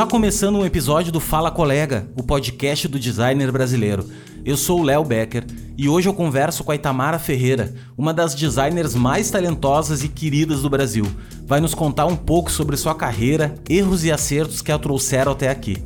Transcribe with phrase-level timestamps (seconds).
[0.00, 4.08] Está começando um episódio do Fala Colega, o podcast do designer brasileiro.
[4.46, 5.44] Eu sou o Léo Becker
[5.76, 10.62] e hoje eu converso com a Itamara Ferreira, uma das designers mais talentosas e queridas
[10.62, 11.04] do Brasil.
[11.44, 15.50] Vai nos contar um pouco sobre sua carreira, erros e acertos que a trouxeram até
[15.50, 15.76] aqui.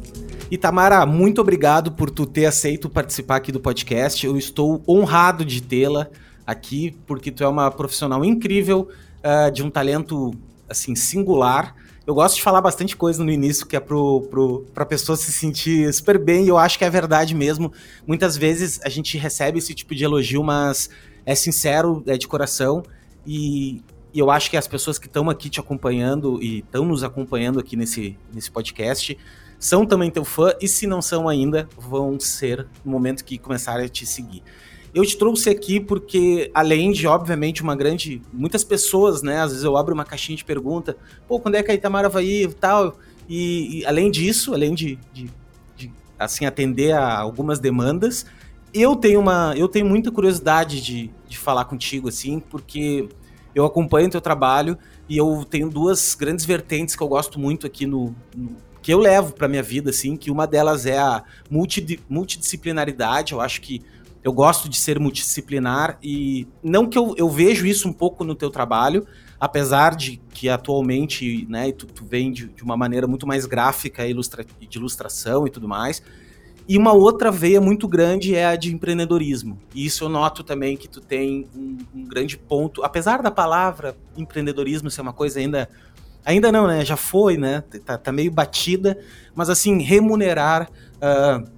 [0.49, 4.25] Itamara, muito obrigado por tu ter aceito participar aqui do podcast.
[4.25, 6.07] Eu estou honrado de tê-la
[6.47, 8.89] aqui porque tu é uma profissional incrível,
[9.25, 10.33] uh, de um talento
[10.69, 11.75] assim singular
[12.07, 15.33] eu gosto de falar bastante coisa no início que é pro, pro, pra pessoa se
[15.33, 17.73] sentir super bem, e eu acho que é verdade mesmo.
[18.07, 20.91] Muitas vezes a gente recebe esse tipo de elogio, mas
[21.25, 22.83] é sincero, é de coração,
[23.27, 23.83] e,
[24.13, 27.59] e eu acho que as pessoas que estão aqui te acompanhando e estão nos acompanhando
[27.59, 29.17] aqui nesse, nesse podcast
[29.59, 33.87] são também teu fã, e se não são ainda, vão ser no momento que começarem
[33.87, 34.43] a te seguir.
[34.95, 38.23] Eu te trouxe aqui porque, além de, obviamente, uma grande.
[38.33, 39.41] Muitas pessoas, né?
[39.41, 40.97] Às vezes eu abro uma caixinha de pergunta,
[41.27, 42.97] pô, quando é que a Itamara vai ir e tal.
[43.29, 45.29] E, e, além disso, além de, de,
[45.77, 48.25] de, assim, atender a algumas demandas,
[48.73, 49.53] eu tenho uma.
[49.57, 53.09] Eu tenho muita curiosidade de, de falar contigo, assim, porque
[53.53, 57.67] eu acompanho o teu trabalho e eu tenho duas grandes vertentes que eu gosto muito
[57.67, 61.25] aqui no, no que eu levo para minha vida, assim, que uma delas é a
[61.51, 63.33] multi, multidisciplinaridade.
[63.33, 63.83] Eu acho que
[64.25, 68.35] eu gosto de ser multidisciplinar e não que eu, eu vejo isso um pouco no
[68.35, 69.07] teu trabalho,
[69.39, 74.07] apesar de que atualmente, né, tu, tu vem de, de, uma maneira muito mais gráfica
[74.07, 76.03] ilustra, de ilustração e tudo mais.
[76.67, 79.61] E uma outra veia muito grande é a de empreendedorismo.
[79.75, 83.95] E isso eu noto também que tu tem um, um grande ponto, apesar da palavra
[84.17, 85.69] empreendedorismo ser uma coisa ainda
[86.25, 86.83] ainda não, né?
[86.83, 87.63] Já foi, né?
[87.85, 88.99] Tá, tá meio batida,
[89.35, 91.54] mas assim remunerar uh,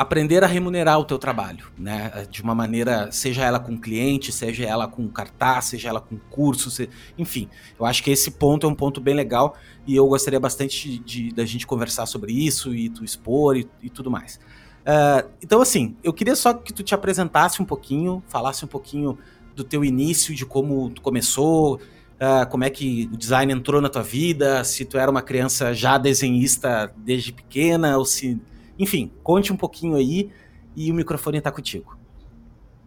[0.00, 2.26] aprender a remunerar o teu trabalho, né?
[2.30, 6.70] De uma maneira, seja ela com cliente, seja ela com cartaz, seja ela com curso,
[6.70, 6.88] se...
[7.18, 7.50] enfim.
[7.78, 9.54] Eu acho que esse ponto é um ponto bem legal
[9.86, 13.90] e eu gostaria bastante de, da gente conversar sobre isso e tu expor e, e
[13.90, 14.36] tudo mais.
[14.36, 19.18] Uh, então, assim, eu queria só que tu te apresentasse um pouquinho, falasse um pouquinho
[19.54, 23.90] do teu início, de como tu começou, uh, como é que o design entrou na
[23.90, 28.40] tua vida, se tu era uma criança já desenhista desde pequena ou se
[28.80, 30.30] enfim, conte um pouquinho aí
[30.74, 31.98] e o microfone está contigo.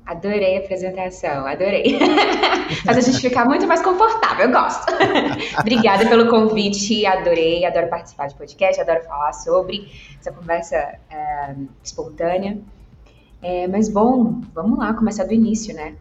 [0.05, 1.97] Adorei a apresentação, adorei.
[2.83, 4.91] Faz a gente ficar muito mais confortável, eu gosto.
[5.57, 9.87] Obrigada pelo convite, adorei, adoro participar de podcast, adoro falar sobre
[10.19, 10.75] essa conversa
[11.09, 12.57] é, espontânea.
[13.41, 15.95] É, mas bom, vamos lá, começar do início, né?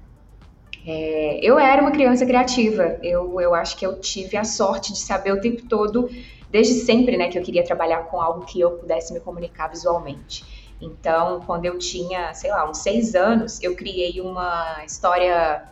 [0.85, 4.99] É, eu era uma criança criativa, eu, eu acho que eu tive a sorte de
[4.99, 6.09] saber o tempo todo
[6.53, 10.77] desde sempre, né, que eu queria trabalhar com algo que eu pudesse me comunicar visualmente.
[10.81, 15.65] Então, quando eu tinha, sei lá, uns seis anos, eu criei uma história,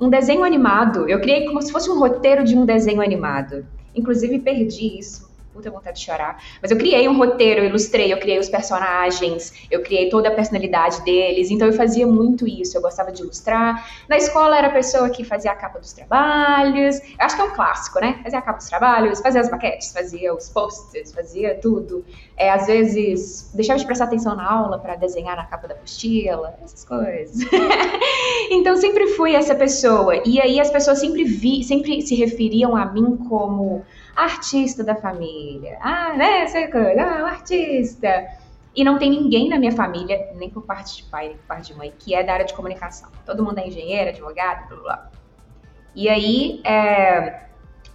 [0.00, 1.08] um desenho animado.
[1.08, 3.66] Eu criei como se fosse um roteiro de um desenho animado.
[3.94, 6.42] Inclusive, perdi isso puta vontade de chorar.
[6.60, 10.32] Mas eu criei um roteiro, eu ilustrei, eu criei os personagens, eu criei toda a
[10.32, 13.88] personalidade deles, então eu fazia muito isso, eu gostava de ilustrar.
[14.08, 17.44] Na escola era a pessoa que fazia a capa dos trabalhos, eu acho que é
[17.44, 18.18] um clássico, né?
[18.24, 22.04] Fazia a capa dos trabalhos, fazia as maquetes, fazia os posters, fazia tudo.
[22.36, 26.54] É, às vezes deixava de prestar atenção na aula para desenhar na capa da apostila,
[26.64, 27.36] essas coisas.
[28.50, 30.20] então sempre fui essa pessoa.
[30.26, 35.78] E aí as pessoas sempre vi, sempre se referiam a mim como artista da família.
[35.80, 36.42] Ah, né?
[36.42, 38.26] Essa coisa, ah, o artista.
[38.74, 41.72] E não tem ninguém na minha família, nem por parte de pai, nem por parte
[41.72, 43.08] de mãe, que é da área de comunicação.
[43.24, 45.10] Todo mundo é engenheiro, advogado, blá blá.
[45.94, 47.44] E aí, é,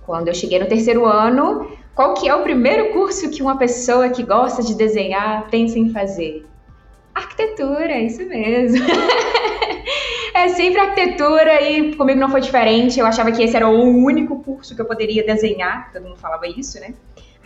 [0.05, 4.09] quando eu cheguei no terceiro ano, qual que é o primeiro curso que uma pessoa
[4.09, 6.48] que gosta de desenhar pensa em fazer?
[7.19, 8.85] Arquitetura, isso mesmo.
[10.33, 12.97] é sempre arquitetura e comigo não foi diferente.
[12.97, 16.47] Eu achava que esse era o único curso que eu poderia desenhar, todo mundo falava
[16.47, 16.93] isso, né?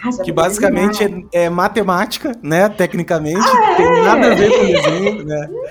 [0.03, 1.03] Ah, que basicamente
[1.33, 2.69] é, é, matemática, né?
[2.69, 4.03] Tecnicamente, ah, tem é?
[4.03, 5.49] nada a ver com desenho, né?
[5.49, 5.65] Nada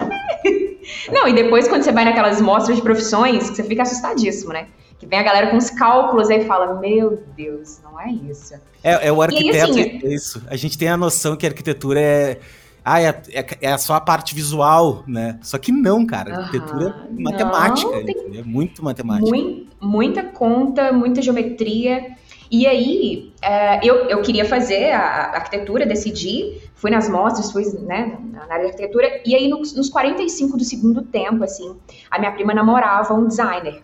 [0.00, 0.78] a ver.
[1.10, 4.68] Não, e depois quando você vai naquelas mostras de profissões, você fica assustadíssimo, né?
[4.98, 8.54] Que vem a galera com os cálculos aí e fala: Meu Deus, não é isso.
[8.84, 10.42] É, é o arquiteto, aí, assim, é isso.
[10.48, 12.38] A gente tem a noção que a arquitetura é
[12.84, 15.38] ah, é, é, é, só a parte visual, né?
[15.42, 16.36] Só que não, cara.
[16.36, 17.90] Arquitetura é matemática.
[17.90, 18.38] Não, tem...
[18.38, 19.30] É muito matemática.
[19.30, 22.16] Muito, muita conta, muita geometria.
[22.50, 28.18] E aí, é, eu, eu queria fazer a arquitetura, decidi, fui nas mostras, fui né,
[28.30, 31.74] na área de arquitetura, e aí nos, nos 45 do segundo tempo, assim,
[32.10, 33.82] a minha prima namorava um designer.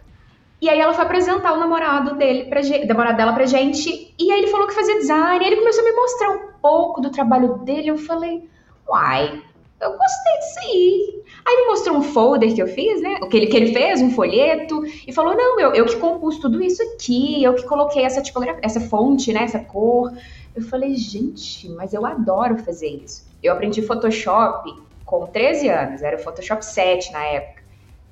[0.61, 4.41] E aí ela foi apresentar o namorado dele pra, namorado dela pra gente, e aí
[4.41, 7.59] ele falou que fazia design, e ele começou a me mostrar um pouco do trabalho
[7.61, 8.51] dele, eu falei,
[8.89, 9.43] Uai,
[9.81, 11.23] eu gostei disso aí.
[11.47, 13.17] Aí ele mostrou um folder que eu fiz, né?
[13.23, 16.39] O que ele, que ele fez, um folheto, e falou: não, eu, eu que compus
[16.39, 19.45] tudo isso aqui, eu que coloquei essa tipografia, essa fonte, né?
[19.45, 20.13] Essa cor.
[20.13, 20.19] Eu
[20.59, 23.25] Eu falei, gente, mas eu adoro fazer isso.
[23.41, 24.75] Eu aprendi Photoshop
[25.05, 27.63] com 13 anos, era o Photoshop 7 na época.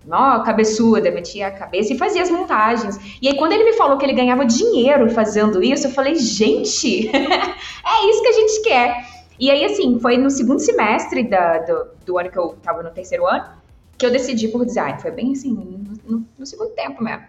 [0.06, 2.96] Nó, cabeçuda, metia a cabeça e fazia as montagens.
[3.20, 7.08] E aí, quando ele me falou que ele ganhava dinheiro fazendo isso, eu falei, gente,
[7.10, 9.15] é isso que a gente quer.
[9.38, 12.90] E aí, assim, foi no segundo semestre da, do, do ano que eu tava no
[12.90, 13.46] terceiro ano,
[13.98, 15.00] que eu decidi por design.
[15.00, 15.52] Foi bem assim,
[16.04, 17.26] no, no segundo tempo mesmo.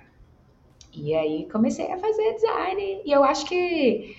[0.94, 3.02] E aí comecei a fazer design.
[3.06, 4.16] E eu acho que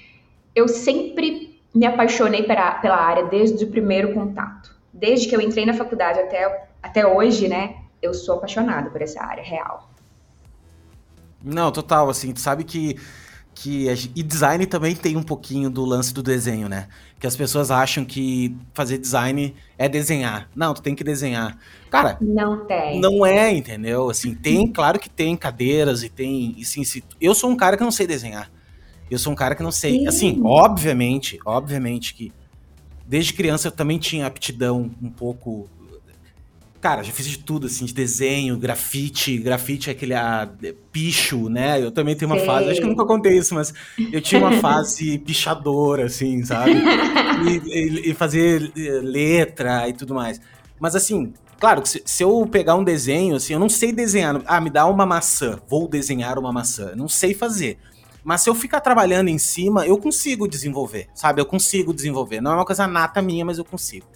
[0.55, 4.77] eu sempre me apaixonei pela, pela área desde o primeiro contato.
[4.93, 7.77] Desde que eu entrei na faculdade até, até hoje, né?
[8.01, 9.91] Eu sou apaixonada por essa área real.
[11.43, 12.97] Não, total, assim, tu sabe que
[13.61, 16.87] que e design também tem um pouquinho do lance do desenho, né?
[17.19, 20.49] Que as pessoas acham que fazer design é desenhar.
[20.55, 21.59] Não, tu tem que desenhar.
[21.91, 23.01] Cara, não tem.
[23.01, 24.11] Não é, entendeu?
[24.11, 27.77] Assim, tem, claro que tem cadeiras e tem, e sim, sim, eu sou um cara
[27.77, 28.49] que não sei desenhar.
[29.11, 30.07] Eu sou um cara que não sei, sim.
[30.07, 32.33] assim, obviamente, obviamente que
[33.05, 35.69] desde criança eu também tinha aptidão um pouco
[36.81, 39.37] Cara, já fiz de tudo, assim, de desenho, grafite.
[39.39, 40.49] Grafite é aquele a, ah,
[40.93, 41.83] picho, né?
[41.83, 42.47] Eu também tenho uma Sei.
[42.47, 43.75] fase, acho que eu nunca contei isso, mas
[44.13, 46.75] eu tinha uma fase pichadora, assim, sabe?
[47.45, 50.41] E, e, e, fazer eh, letra e tudo mais.
[50.79, 54.41] Mas assim, claro, se, se, eu pegar um desenho, assim, eu não sei desenhar.
[54.47, 56.95] Ah, me dá uma maçã, vou desenhar uma maçã.
[56.95, 57.77] Não sei fazer.
[58.23, 61.41] Mas se eu ficar trabalhando em cima, eu consigo desenvolver, sabe?
[61.41, 62.41] Eu consigo desenvolver.
[62.41, 64.07] Não é uma coisa nata minha, mas eu consigo.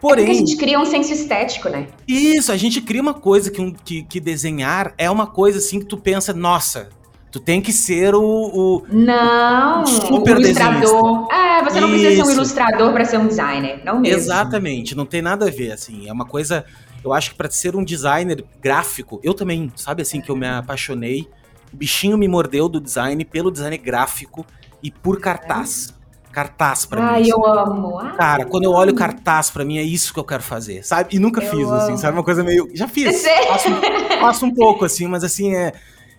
[0.00, 1.88] Porém, é a gente cria um senso estético, né?
[2.06, 5.80] Isso, a gente cria uma coisa que, um, que, que desenhar é uma coisa assim
[5.80, 6.88] que tu pensa, nossa,
[7.30, 8.22] Tu tem que ser o.
[8.22, 11.28] o não, super o ilustrador.
[11.30, 11.98] É, você não Isso.
[11.98, 14.16] precisa ser um ilustrador para ser um designer, não mesmo.
[14.16, 16.08] Exatamente, não tem nada a ver, assim.
[16.08, 16.64] É uma coisa.
[17.04, 20.48] Eu acho que para ser um designer gráfico, eu também, sabe assim, que eu me
[20.48, 21.28] apaixonei.
[21.72, 24.46] O bichinho me mordeu do design pelo design gráfico
[24.82, 25.94] e por cartaz
[26.32, 27.08] cartaz para mim.
[27.08, 27.98] Ai, eu amo.
[28.16, 31.16] Cara, quando eu olho cartaz para mim é isso que eu quero fazer, sabe?
[31.16, 31.74] E nunca fiz, assim, amo.
[31.74, 32.16] assim, sabe?
[32.16, 32.68] Uma coisa meio.
[32.74, 33.24] Já fiz.
[33.48, 33.68] Faço,
[34.20, 35.72] faço um pouco, assim, mas assim, é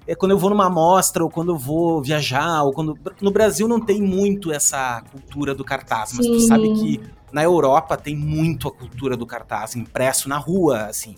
[0.09, 3.67] é quando eu vou numa mostra ou quando eu vou viajar ou quando no Brasil
[3.67, 6.31] não tem muito essa cultura do cartaz, mas Sim.
[6.31, 6.99] tu sabe que
[7.31, 11.15] na Europa tem muito a cultura do cartaz impresso na rua, assim.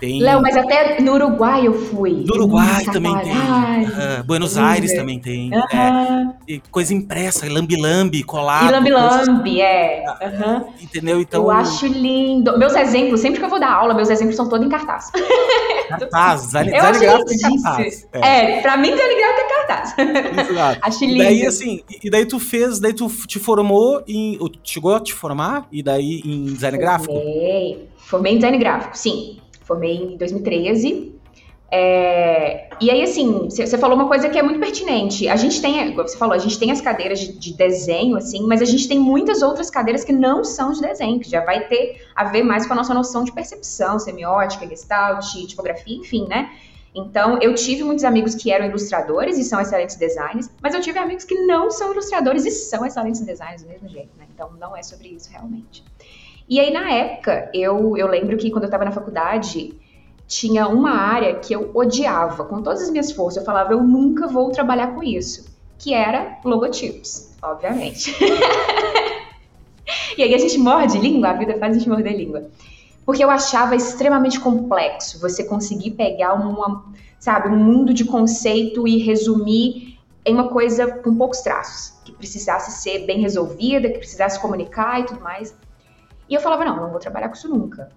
[0.00, 0.20] Tem...
[0.20, 2.24] Léo, mas até no Uruguai eu fui.
[2.26, 3.32] No Uruguai também tem.
[3.32, 5.50] uh, Buenos Aires também tem.
[5.54, 8.68] É, coisa impressa, lambi-lambi, colado.
[8.68, 10.04] E lambi-lambi, é.
[10.20, 10.72] Uhum.
[10.80, 11.20] Entendeu?
[11.20, 11.44] Então.
[11.44, 12.58] Eu acho lindo.
[12.58, 15.10] Meus exemplos, sempre que eu vou dar aula, meus exemplos são todos em cartaz.
[15.88, 18.08] Cartaz, design, eu design gráfico em cartaz.
[18.12, 18.58] É.
[18.58, 19.94] é, pra mim, design gráfico é cartaz.
[20.50, 20.78] Exato.
[20.82, 21.14] acho lindo.
[21.14, 24.38] E daí, assim, e daí tu fez, daí tu te formou em.
[24.62, 25.66] Chegou a te formar?
[25.70, 27.14] E daí em design gráfico?
[27.14, 27.88] Formei.
[27.96, 29.38] Formei em design gráfico, sim.
[29.64, 31.14] Formei em 2013.
[31.76, 35.28] É, e aí, assim, você falou uma coisa que é muito pertinente.
[35.28, 38.46] A gente tem, como você falou, a gente tem as cadeiras de, de, desenho, assim,
[38.46, 41.66] mas a gente tem muitas outras cadeiras que não são de desenho, que já vai
[41.66, 46.50] ter a ver mais com a nossa noção de percepção, semiótica, gestalt, tipografia, enfim, né?
[46.94, 51.00] Então, eu tive muitos amigos que eram ilustradores e são excelentes designers, mas eu tive
[51.00, 54.26] amigos que não são ilustradores e são excelentes designers do mesmo jeito, né?
[54.32, 55.82] Então, não é sobre isso realmente.
[56.48, 59.74] E aí, na época, eu, eu lembro que quando eu estava na faculdade,
[60.26, 63.38] tinha uma área que eu odiava com todas as minhas forças.
[63.38, 65.46] Eu falava, eu nunca vou trabalhar com isso,
[65.78, 68.14] que era logotipos, obviamente.
[70.16, 72.50] e aí a gente morde língua, a vida faz a gente morder língua.
[73.04, 76.84] Porque eu achava extremamente complexo você conseguir pegar uma,
[77.18, 82.82] sabe, um mundo de conceito e resumir em uma coisa com poucos traços, que precisasse
[82.82, 85.54] ser bem resolvida, que precisasse comunicar e tudo mais.
[86.28, 87.90] E eu falava, não, não vou trabalhar com isso nunca.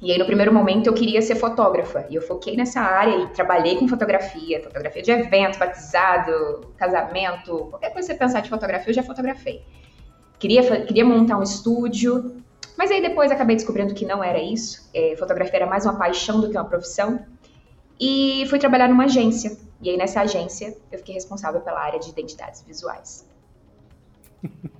[0.00, 2.06] E aí, no primeiro momento, eu queria ser fotógrafa.
[2.10, 7.90] E eu foquei nessa área e trabalhei com fotografia, fotografia de evento, batizado, casamento, qualquer
[7.90, 9.64] coisa que você pensar de fotografia, eu já fotografei.
[10.38, 12.36] Queria, queria montar um estúdio,
[12.76, 14.90] mas aí depois acabei descobrindo que não era isso.
[14.92, 17.24] É, fotografia era mais uma paixão do que uma profissão.
[17.98, 19.56] E fui trabalhar numa agência.
[19.80, 23.26] E aí, nessa agência, eu fiquei responsável pela área de identidades visuais.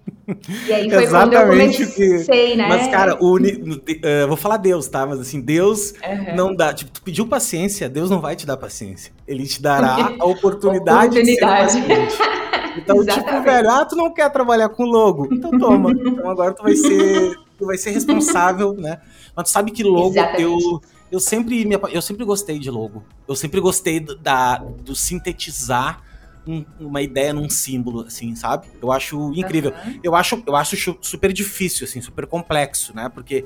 [0.67, 2.57] E aí foi Exatamente quando eu comecei, que...
[2.57, 2.69] né?
[2.69, 3.53] Mas, cara, o uni...
[3.53, 5.07] uh, vou falar Deus, tá?
[5.07, 6.37] Mas assim, Deus uhum.
[6.37, 6.73] não dá.
[6.73, 9.13] Tipo, tu pediu paciência, Deus não vai te dar paciência.
[9.27, 11.81] Ele te dará a oportunidade, oportunidade.
[11.81, 12.45] de ser.
[12.77, 15.29] Então, tipo, velho, ah, tu não quer trabalhar com logo?
[15.33, 15.93] Então toma.
[15.93, 19.01] Então agora tu vai ser, tu vai ser responsável, né?
[19.37, 20.81] Mas tu sabe que logo eu
[21.13, 23.05] eu sempre me, eu sempre gostei de logo.
[23.29, 26.03] Eu sempre gostei da do sintetizar
[26.47, 28.67] um, uma ideia num símbolo, assim, sabe?
[28.81, 29.73] Eu acho incrível.
[29.87, 30.01] Uhum.
[30.03, 33.09] Eu, acho, eu acho super difícil, assim, super complexo, né?
[33.09, 33.45] Porque.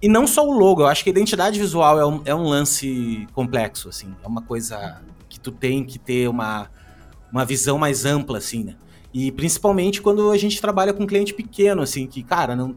[0.00, 2.42] E não só o logo, eu acho que a identidade visual é um, é um
[2.42, 4.14] lance complexo, assim.
[4.22, 6.68] É uma coisa que tu tem que ter uma,
[7.30, 8.74] uma visão mais ampla, assim, né?
[9.14, 12.74] E principalmente quando a gente trabalha com cliente pequeno, assim, que, cara, não,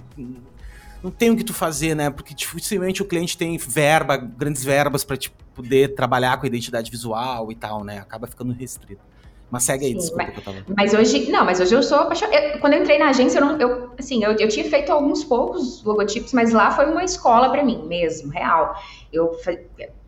[1.02, 2.10] não tem o que tu fazer, né?
[2.10, 6.92] Porque dificilmente o cliente tem verba, grandes verbas para tipo, poder trabalhar com a identidade
[6.92, 8.00] visual e tal, né?
[8.00, 9.02] Acaba ficando restrito.
[9.52, 10.66] Mas segue aí, Sim, desculpa mas, que eu tava...
[10.76, 12.58] Mas hoje, não, mas hoje eu sou apaixonada.
[12.60, 15.84] Quando eu entrei na agência, eu, não, eu assim, eu, eu tinha feito alguns poucos
[15.84, 18.76] logotipos, mas lá foi uma escola para mim mesmo, real.
[19.14, 19.38] Eu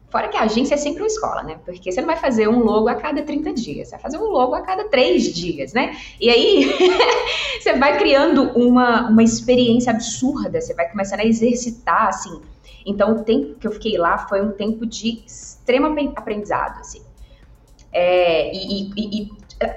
[0.10, 1.60] Fora que a agência é sempre uma escola, né?
[1.66, 4.30] Porque você não vai fazer um logo a cada 30 dias, você vai fazer um
[4.30, 5.98] logo a cada 3 dias, né?
[6.20, 6.72] E aí
[7.60, 12.40] você vai criando uma, uma experiência absurda, você vai começando a exercitar, assim.
[12.86, 17.02] Então, o tempo que eu fiquei lá foi um tempo de extremo aprendizado, assim.
[17.92, 19.32] É, e, e, e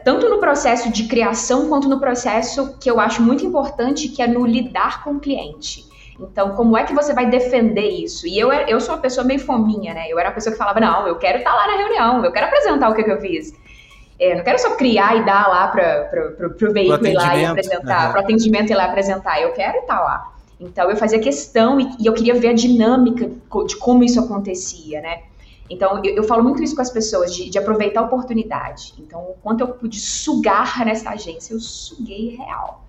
[0.05, 4.27] tanto no processo de criação quanto no processo que eu acho muito importante, que é
[4.27, 5.89] no lidar com o cliente.
[6.21, 8.27] Então, como é que você vai defender isso?
[8.27, 10.07] E eu, eu sou uma pessoa meio fominha, né?
[10.09, 12.47] Eu era a pessoa que falava, não, eu quero estar lá na reunião, eu quero
[12.47, 13.55] apresentar o que, que eu fiz.
[14.19, 16.11] É, não quero só criar e dar lá para
[16.43, 18.13] o veículo ir lá e apresentar, uhum.
[18.13, 19.41] para o atendimento ir lá apresentar.
[19.41, 20.31] Eu quero estar lá.
[20.61, 23.31] Então, eu fazia questão e, e, eu queria ver a dinâmica
[23.67, 25.23] de como isso acontecia, né?
[25.71, 28.93] Então, eu, eu falo muito isso com as pessoas, de, de, aproveitar a oportunidade.
[28.99, 32.85] Então, o quanto eu pude sugar nessa agência, eu suguei real.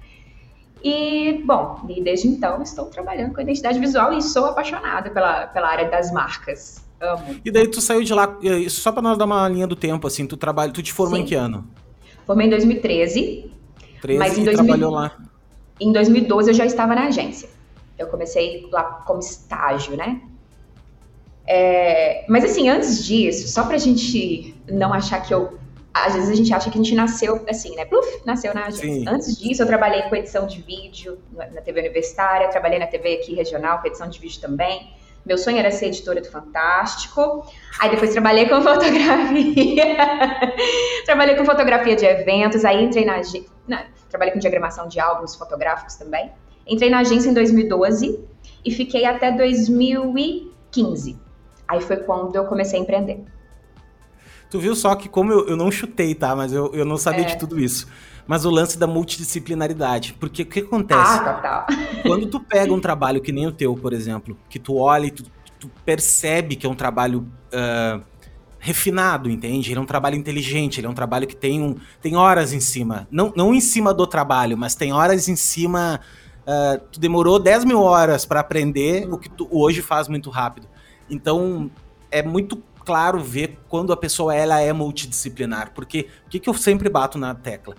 [0.84, 5.68] E, bom, e desde então estou trabalhando com identidade visual e sou apaixonada pela, pela
[5.68, 6.84] área das marcas.
[7.00, 7.36] Amo.
[7.46, 8.36] E daí tu saiu de lá,
[8.68, 11.24] só para nós dar uma linha do tempo, assim, tu trabalha, tu te formou Sim.
[11.24, 11.68] em que ano?
[12.26, 13.52] Formei em 2013.
[14.02, 15.12] 13 mas em 2000, trabalhou lá.
[15.80, 17.48] Em 2012 eu já estava na agência.
[17.98, 20.22] Eu comecei lá como estágio, né?
[21.54, 25.60] É, mas assim, antes disso, só pra gente não achar que eu
[25.94, 27.84] às vezes a gente acha que a gente nasceu assim, né?
[27.84, 28.88] Pluf, nasceu na agência.
[28.88, 29.06] Sim.
[29.06, 33.36] Antes disso, eu trabalhei com edição de vídeo na TV universitária, trabalhei na TV aqui
[33.36, 34.94] regional com edição de vídeo também.
[35.26, 37.46] Meu sonho era ser editora do Fantástico.
[37.82, 39.98] Aí depois trabalhei com fotografia.
[41.06, 42.64] trabalhei com fotografia de eventos.
[42.64, 43.22] Aí entrei na,
[43.68, 43.88] na.
[44.10, 46.32] Trabalhei com diagramação de álbuns fotográficos também.
[46.66, 48.24] Entrei na agência em 2012
[48.64, 51.31] e fiquei até 2015.
[51.72, 53.24] Aí foi quando eu comecei a empreender.
[54.50, 56.36] Tu viu só que como eu, eu não chutei, tá?
[56.36, 57.28] Mas eu, eu não sabia é.
[57.28, 57.88] de tudo isso.
[58.28, 60.14] Mas o lance da multidisciplinaridade.
[60.20, 61.00] Porque o que acontece?
[61.00, 61.66] Ah, total.
[62.04, 65.12] Quando tu pega um trabalho que nem o teu, por exemplo, que tu olha e
[65.12, 65.24] tu,
[65.58, 68.04] tu percebe que é um trabalho uh,
[68.60, 69.72] refinado, entende?
[69.72, 72.60] Ele é um trabalho inteligente, ele é um trabalho que tem, um, tem horas em
[72.60, 73.08] cima.
[73.10, 76.02] Não, não em cima do trabalho, mas tem horas em cima.
[76.42, 80.68] Uh, tu demorou 10 mil horas para aprender o que tu hoje faz muito rápido.
[81.12, 81.70] Então,
[82.10, 85.74] é muito claro ver quando a pessoa ela é multidisciplinar.
[85.74, 87.76] Porque o que, que eu sempre bato na tecla?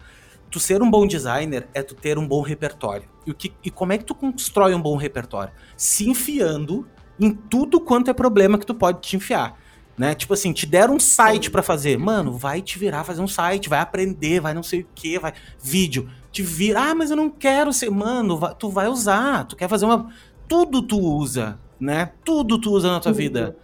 [0.51, 3.09] Tu ser um bom designer é tu ter um bom repertório.
[3.27, 5.53] E, o que, e como é que tu constrói um bom repertório?
[5.77, 6.87] Se enfiando
[7.19, 9.59] em tudo quanto é problema que tu pode te enfiar.
[9.97, 10.15] Né?
[10.15, 11.99] Tipo assim, te deram um site para fazer.
[11.99, 15.33] Mano, vai te virar fazer um site, vai aprender, vai não sei o que, vai.
[15.63, 16.09] Vídeo.
[16.31, 16.81] Te vira.
[16.81, 17.91] Ah, mas eu não quero ser.
[17.91, 19.45] Mano, vai, tu vai usar.
[19.45, 20.11] Tu quer fazer uma.
[20.49, 22.11] Tudo tu usa, né?
[22.25, 23.57] Tudo tu usa na tua vida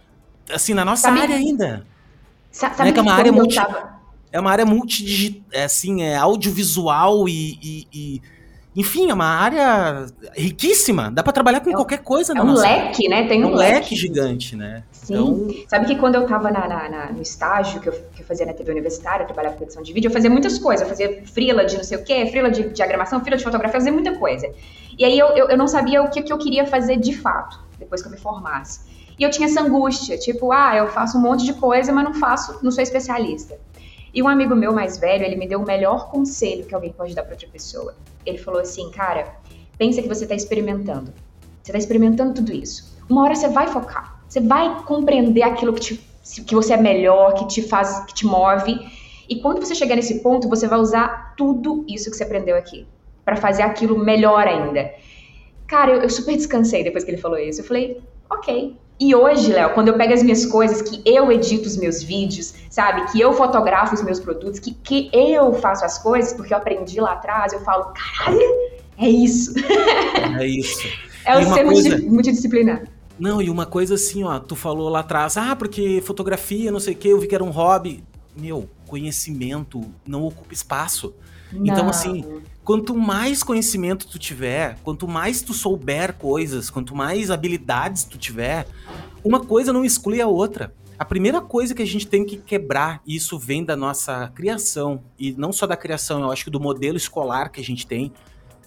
[0.53, 1.85] assim, na nossa sabe, área ainda.
[2.51, 3.99] Sabe né, que é uma área multi, tava...
[4.31, 8.21] é uma área multi é, assim, é audiovisual e, e, e,
[8.75, 11.11] enfim, é uma área riquíssima.
[11.11, 12.33] Dá para trabalhar com é, qualquer coisa.
[12.35, 13.27] É um leque, né?
[13.27, 13.73] Tem é um, um leque.
[13.73, 14.83] leque gigante, né?
[14.91, 15.13] Sim.
[15.13, 15.65] Então...
[15.67, 18.45] Sabe que quando eu tava na, na, na, no estágio que eu, que eu fazia
[18.45, 20.81] na TV universitária, eu trabalhava com edição de vídeo, eu fazia muitas coisas.
[20.81, 23.79] Eu fazia frila de não sei o quê, frila de diagramação, frila de fotografia, eu
[23.79, 24.51] fazia muita coisa.
[24.97, 27.68] E aí eu, eu, eu não sabia o que, que eu queria fazer de fato,
[27.79, 28.81] depois que eu me formasse.
[29.17, 32.13] E eu tinha essa angústia, tipo, ah, eu faço um monte de coisa, mas não
[32.13, 33.59] faço, não sou especialista.
[34.13, 37.13] E um amigo meu mais velho, ele me deu o melhor conselho que alguém pode
[37.13, 37.95] dar para outra pessoa.
[38.25, 39.35] Ele falou assim, cara,
[39.77, 41.13] pensa que você está experimentando.
[41.61, 42.97] Você está experimentando tudo isso.
[43.09, 44.19] Uma hora você vai focar.
[44.27, 48.25] Você vai compreender aquilo que, te, que você é melhor, que te faz, que te
[48.25, 48.79] move.
[49.27, 52.87] E quando você chegar nesse ponto, você vai usar tudo isso que você aprendeu aqui
[53.23, 54.91] para fazer aquilo melhor ainda.
[55.69, 57.61] Cara, eu, eu super descansei depois que ele falou isso.
[57.61, 61.65] Eu falei, ok, e hoje, Léo, quando eu pego as minhas coisas, que eu edito
[61.65, 63.09] os meus vídeos, sabe?
[63.11, 66.99] Que eu fotografo os meus produtos, que, que eu faço as coisas, porque eu aprendi
[66.99, 68.41] lá atrás, eu falo, caralho,
[68.97, 69.53] é isso.
[70.37, 70.85] É isso.
[71.23, 71.97] é o ser coisa...
[71.99, 72.83] multidisciplinar.
[73.17, 76.93] Não, e uma coisa assim, ó, tu falou lá atrás, ah, porque fotografia, não sei
[76.93, 78.03] o que, eu vi que era um hobby.
[78.35, 81.13] Meu, conhecimento não ocupa espaço.
[81.51, 81.73] Então, não.
[81.73, 82.25] Então, assim,
[82.69, 88.67] quanto mais conhecimento tu tiver, quanto mais tu souber coisas, quanto mais habilidades tu tiver,
[89.23, 90.71] uma coisa não exclui a outra.
[90.95, 95.01] A primeira coisa que a gente tem que quebrar, e isso vem da nossa criação,
[95.17, 98.13] e não só da criação, eu acho que do modelo escolar que a gente tem,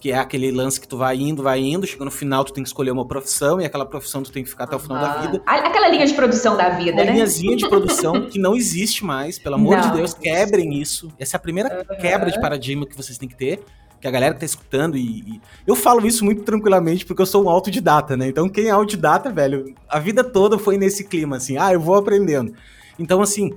[0.01, 2.61] que é aquele lance que tu vai indo, vai indo, chega no final tu tem
[2.61, 5.21] que escolher uma profissão e aquela profissão tu tem que ficar até o final da
[5.21, 5.41] vida.
[5.45, 7.13] Aquela linha de produção da vida, uma né?
[7.13, 9.91] linhazinha de produção que não existe mais, pelo amor não.
[9.91, 11.09] de Deus, quebrem isso.
[11.17, 11.97] Essa é a primeira uhum.
[11.97, 13.63] quebra de paradigma que vocês têm que ter
[14.03, 17.25] que a galera que tá escutando e, e, eu falo isso muito tranquilamente porque eu
[17.25, 18.27] sou um autodidata, né?
[18.27, 21.95] Então quem é autodidata, velho, a vida toda foi nesse clima assim, ah, eu vou
[21.95, 22.53] aprendendo.
[22.99, 23.55] Então assim,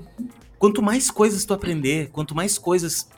[0.56, 3.08] quanto mais coisas tu aprender, quanto mais coisas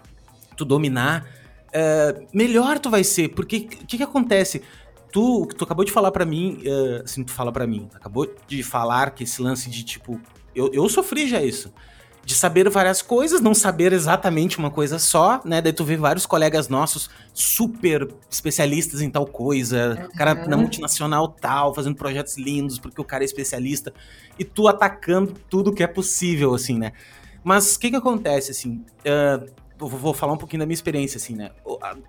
[0.56, 1.26] tu dominar,
[1.68, 3.28] uh, melhor tu vai ser.
[3.28, 4.62] Porque o que, que acontece?
[5.12, 8.62] Tu, tu acabou de falar para mim, uh, assim, tu fala para mim, acabou de
[8.62, 10.18] falar que esse lance de tipo,
[10.54, 11.70] eu, eu sofri já isso.
[12.24, 15.62] De saber várias coisas, não saber exatamente uma coisa só, né?
[15.62, 20.08] Daí tu vê vários colegas nossos super especialistas em tal coisa, uhum.
[20.16, 23.94] cara na multinacional tal, fazendo projetos lindos porque o cara é especialista,
[24.38, 26.92] e tu atacando tudo que é possível, assim, né?
[27.42, 28.84] Mas o que que acontece, assim?
[29.00, 31.50] Uh, vou falar um pouquinho da minha experiência, assim, né?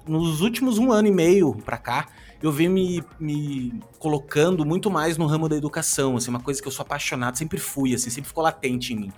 [0.07, 2.07] Nos últimos um ano e meio pra cá,
[2.41, 6.67] eu venho me, me colocando muito mais no ramo da educação, assim, uma coisa que
[6.67, 9.13] eu sou apaixonado, sempre fui, assim, sempre ficou latente em mim.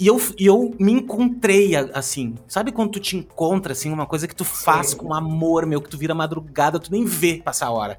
[0.00, 4.26] E eu, e eu me encontrei, assim, sabe quando tu te encontra, assim, uma coisa
[4.26, 4.96] que tu faz Sim.
[4.96, 7.98] com amor, meu, que tu vira madrugada, tu nem vê passar a hora.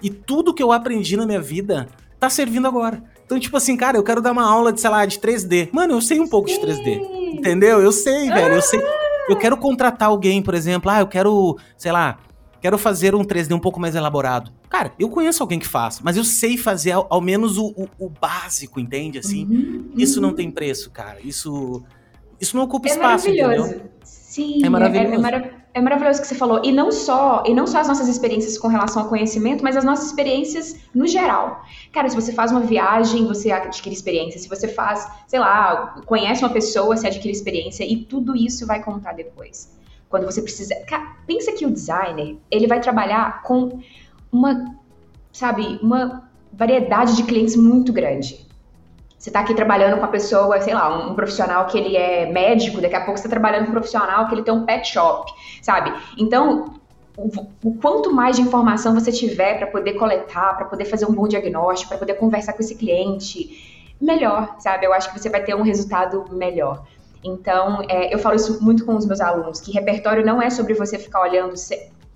[0.00, 1.88] E tudo que eu aprendi na minha vida
[2.20, 3.02] tá servindo agora.
[3.26, 5.70] Então, tipo assim, cara, eu quero dar uma aula de, sei lá, de 3D.
[5.72, 6.60] Mano, eu sei um pouco Sim.
[6.60, 7.00] de 3D.
[7.34, 7.80] Entendeu?
[7.80, 8.80] Eu sei, velho, eu sei
[9.28, 12.18] eu quero contratar alguém, por exemplo, ah, eu quero, sei lá,
[12.62, 14.50] quero fazer um 3D um pouco mais elaborado.
[14.70, 17.88] Cara, eu conheço alguém que faz, mas eu sei fazer ao, ao menos o, o,
[17.98, 19.18] o, básico, entende?
[19.18, 21.18] Assim, uhum, isso não tem preço, cara.
[21.22, 21.82] Isso,
[22.40, 23.70] isso não ocupa é espaço, maravilhoso.
[23.70, 23.90] entendeu?
[24.02, 25.12] Sim, é maravilhoso.
[25.12, 26.60] É, é, maravilhoso é maravilhoso que você falou.
[26.62, 29.84] E não só, e não só as nossas experiências com relação ao conhecimento, mas as
[29.84, 31.64] nossas experiências no geral.
[31.90, 34.38] Cara, se você faz uma viagem, você adquire experiência.
[34.38, 37.84] Se você faz, sei lá, conhece uma pessoa, você adquire experiência.
[37.84, 39.70] E tudo isso vai contar depois.
[40.12, 40.74] Quando você precisa.
[41.26, 43.80] Pensa que o designer, ele vai trabalhar com
[44.30, 44.76] uma,
[45.32, 48.46] sabe, uma variedade de clientes muito grande.
[49.18, 52.30] Você está aqui trabalhando com a pessoa, sei lá, um, um, profissional que ele é
[52.30, 54.86] médico, daqui a pouco você está trabalhando com um profissional que ele tem um pet
[54.86, 55.32] shop,
[55.62, 55.94] sabe?
[56.18, 56.74] Então,
[57.16, 57.30] o,
[57.64, 61.26] o quanto mais de informação você tiver para poder coletar, para poder fazer um bom
[61.26, 64.84] diagnóstico, para poder conversar com esse cliente, melhor, sabe?
[64.84, 66.84] Eu acho que você vai ter um resultado melhor.
[67.24, 70.74] Então, é, eu falo isso muito com os meus alunos, que repertório não é sobre
[70.74, 71.54] você ficar olhando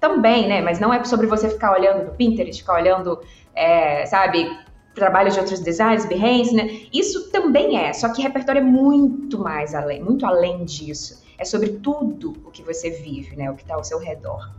[0.00, 0.60] também, né?
[0.60, 3.20] Mas não é sobre você ficar olhando no Pinterest, ficar olhando,
[3.54, 4.50] é, sabe,
[4.94, 6.80] trabalho de outros designers, Behance, né?
[6.92, 11.24] Isso também é, só que repertório é muito mais além, muito além disso.
[11.38, 13.50] É sobre tudo o que você vive, né?
[13.50, 14.50] O que está ao seu redor.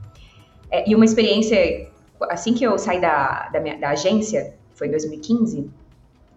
[0.69, 1.89] É, e uma experiência,
[2.29, 5.69] assim que eu saí da, da, minha, da agência, foi em 2015,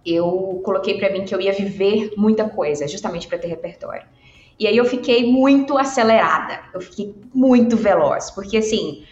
[0.05, 4.07] eu coloquei para mim que eu ia viver muita coisa, justamente para ter repertório.
[4.59, 9.05] E aí eu fiquei muito acelerada, eu fiquei muito veloz, porque assim,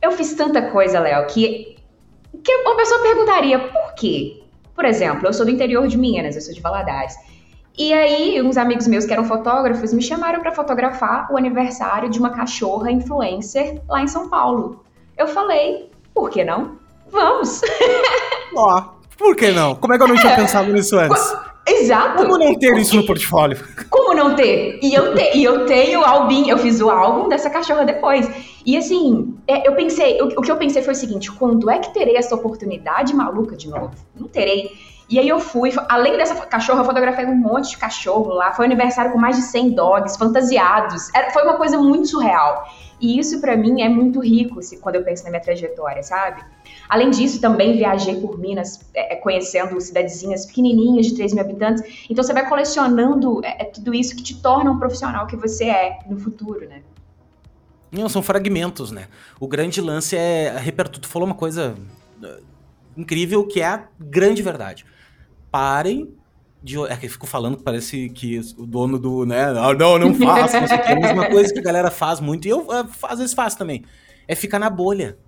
[0.00, 1.76] eu fiz tanta coisa, Léo, que
[2.42, 4.42] que uma pessoa perguntaria por quê?
[4.74, 7.14] Por exemplo, eu sou do interior de Minas, eu sou de Valadares.
[7.76, 12.18] E aí, uns amigos meus que eram fotógrafos me chamaram para fotografar o aniversário de
[12.18, 14.84] uma cachorra influencer lá em São Paulo.
[15.16, 16.78] Eu falei, por que não?
[17.08, 17.60] Vamos!
[18.56, 18.91] Ó,
[19.22, 19.74] por que não?
[19.76, 21.34] Como é que eu não tinha é, pensado nisso antes?
[21.66, 22.16] Exato.
[22.16, 23.56] Como não ter isso no portfólio?
[23.88, 24.80] Como não ter?
[24.82, 28.28] E eu, te, e eu tenho o álbum, eu fiz o álbum dessa cachorra depois.
[28.66, 31.78] E assim, é, eu pensei, o, o que eu pensei foi o seguinte: quando é
[31.78, 33.92] que terei essa oportunidade maluca de novo?
[34.18, 34.72] Não terei.
[35.08, 38.52] E aí eu fui, além dessa cachorra, eu fotografei um monte de cachorro lá.
[38.52, 41.14] Foi um aniversário com mais de 100 dogs fantasiados.
[41.14, 42.64] Era, foi uma coisa muito surreal.
[43.02, 46.40] E isso para mim é muito rico se, quando eu penso na minha trajetória, sabe?
[46.88, 51.82] Além disso, também viajei por Minas, é, é conhecendo cidadezinhas pequenininhas de 3 mil habitantes.
[52.08, 55.64] Então você vai colecionando é, é, tudo isso que te torna um profissional que você
[55.64, 56.82] é no futuro, né?
[57.90, 59.08] Não, são fragmentos, né?
[59.40, 60.56] O grande lance é.
[60.56, 61.00] Repertório.
[61.00, 61.74] Tu falou uma coisa
[62.22, 62.42] uh,
[62.96, 64.86] incrível que é a grande verdade.
[65.50, 66.14] Parem
[66.62, 66.78] de.
[66.86, 69.26] É que eu fico falando que parece que o dono do.
[69.26, 69.44] né?
[69.44, 70.60] Ah, não, não faço.
[70.60, 70.88] Não sei o que.
[70.88, 72.46] É a mesma coisa que a galera faz muito.
[72.46, 72.66] E eu
[73.02, 73.84] às vezes faço também.
[74.28, 75.18] É ficar na bolha.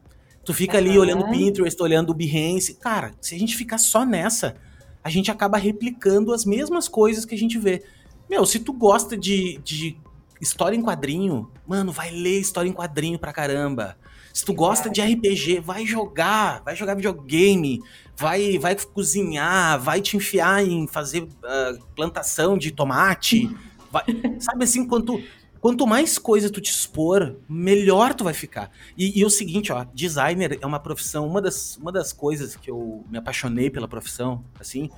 [0.45, 2.75] Tu fica ali olhando Pinterest, olhando o Behance.
[2.75, 4.57] Cara, se a gente ficar só nessa,
[5.03, 7.83] a gente acaba replicando as mesmas coisas que a gente vê.
[8.29, 9.97] Meu, se tu gosta de, de
[10.41, 13.97] história em quadrinho, mano, vai ler história em quadrinho pra caramba.
[14.35, 17.81] Se tu gosta de RPG, vai jogar, vai jogar videogame,
[18.17, 23.49] vai, vai cozinhar, vai te enfiar em fazer uh, plantação de tomate.
[23.93, 24.03] Vai,
[24.41, 25.23] sabe assim, quanto
[25.65, 28.71] Quanto mais coisa tu te expor, melhor tu vai ficar.
[28.99, 32.55] E, e é o seguinte, ó, designer é uma profissão, uma das, uma das coisas
[32.55, 34.91] que eu me apaixonei pela profissão, assim,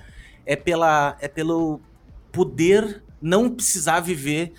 [0.45, 1.79] é pela é pelo
[2.33, 4.51] poder não precisar viver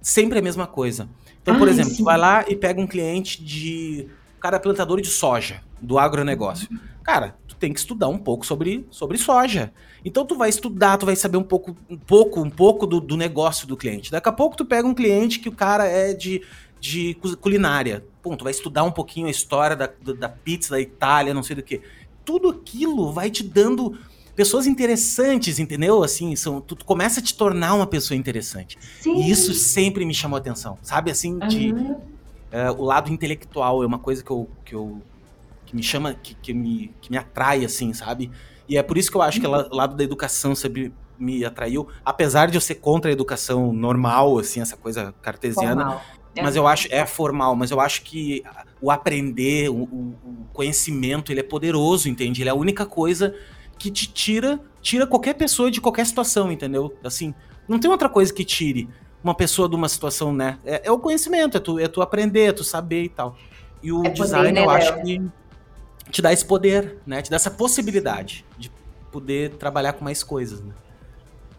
[0.00, 1.10] sempre a mesma coisa.
[1.42, 1.98] Então, por Ai, exemplo, sim.
[1.98, 4.08] tu vai lá e pega um cliente de
[4.40, 6.68] cara é plantador de soja, do agronegócio.
[7.02, 9.72] Cara, tu tem que estudar um pouco sobre, sobre soja.
[10.04, 13.16] Então tu vai estudar, tu vai saber um pouco, um pouco, um pouco do, do
[13.16, 14.10] negócio do cliente.
[14.10, 16.42] Daqui a pouco tu pega um cliente que o cara é de,
[16.78, 18.04] de culinária.
[18.22, 21.56] Pum, tu vai estudar um pouquinho a história da, da pizza da Itália, não sei
[21.56, 21.80] do que.
[22.24, 23.98] Tudo aquilo vai te dando
[24.36, 26.02] pessoas interessantes, entendeu?
[26.02, 28.78] Assim, são, tu, tu começa a te tornar uma pessoa interessante.
[29.00, 29.16] Sim.
[29.16, 31.10] E isso sempre me chamou atenção, sabe?
[31.10, 32.00] Assim, de uhum.
[32.52, 35.02] Uh, o lado intelectual é uma coisa que eu, que eu
[35.70, 38.28] que me chama, que, que, me, que me atrai, assim, sabe?
[38.68, 41.86] E é por isso que eu acho que o lado da educação sempre me atraiu,
[42.04, 45.82] apesar de eu ser contra a educação normal, assim, essa coisa cartesiana.
[45.82, 46.02] Formal.
[46.34, 46.42] É.
[46.42, 48.42] Mas eu acho, é formal, mas eu acho que
[48.80, 50.14] o aprender, o, o,
[50.52, 52.42] conhecimento, ele é poderoso, entende?
[52.42, 53.34] Ele é a única coisa
[53.78, 56.96] que te tira, tira qualquer pessoa de qualquer situação, entendeu?
[57.04, 57.34] Assim,
[57.68, 58.88] não tem outra coisa que tire
[59.22, 60.58] uma pessoa de uma situação, né?
[60.64, 63.36] É, é o conhecimento, é tu, é tu aprender, é tu saber e tal.
[63.82, 65.22] E o é design, poder, né, eu acho que
[66.10, 67.22] te dá esse poder, né?
[67.22, 68.70] Te dá essa possibilidade de
[69.10, 70.72] poder trabalhar com mais coisas, né?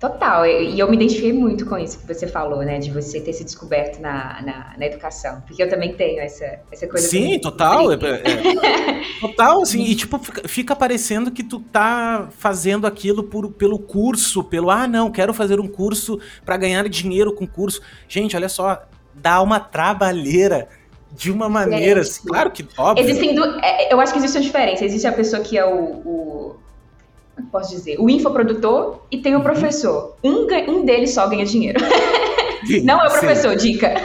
[0.01, 2.79] Total, e eu me identifiquei muito com isso que você falou, né?
[2.79, 5.43] De você ter se descoberto na, na, na educação.
[5.45, 7.07] Porque eu também tenho essa, essa coisa.
[7.07, 7.91] Sim, total.
[7.91, 13.51] É, é, total, assim, e tipo, fica, fica parecendo que tu tá fazendo aquilo por,
[13.51, 17.79] pelo curso, pelo, ah, não, quero fazer um curso para ganhar dinheiro com curso.
[18.07, 18.81] Gente, olha só,
[19.13, 20.67] dá uma trabalheira
[21.11, 23.03] de uma maneira, assim, claro que óbvio.
[23.03, 24.83] Existem, é, eu acho que existe uma diferença.
[24.83, 26.55] Existe a pessoa que é o, o
[27.51, 29.43] posso dizer, o infoprodutor e tem o uhum.
[29.43, 30.15] professor.
[30.23, 31.79] Um, um deles só ganha dinheiro.
[32.83, 33.71] Não é o professor, Sim.
[33.71, 33.95] dica.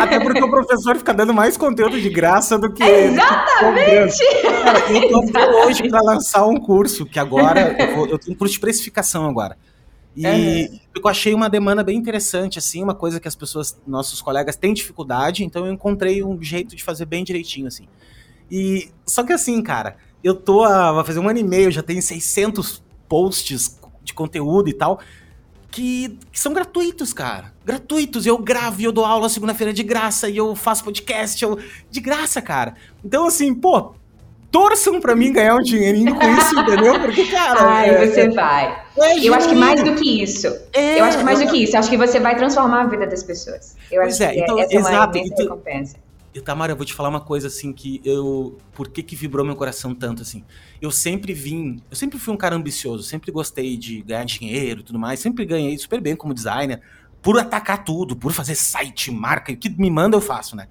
[0.00, 2.82] Até porque o professor fica dando mais conteúdo de graça do que.
[2.82, 4.18] Exatamente!
[4.62, 7.76] Cara, eu tô até hoje para lançar um curso, que agora.
[7.78, 9.56] Eu, vou, eu, tenho um curso de precificação agora.
[10.16, 10.78] E uhum.
[10.94, 14.72] eu achei uma demanda bem interessante, assim, uma coisa que as pessoas, nossos colegas, têm
[14.72, 17.86] dificuldade, então eu encontrei um jeito de fazer bem direitinho, assim.
[18.50, 18.88] E.
[19.06, 22.00] Só que assim, cara, eu tô a, vai fazer um ano e meio, já tem
[22.00, 24.98] 600 posts de conteúdo e tal,
[25.70, 27.52] que, que são gratuitos, cara.
[27.64, 28.24] Gratuitos.
[28.24, 31.58] Eu gravo e eu dou aula segunda-feira de graça e eu faço podcast eu,
[31.90, 32.74] de graça, cara.
[33.04, 33.92] Então, assim, pô,
[34.50, 37.00] torçam pra mim ganhar um dinheirinho com isso, entendeu?
[37.00, 37.60] Porque, cara.
[37.60, 38.84] Ai, é, você é, vai.
[38.96, 40.46] É eu acho que mais do que isso.
[40.72, 41.74] É, eu acho que mais do que isso.
[41.74, 43.76] Eu acho que você vai transformar a vida das pessoas.
[43.90, 45.18] Eu pois acho é, que então, essa exato.
[45.18, 45.96] É uma recompensa.
[46.34, 48.58] E Tamara, eu vou te falar uma coisa assim que eu.
[48.72, 50.44] Por que, que vibrou meu coração tanto assim?
[50.82, 51.80] Eu sempre vim.
[51.88, 55.46] Eu sempre fui um cara ambicioso, sempre gostei de ganhar dinheiro e tudo mais, sempre
[55.46, 56.82] ganhei super bem como designer,
[57.22, 60.66] por atacar tudo, por fazer site, marca, o que me manda eu faço, né?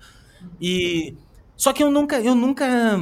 [0.60, 1.16] E.
[1.56, 2.20] Só que eu nunca.
[2.20, 3.00] Eu nunca.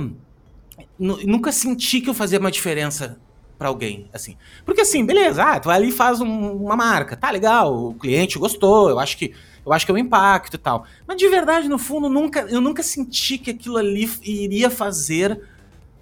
[0.99, 3.19] Nunca senti que eu fazia uma diferença
[3.57, 4.37] para alguém, assim.
[4.65, 7.93] Porque assim, beleza, ah, tu vai ali e faz um, uma marca, tá legal, o
[7.93, 9.33] cliente gostou, eu acho que
[9.65, 10.85] eu acho que é o impacto e tal.
[11.07, 15.39] Mas de verdade, no fundo, nunca, eu nunca senti que aquilo ali iria fazer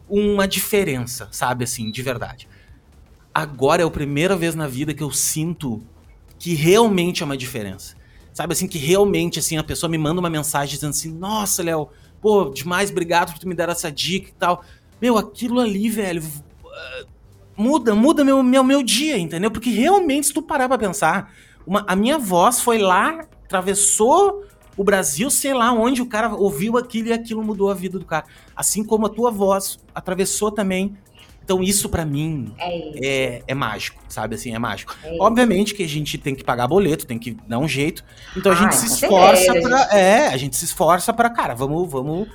[0.08, 1.66] uma diferença, sabe?
[1.66, 2.48] Assim, de verdade.
[3.34, 5.82] Agora é a primeira vez na vida que eu sinto
[6.38, 7.96] que realmente é uma diferença.
[8.34, 11.90] Sabe assim, que realmente assim, a pessoa me manda uma mensagem dizendo assim: Nossa, Léo,
[12.22, 14.64] pô, demais, obrigado por tu me dar essa dica e tal.
[15.02, 17.08] Meu, aquilo ali, velho, uh,
[17.56, 19.52] muda, muda meu, meu, meu dia, entendeu?
[19.52, 21.34] Porque realmente, se tu parar pra pensar,
[21.68, 24.46] uma, a minha voz foi lá atravessou
[24.78, 28.06] o Brasil, sei lá onde o cara ouviu aquilo e aquilo mudou a vida do
[28.06, 28.26] cara.
[28.56, 30.96] Assim como a tua voz atravessou também.
[31.44, 34.96] Então isso para mim é, é, é, mágico, sabe assim, é mágico.
[35.04, 38.06] É Obviamente que a gente tem que pagar boleto, tem que dar um jeito.
[38.38, 39.96] Então a gente se esforça para gente...
[39.96, 42.28] é, a gente se esforça para, cara, vamos, vamos,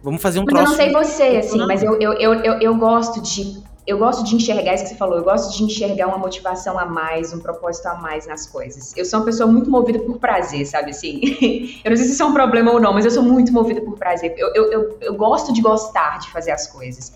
[0.00, 0.80] vamos fazer um mas troço.
[0.80, 4.24] eu não sei você, assim, mas eu, eu, eu, eu, eu gosto de eu gosto
[4.24, 7.40] de enxergar isso que você falou, eu gosto de enxergar uma motivação a mais, um
[7.40, 8.96] propósito a mais nas coisas.
[8.96, 11.20] Eu sou uma pessoa muito movida por prazer, sabe assim?
[11.84, 13.80] eu não sei se isso é um problema ou não, mas eu sou muito movida
[13.80, 14.34] por prazer.
[14.36, 17.12] Eu, eu, eu, eu gosto de gostar de fazer as coisas.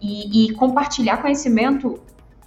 [0.00, 2.00] E, e, compartilhar conhecimento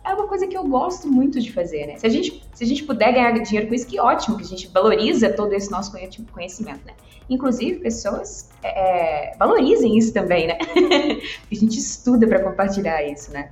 [0.03, 1.97] é uma coisa que eu gosto muito de fazer, né?
[1.97, 4.47] Se a gente, se a gente puder ganhar dinheiro com isso, que ótimo, que a
[4.47, 5.91] gente valoriza todo esse nosso
[6.33, 6.93] conhecimento, né?
[7.29, 10.57] Inclusive, pessoas é, é valorizem isso também, né?
[11.51, 13.51] a gente estuda para compartilhar isso, né?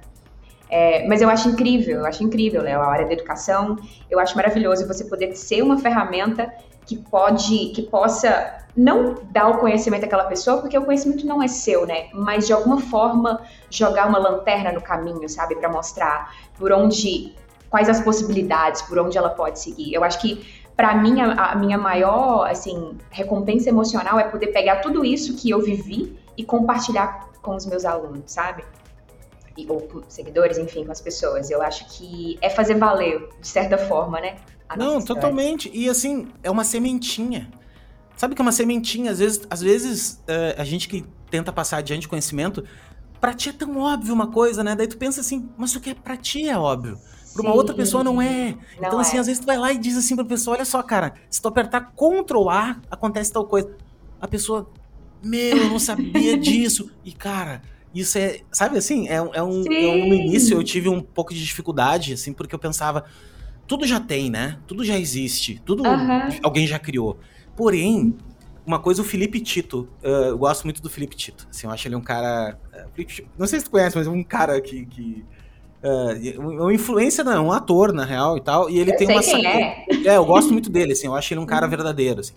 [0.69, 3.77] É, mas eu acho incrível, eu acho incrível, Léo, a área da educação.
[4.09, 6.53] Eu acho maravilhoso você poder ser uma ferramenta
[6.85, 11.47] que pode, que possa não dar o conhecimento àquela pessoa, porque o conhecimento não é
[11.47, 12.07] seu, né?
[12.13, 17.35] Mas de alguma forma jogar uma lanterna no caminho, sabe, para mostrar por onde,
[17.69, 19.93] quais as possibilidades, por onde ela pode seguir.
[19.93, 24.77] Eu acho que para mim a, a minha maior, assim, recompensa emocional é poder pegar
[24.77, 28.63] tudo isso que eu vivi e compartilhar com os meus alunos, sabe?
[29.67, 31.49] Ou com seguidores, enfim, com as pessoas.
[31.49, 34.37] Eu acho que é fazer valer, de certa forma, né?
[34.77, 35.69] Não, totalmente.
[35.73, 37.49] E assim, é uma sementinha.
[38.15, 41.77] Sabe que é uma sementinha, às vezes, às vezes uh, a gente que tenta passar
[41.77, 42.63] adiante conhecimento,
[43.19, 44.75] pra ti é tão óbvio uma coisa, né?
[44.75, 46.97] Daí tu pensa assim, mas o que é pra ti é óbvio.
[47.33, 47.57] Pra uma Sim.
[47.57, 48.57] outra pessoa não é.
[48.79, 49.19] Não então, assim, é.
[49.19, 51.47] às vezes tu vai lá e diz assim pra pessoa: olha só, cara, se tu
[51.47, 53.69] apertar Ctrl A, acontece tal coisa.
[54.19, 54.69] A pessoa,
[55.23, 56.91] meu, eu não sabia disso.
[57.05, 57.61] E, cara,
[57.93, 58.41] isso é.
[58.51, 59.07] Sabe assim?
[59.07, 59.63] É, é, um, é um.
[59.63, 63.05] No início eu tive um pouco de dificuldade, assim, porque eu pensava.
[63.67, 64.57] Tudo já tem, né?
[64.65, 65.61] Tudo já existe.
[65.63, 65.83] Tudo
[66.41, 67.19] alguém já criou.
[67.55, 68.15] Porém,
[68.65, 69.87] uma coisa, o Felipe Tito.
[70.03, 71.47] Uh, eu gosto muito do Felipe Tito.
[71.49, 72.59] Assim, eu acho ele um cara.
[72.97, 73.05] Uh,
[73.37, 74.85] não sei se tu conhece, mas é um cara que.
[74.85, 75.25] que
[75.83, 78.69] uh, uma influência, não, um ator, na real, e tal.
[78.69, 79.21] E ele eu tem uma.
[79.21, 79.85] É.
[80.05, 81.07] é, eu gosto muito dele, assim.
[81.07, 81.69] Eu acho ele um cara uhum.
[81.71, 82.33] verdadeiro, assim.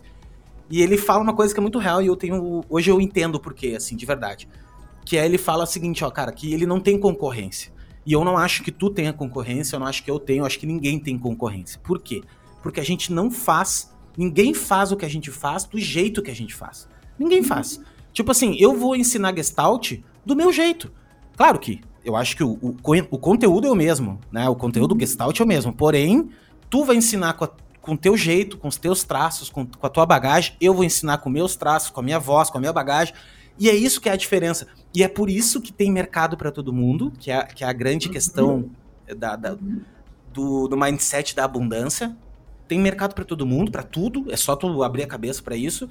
[0.70, 2.62] E ele fala uma coisa que é muito real e eu tenho.
[2.68, 4.48] Hoje eu entendo por quê, assim, de verdade.
[5.04, 7.72] Que é ele fala o seguinte, ó, cara, que ele não tem concorrência.
[8.04, 10.46] E eu não acho que tu tenha concorrência, eu não acho que eu tenho, eu
[10.46, 11.80] acho que ninguém tem concorrência.
[11.82, 12.22] Por quê?
[12.62, 13.92] Porque a gente não faz.
[14.16, 16.88] Ninguém faz o que a gente faz do jeito que a gente faz.
[17.18, 17.80] Ninguém faz.
[18.12, 20.92] Tipo assim, eu vou ensinar Gestalt do meu jeito.
[21.36, 22.76] Claro que eu acho que o, o,
[23.10, 24.48] o conteúdo é o mesmo, né?
[24.48, 25.72] O conteúdo Gestalt é o mesmo.
[25.72, 26.28] Porém,
[26.68, 27.50] tu vai ensinar com a
[27.82, 30.54] com o teu jeito, com os teus traços, com, com a tua bagagem.
[30.60, 33.12] Eu vou ensinar com meus traços, com a minha voz, com a minha bagagem.
[33.62, 34.66] E é isso que é a diferença.
[34.92, 37.72] E é por isso que tem mercado para todo mundo, que é, que é a
[37.72, 38.68] grande questão
[39.16, 39.56] da, da
[40.32, 42.16] do, do mindset da abundância.
[42.66, 44.26] Tem mercado para todo mundo, para tudo.
[44.32, 45.88] É só tu abrir a cabeça para isso.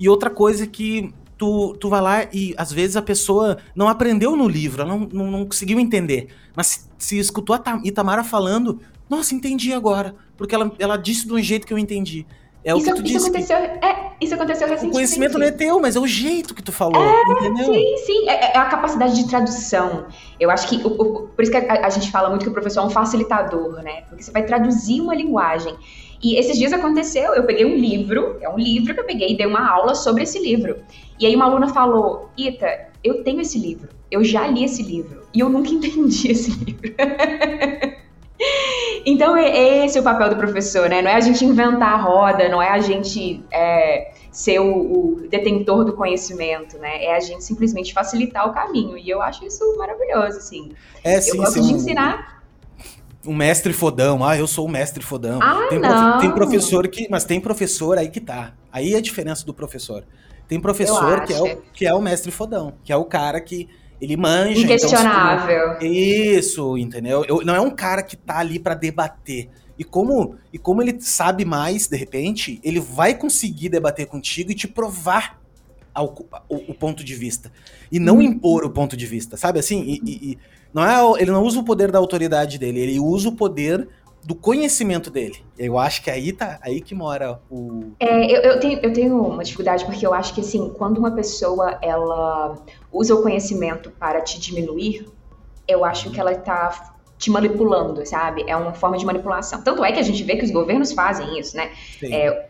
[0.00, 4.34] E outra coisa que tu, tu vai lá e às vezes a pessoa não aprendeu
[4.34, 6.34] no livro, ela não, não, não conseguiu entender.
[6.56, 10.16] Mas se, se escutou a Itamara falando, nossa, entendi agora.
[10.36, 12.26] Porque ela, ela disse de um jeito que eu entendi.
[12.64, 13.28] É isso, o que tu isso disse.
[13.28, 13.86] Aconteceu, que...
[13.86, 14.92] é, isso aconteceu recentemente.
[14.92, 17.66] O conhecimento não é teu, mas é o jeito que tu falou, é, entendeu?
[17.66, 18.28] Sim, sim.
[18.28, 20.06] É, é, a capacidade de tradução.
[20.40, 20.76] Eu acho que.
[20.76, 22.90] O, o, por isso que a, a, gente fala muito que o professor é um
[22.90, 24.02] facilitador, né?
[24.08, 25.76] Porque você vai traduzir uma linguagem.
[26.22, 29.36] E esses dias aconteceu, eu peguei um livro, é um livro que eu peguei e
[29.36, 30.76] dei uma aula sobre esse livro.
[31.20, 35.20] E aí uma aluna falou: Ita, eu tenho esse livro, eu já li esse livro,
[35.34, 36.94] e eu nunca entendi esse livro.
[39.06, 41.02] Então, é, é esse o papel do professor, né?
[41.02, 45.28] Não é a gente inventar a roda, não é a gente é, ser o, o,
[45.28, 47.04] detentor do conhecimento, né?
[47.04, 48.96] É a gente simplesmente facilitar o caminho.
[48.96, 50.72] E eu acho isso maravilhoso, assim.
[51.02, 51.62] É, sim, eu gosto sim.
[51.62, 52.42] de ensinar.
[53.26, 55.38] Um mestre fodão, ah, eu sou o mestre fodão.
[55.42, 56.18] Ah, tem, não.
[56.18, 57.06] tem professor que.
[57.10, 58.54] Mas tem professor aí que tá.
[58.72, 60.04] Aí é a diferença do professor.
[60.48, 63.68] Tem professor que é, o, que é o mestre fodão, que é o cara que
[64.00, 64.52] ele manja.
[64.52, 65.72] Então, Inquestionável.
[65.74, 67.24] Então, isso, entendeu?
[67.24, 69.48] Eu, não é um cara que tá ali para debater.
[69.78, 74.54] E como, e como ele sabe mais, de repente, ele vai conseguir debater contigo e
[74.54, 75.40] te provar
[75.92, 76.14] ao,
[76.48, 77.50] o, o, ponto de vista.
[77.90, 78.22] E não hum.
[78.22, 79.82] impor o ponto de vista, sabe assim?
[79.82, 80.38] E, e, e
[80.72, 83.88] não é, ele não usa o poder da autoridade dele, ele usa o poder
[84.24, 85.44] do conhecimento dele.
[85.56, 87.92] Eu acho que aí tá aí que mora o.
[88.00, 91.10] É, eu, eu, tenho, eu tenho uma dificuldade porque eu acho que assim, quando uma
[91.10, 92.56] pessoa ela
[92.94, 95.06] usa o conhecimento para te diminuir,
[95.66, 98.44] eu acho que ela tá te manipulando, sabe?
[98.46, 99.62] É uma forma de manipulação.
[99.62, 101.70] Tanto é que a gente vê que os governos fazem isso, né?
[102.02, 102.46] É,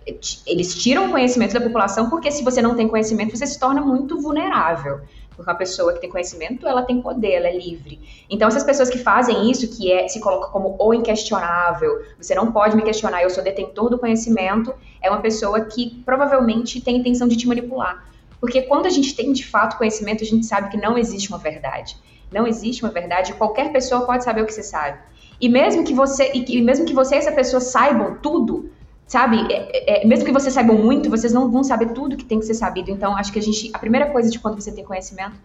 [0.46, 3.80] eles tiram o conhecimento da população porque se você não tem conhecimento, você se torna
[3.80, 5.00] muito vulnerável.
[5.37, 8.00] Porque uma pessoa que tem conhecimento, ela tem poder, ela é livre.
[8.30, 12.52] Então, essas pessoas que fazem isso, que é, se colocam como o inquestionável, você não
[12.52, 17.26] pode me questionar, eu sou detentor do conhecimento, é uma pessoa que provavelmente tem intenção
[17.26, 18.13] de te manipular.
[18.44, 21.38] Porque quando a gente tem de fato conhecimento, a gente sabe que não existe uma
[21.38, 21.96] verdade.
[22.30, 24.98] Não existe uma verdade, qualquer pessoa pode saber o que você sabe.
[25.40, 28.70] E mesmo que você e, que, mesmo que você e essa pessoa saibam tudo,
[29.07, 29.50] sabe?
[29.50, 32.44] É, é, mesmo que vocês saibam muito, vocês não vão saber tudo que tem que
[32.44, 32.90] ser sabido.
[32.90, 35.37] Então, acho que a gente, a primeira coisa de quando você tem conhecimento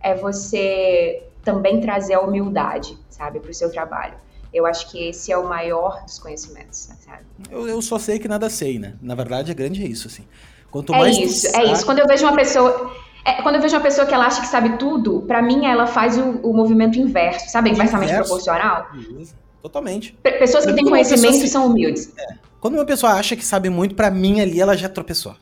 [0.00, 4.14] é você também trazer a humildade, sabe, para o seu trabalho.
[4.50, 7.26] Eu acho que esse é o maior dos conhecimentos, sabe?
[7.50, 8.94] Eu, eu só sei que nada sei, né?
[9.02, 10.24] Na verdade, é grande é isso, assim.
[10.70, 11.84] Quanto é mais isso, é isso.
[11.84, 12.92] Quando eu vejo uma pessoa,
[13.24, 15.86] é, quando eu vejo uma pessoa que ela acha que sabe tudo, para mim ela
[15.86, 17.70] faz o, o, movimento inverso, sabe?
[17.70, 18.28] Inversamente Inverso.
[18.28, 18.86] proporcional.
[19.18, 19.34] Isso.
[19.62, 20.16] Totalmente.
[20.22, 21.48] Pessoas que têm conhecimento se...
[21.48, 22.12] são humildes.
[22.16, 22.34] É.
[22.60, 25.34] Quando uma pessoa acha que sabe muito, para mim ali ela já tropeçou.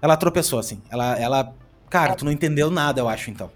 [0.00, 0.80] Ela tropeçou, assim.
[0.90, 1.52] Ela, ela.
[1.90, 3.50] Cara, tu não entendeu nada, eu acho, então.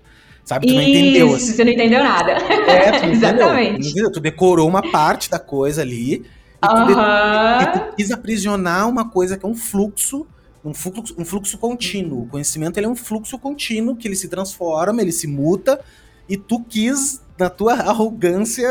[0.45, 0.67] Sabe?
[0.67, 1.29] Tu não entendeu.
[1.29, 1.53] Isso, assim.
[1.53, 2.33] você não entendeu nada.
[2.33, 3.89] É, tu não Exatamente.
[3.89, 4.11] Entendeu.
[4.11, 6.15] Tu decorou uma parte da coisa ali.
[6.15, 6.93] E tu, de...
[6.93, 10.27] e tu quis aprisionar uma coisa que é um fluxo
[10.65, 12.23] um fluxo, um fluxo contínuo.
[12.23, 15.81] O conhecimento ele é um fluxo contínuo que ele se transforma, ele se muta,
[16.29, 18.69] e tu quis, na tua arrogância,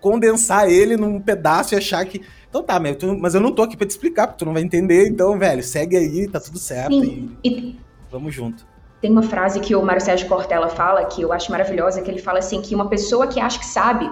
[0.00, 2.80] condensar ele num pedaço e achar que então tá,
[3.20, 5.08] mas eu não tô aqui pra te explicar, porque tu não vai entender.
[5.08, 7.00] Então, velho, segue aí, tá tudo certo.
[7.00, 7.36] Sim.
[7.44, 8.66] E, e vamos junto.
[9.00, 12.18] Tem uma frase que o Mário Sérgio Cortella fala, que eu acho maravilhosa, que ele
[12.18, 14.10] fala assim, que uma pessoa que acha que sabe,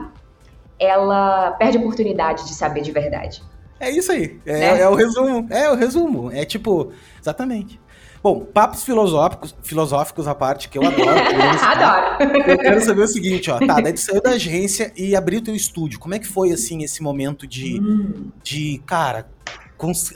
[0.78, 3.42] ela perde a oportunidade de saber de verdade.
[3.80, 4.40] É isso aí.
[4.44, 4.80] É, né?
[4.80, 5.46] é, o resumo.
[5.50, 6.30] É o resumo.
[6.32, 7.80] É tipo, exatamente.
[8.22, 11.08] Bom, papos filosóficos, filosóficos à parte, que eu adoro.
[11.62, 12.50] adoro.
[12.50, 13.58] Eu quero saber o seguinte, ó.
[13.58, 16.00] Tá, daí tu saiu da agência e abriu teu estúdio.
[16.00, 18.30] Como é que foi, assim, esse momento de, hum.
[18.42, 19.28] de cara,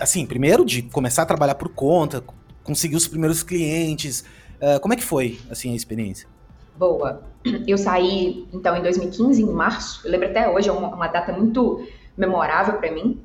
[0.00, 2.24] assim, primeiro de começar a trabalhar por conta,
[2.64, 4.24] conseguir os primeiros clientes.
[4.60, 6.28] Uh, como é que foi, assim, a experiência?
[6.76, 7.22] Boa.
[7.66, 10.06] Eu saí, então, em 2015, em março.
[10.06, 13.20] Eu lembro até hoje, é uma, uma data muito memorável para mim.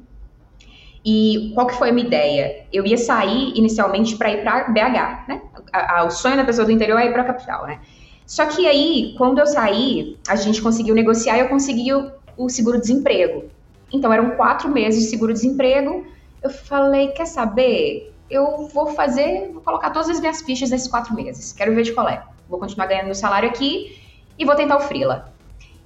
[1.06, 2.66] E qual que foi a minha ideia?
[2.72, 5.42] Eu ia sair inicialmente para ir para BH, né?
[5.72, 7.80] A, a, o sonho da pessoa do interior é ir para a capital, né?
[8.26, 12.50] Só que aí, quando eu saí, a gente conseguiu negociar e eu consegui o, o
[12.50, 13.46] seguro-desemprego.
[13.92, 16.06] Então, eram quatro meses de seguro-desemprego.
[16.44, 18.14] Eu falei, quer saber?
[18.30, 21.54] Eu vou fazer, vou colocar todas as minhas fichas nesses quatro meses.
[21.54, 22.22] Quero ver de qual é.
[22.50, 23.98] Vou continuar ganhando meu salário aqui
[24.38, 25.34] e vou tentar o freela.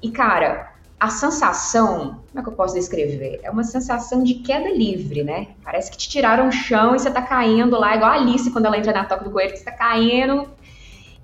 [0.02, 0.71] E, cara,
[1.02, 3.40] a sensação, como é que eu posso descrever?
[3.42, 5.48] É uma sensação de queda livre, né?
[5.64, 8.68] Parece que te tiraram o chão e você tá caindo lá, igual a Alice quando
[8.68, 10.48] ela entra na toca do coelho, que você tá caindo.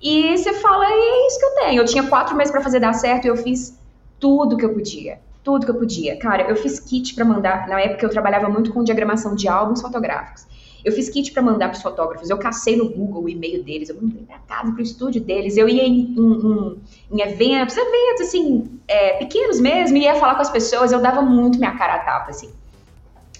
[0.02, 1.82] E você fala, é isso que eu tenho.
[1.82, 3.78] Eu tinha quatro meses para fazer dar certo e eu fiz
[4.18, 5.20] tudo que eu podia.
[5.44, 6.18] Tudo que eu podia.
[6.18, 7.68] Cara, eu fiz kit para mandar.
[7.68, 10.44] Na época eu trabalhava muito com diagramação de álbuns fotográficos.
[10.84, 13.88] Eu fiz kit para mandar para os fotógrafos, eu cacei no Google o e-mail deles,
[13.88, 16.80] eu mandei para casa, para o estúdio deles, eu ia em, em,
[17.12, 21.58] em eventos, eventos assim, é, pequenos mesmo, ia falar com as pessoas, eu dava muito
[21.58, 22.50] minha cara a tapa, assim.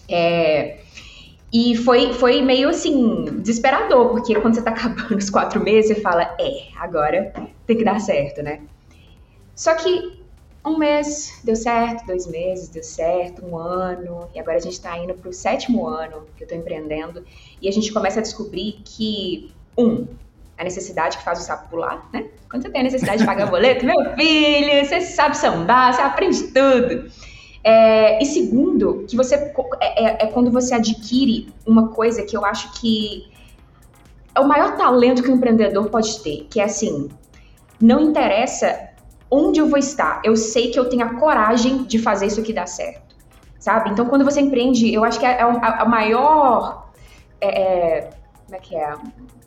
[0.09, 0.79] É,
[1.53, 6.03] e foi, foi meio assim, desesperador, porque quando você tá acabando os quatro meses, você
[6.03, 7.33] fala, é, agora
[7.67, 8.61] tem que dar certo, né?
[9.55, 10.18] Só que
[10.69, 14.97] um mês deu certo, dois meses deu certo, um ano, e agora a gente está
[14.99, 17.25] indo para o sétimo ano que eu estou empreendendo,
[17.61, 20.07] e a gente começa a descobrir que, um,
[20.57, 22.27] a necessidade que faz o sapo pular, né?
[22.51, 26.43] Quando você tem a necessidade de pagar boleto, meu filho, você sabe sambar, você aprende
[26.49, 27.11] tudo.
[27.63, 32.45] É, e segundo, que você é, é, é quando você adquire uma coisa que eu
[32.45, 33.31] acho que
[34.35, 37.09] é o maior talento que um empreendedor pode ter, que é assim,
[37.81, 38.88] não interessa
[39.31, 40.21] onde eu vou estar.
[40.25, 43.15] Eu sei que eu tenho a coragem de fazer isso aqui dar certo,
[43.59, 43.91] sabe?
[43.91, 46.89] Então, quando você empreende, eu acho que é, é a, a maior.
[47.41, 48.11] É, é,
[48.47, 48.85] como é que é?
[48.85, 48.99] A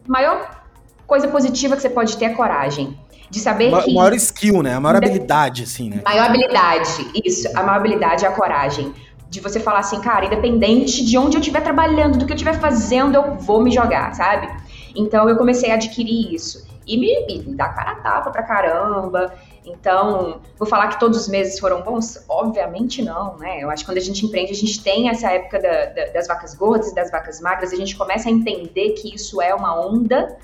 [0.07, 0.61] maior
[1.07, 2.97] coisa positiva que você pode ter é coragem.
[3.29, 3.93] De saber Ma que.
[3.93, 4.73] maior skill, né?
[4.73, 6.01] A maior habilidade, assim, né?
[6.03, 7.47] Maior habilidade, isso.
[7.57, 8.93] A maior habilidade é a coragem.
[9.29, 12.59] De você falar assim, cara, independente de onde eu estiver trabalhando, do que eu estiver
[12.59, 14.49] fazendo, eu vou me jogar, sabe?
[14.93, 16.67] Então eu comecei a adquirir isso.
[16.85, 19.33] E me, me dá cara a tapa pra caramba.
[19.65, 22.23] Então, vou falar que todos os meses foram bons?
[22.27, 23.61] Obviamente não, né?
[23.61, 26.27] Eu acho que quando a gente empreende, a gente tem essa época da, da, das
[26.27, 29.79] vacas gordas e das vacas magras, a gente começa a entender que isso é uma
[29.79, 30.35] onda.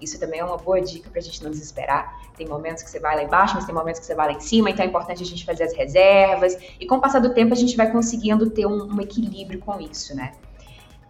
[0.00, 2.20] Isso também é uma boa dica para a gente não desesperar.
[2.36, 4.40] Tem momentos que você vai lá embaixo, mas tem momentos que você vai lá em
[4.40, 6.56] cima, então é importante a gente fazer as reservas.
[6.80, 9.80] E com o passar do tempo, a gente vai conseguindo ter um, um equilíbrio com
[9.80, 10.32] isso, né?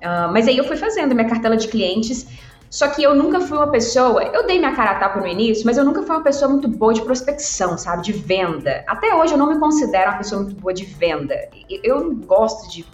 [0.03, 2.27] Uh, mas aí eu fui fazendo minha cartela de clientes.
[2.75, 5.65] Só que eu nunca fui uma pessoa, eu dei minha cara a tapa no início,
[5.65, 8.03] mas eu nunca fui uma pessoa muito boa de prospecção, sabe?
[8.03, 8.83] De venda.
[8.89, 11.37] Até hoje eu não me considero uma pessoa muito boa de venda.
[11.85, 12.85] Eu não gosto de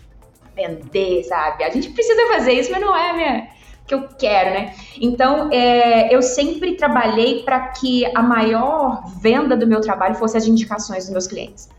[0.55, 1.64] vender, sabe?
[1.64, 3.49] A gente precisa fazer isso, mas não é minha
[3.87, 4.75] que eu quero, né?
[5.01, 10.47] Então, é, eu sempre trabalhei para que a maior venda do meu trabalho fosse as
[10.47, 11.71] indicações dos meus clientes.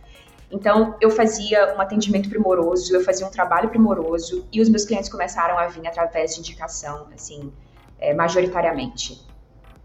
[0.52, 5.08] Então, eu fazia um atendimento primoroso, eu fazia um trabalho primoroso e os meus clientes
[5.08, 7.54] começaram a vir através de indicação, assim,
[8.02, 9.22] é, majoritariamente.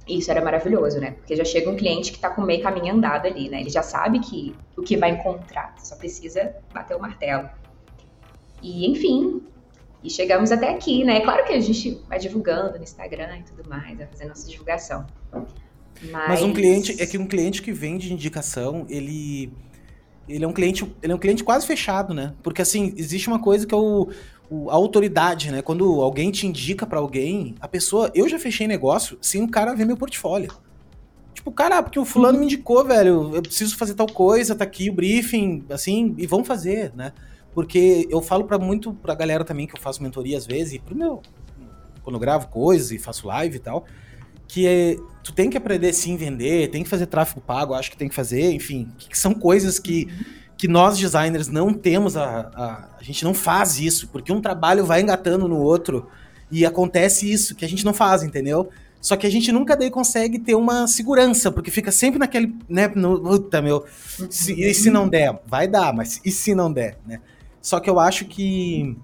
[0.08, 1.12] Isso era maravilhoso, né?
[1.12, 3.60] Porque já chega um cliente que está com meio caminho andado ali, né?
[3.60, 7.48] Ele já sabe que o que vai encontrar, só precisa bater o martelo.
[8.62, 9.42] E, enfim,
[10.02, 11.18] e chegamos até aqui, né?
[11.18, 14.48] É claro que a gente vai divulgando no Instagram e tudo mais, vai fazendo nossa
[14.48, 15.06] divulgação.
[15.32, 16.28] Mas...
[16.28, 19.52] Mas um cliente, é que um cliente que vende indicação, ele
[20.28, 22.34] ele é um cliente, ele é um cliente quase fechado, né?
[22.42, 23.78] Porque assim, existe uma coisa que é
[24.50, 25.62] o, a autoridade, né?
[25.62, 29.74] Quando alguém te indica para alguém, a pessoa, eu já fechei negócio sem o cara
[29.74, 30.52] ver meu portfólio.
[31.34, 32.40] Tipo, cara, porque o fulano uhum.
[32.40, 36.46] me indicou, velho, eu preciso fazer tal coisa, tá aqui o briefing, assim, e vamos
[36.46, 37.12] fazer, né?
[37.54, 40.78] Porque eu falo para muito pra galera também que eu faço mentoria às vezes, e
[40.78, 41.22] pro meu
[42.06, 43.84] quando eu gravo coisas e faço live e tal,
[44.46, 47.90] que é, tu tem que aprender sim a vender, tem que fazer tráfego pago, acho
[47.90, 50.06] que tem que fazer, enfim, que são coisas que,
[50.56, 54.84] que nós designers não temos a, a, a gente não faz isso, porque um trabalho
[54.84, 56.08] vai engatando no outro
[56.50, 58.70] e acontece isso que a gente não faz, entendeu?
[59.00, 62.88] Só que a gente nunca daí consegue ter uma segurança, porque fica sempre naquele, né,
[62.88, 63.84] no, puta, meu,
[64.30, 65.38] se, e se não der?
[65.46, 67.20] Vai dar, mas e se não der, né?
[67.60, 68.96] Só que eu acho que,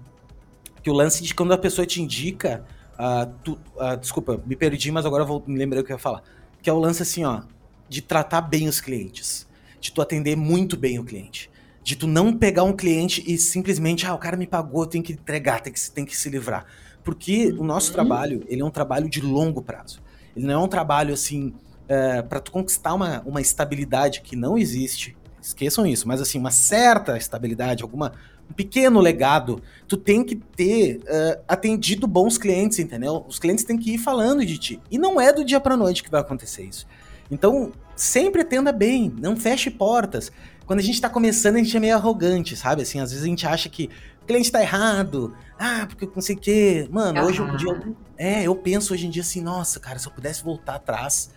[0.81, 4.91] que o lance de quando a pessoa te indica, Uh, tu, uh, desculpa, me perdi,
[4.91, 6.23] mas agora vou, me lembrei o que eu ia falar.
[6.61, 7.41] Que é o lance assim, ó,
[7.89, 9.47] de tratar bem os clientes.
[9.83, 11.51] De tu atender muito bem o cliente.
[11.83, 15.11] de tu não pegar um cliente e simplesmente, ah, o cara me pagou, tem que
[15.11, 16.65] entregar, tem que, tem que se livrar.
[17.03, 17.93] Porque o nosso uhum.
[17.95, 20.01] trabalho, ele é um trabalho de longo prazo.
[20.33, 21.53] Ele não é um trabalho assim,
[21.89, 25.17] é, para tu conquistar uma, uma estabilidade que não existe.
[25.41, 28.13] Esqueçam isso, mas assim, uma certa estabilidade, alguma
[28.49, 33.25] um pequeno legado, tu tem que ter uh, atendido bons clientes, entendeu?
[33.27, 34.79] Os clientes têm que ir falando de ti.
[34.89, 36.85] E não é do dia para noite que vai acontecer isso.
[37.33, 40.31] Então, sempre atenda bem, não feche portas.
[40.65, 42.83] Quando a gente tá começando, a gente é meio arrogante, sabe?
[42.83, 43.89] Assim, às vezes a gente acha que
[44.21, 45.35] o cliente tá errado.
[45.59, 46.87] Ah, porque eu não sei o quê.
[46.89, 47.27] Mano, uhum.
[47.27, 47.81] hoje um dia.
[48.17, 51.31] É, eu penso hoje em dia assim, nossa, cara, se eu pudesse voltar atrás.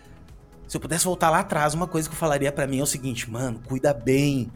[0.68, 2.86] Se eu pudesse voltar lá atrás, uma coisa que eu falaria para mim é o
[2.86, 4.50] seguinte, mano, cuida bem.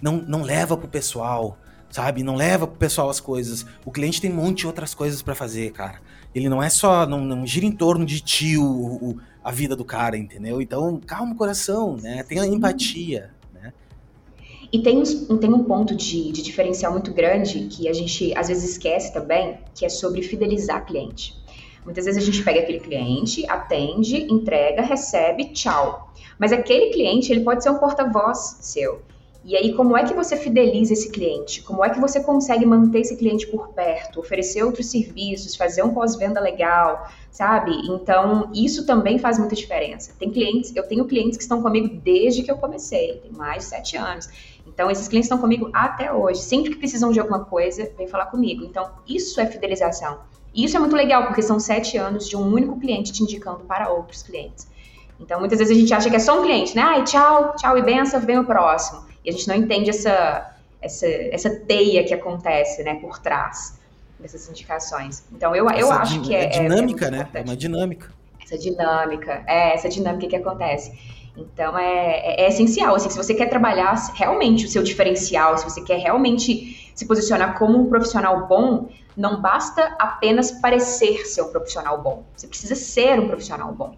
[0.00, 1.58] Não, não leva pro pessoal,
[1.90, 2.22] sabe?
[2.22, 3.66] Não leva pro pessoal as coisas.
[3.84, 6.00] O cliente tem um monte de outras coisas para fazer, cara.
[6.36, 7.06] Ele não é só.
[7.06, 10.60] Não, não gira em torno de ti o, o, a vida do cara, entendeu?
[10.60, 12.22] Então, calma o coração, né?
[12.22, 13.30] Tenha empatia.
[14.72, 18.72] E tem, tem um ponto de, de diferencial muito grande que a gente às vezes
[18.72, 21.34] esquece também, que é sobre fidelizar cliente.
[21.84, 26.12] Muitas vezes a gente pega aquele cliente, atende, entrega, recebe, tchau.
[26.38, 29.00] Mas aquele cliente, ele pode ser um porta-voz seu.
[29.48, 31.62] E aí, como é que você fideliza esse cliente?
[31.62, 35.94] Como é que você consegue manter esse cliente por perto, oferecer outros serviços, fazer um
[35.94, 37.70] pós-venda legal, sabe?
[37.88, 40.12] Então, isso também faz muita diferença.
[40.18, 43.70] Tem clientes, eu tenho clientes que estão comigo desde que eu comecei, tem mais de
[43.70, 44.28] sete anos.
[44.66, 46.40] Então, esses clientes estão comigo até hoje.
[46.40, 48.64] Sempre que precisam de alguma coisa, vem falar comigo.
[48.64, 50.18] Então, isso é fidelização.
[50.52, 53.60] E isso é muito legal, porque são sete anos de um único cliente te indicando
[53.60, 54.66] para outros clientes.
[55.20, 56.82] Então, muitas vezes a gente acha que é só um cliente, né?
[56.82, 59.06] Ai, tchau, tchau e benção, vem o próximo.
[59.26, 63.78] E a gente não entende essa, essa, essa teia que acontece, né, por trás
[64.20, 65.24] dessas indicações.
[65.32, 66.44] Então, eu, eu acho que é...
[66.44, 67.28] É dinâmica, é, é né?
[67.34, 68.12] É uma dinâmica.
[68.42, 70.96] Essa dinâmica, é essa dinâmica que acontece.
[71.36, 72.94] Então é, é, é, essencial.
[72.94, 77.58] Assim, se você quer trabalhar realmente o seu diferencial, se você quer realmente se posicionar
[77.58, 82.24] como um profissional bom, não basta apenas parecer ser um profissional bom.
[82.34, 83.94] Você precisa ser um profissional bom.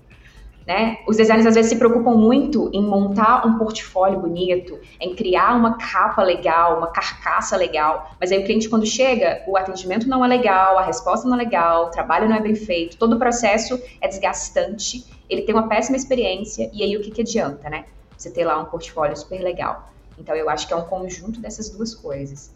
[0.68, 0.98] Né?
[1.06, 5.78] Os designers às vezes se preocupam muito em montar um portfólio bonito, em criar uma
[5.78, 10.28] capa legal, uma carcaça legal, mas aí o cliente quando chega, o atendimento não é
[10.28, 13.80] legal, a resposta não é legal, o trabalho não é bem feito, todo o processo
[13.98, 17.86] é desgastante, ele tem uma péssima experiência e aí o que, que adianta, né?
[18.14, 19.90] Você ter lá um portfólio super legal.
[20.18, 22.52] Então eu acho que é um conjunto dessas duas coisas.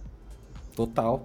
[0.77, 1.23] Total.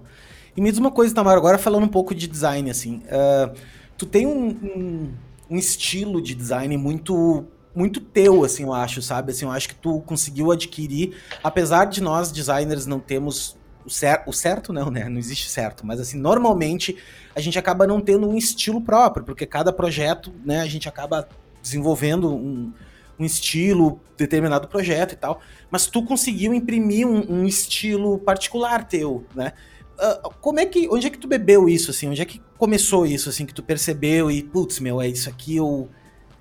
[0.56, 3.54] E me diz uma coisa, Tamara, agora falando um pouco de design, assim, uh,
[3.98, 5.14] tu tem um, um
[5.50, 7.46] um estilo de design muito
[7.76, 9.32] muito teu, assim, eu acho, sabe?
[9.32, 14.24] Assim, eu acho que tu conseguiu adquirir, apesar de nós designers não temos o, cer
[14.26, 15.08] o certo não, né?
[15.08, 16.98] Não existe certo, mas assim, normalmente
[17.36, 21.30] a gente acaba não tendo um estilo próprio, porque cada projeto, né, a gente acaba
[21.62, 22.74] desenvolvendo um,
[23.20, 25.40] um estilo, determinado projeto e tal,
[25.70, 29.54] mas tu conseguiu imprimir um, um estilo particular teu, né?
[30.00, 32.08] Uh, como é que, onde é que tu bebeu isso, assim?
[32.08, 35.56] Onde é que começou isso, assim, que tu percebeu e, putz, meu, é isso aqui
[35.56, 35.90] eu,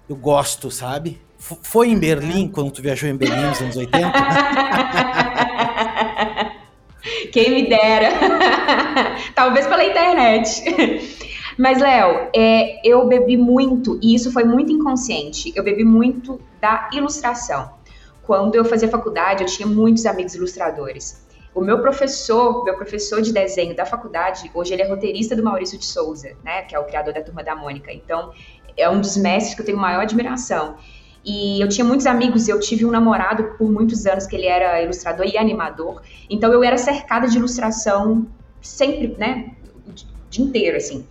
[0.08, 1.20] eu gosto, sabe?
[1.38, 4.12] F foi em Berlim, quando tu viajou em Berlim nos anos 80?
[7.32, 8.10] Quem me dera.
[9.34, 10.62] Talvez pela internet.
[11.58, 16.90] Mas, Léo, é, eu bebi muito, e isso foi muito inconsciente, eu bebi muito da
[16.92, 17.70] ilustração.
[18.22, 21.24] Quando eu fazia faculdade, eu tinha muitos amigos ilustradores.
[21.56, 25.78] O meu professor, meu professor de desenho da faculdade, hoje ele é roteirista do Maurício
[25.78, 27.90] de Souza, né, que é o criador da Turma da Mônica.
[27.90, 28.30] Então,
[28.76, 30.76] é um dos mestres que eu tenho maior admiração.
[31.24, 34.82] E eu tinha muitos amigos, eu tive um namorado por muitos anos que ele era
[34.82, 36.02] ilustrador e animador.
[36.28, 38.26] Então eu era cercada de ilustração
[38.60, 39.52] sempre, né,
[39.88, 39.92] o
[40.28, 41.06] dia inteiro assim.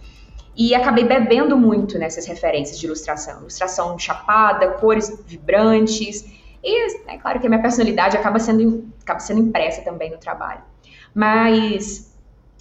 [0.56, 3.40] E acabei bebendo muito nessas referências de ilustração.
[3.42, 6.24] Ilustração chapada, cores vibrantes,
[6.66, 10.62] e é claro que a minha personalidade acaba sendo, acaba sendo impressa também no trabalho.
[11.14, 12.12] Mas,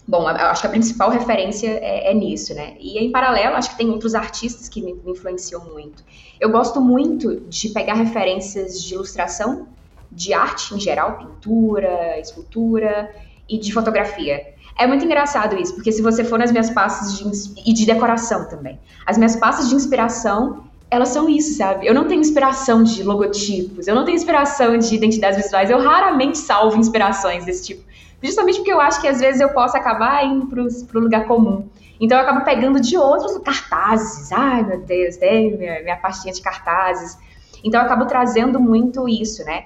[0.07, 2.77] bom, acho que a principal referência é, é nisso, né?
[2.79, 6.05] E em paralelo, acho que tem outros artistas que me, me influenciam muito.
[6.39, 9.69] Eu gosto muito de pegar referências de ilustração,
[10.13, 13.11] de arte em geral, pintura, escultura
[13.49, 14.55] e de fotografia.
[14.77, 18.49] É muito engraçado isso, porque se você for nas minhas pastas de, e de decoração
[18.49, 21.87] também, as minhas pastas de inspiração elas são isso, sabe?
[21.87, 26.39] Eu não tenho inspiração de logotipos, eu não tenho inspiração de identidades visuais, eu raramente
[26.39, 27.85] salvo inspirações desse tipo.
[28.23, 31.69] Justamente porque eu acho que às vezes eu posso acabar indo para o lugar comum.
[32.01, 34.33] Então eu acabo pegando de outros cartazes.
[34.33, 37.19] Ai, meu Deus, tem minha, minha pastinha de cartazes.
[37.63, 39.65] Então eu acabo trazendo muito isso, né?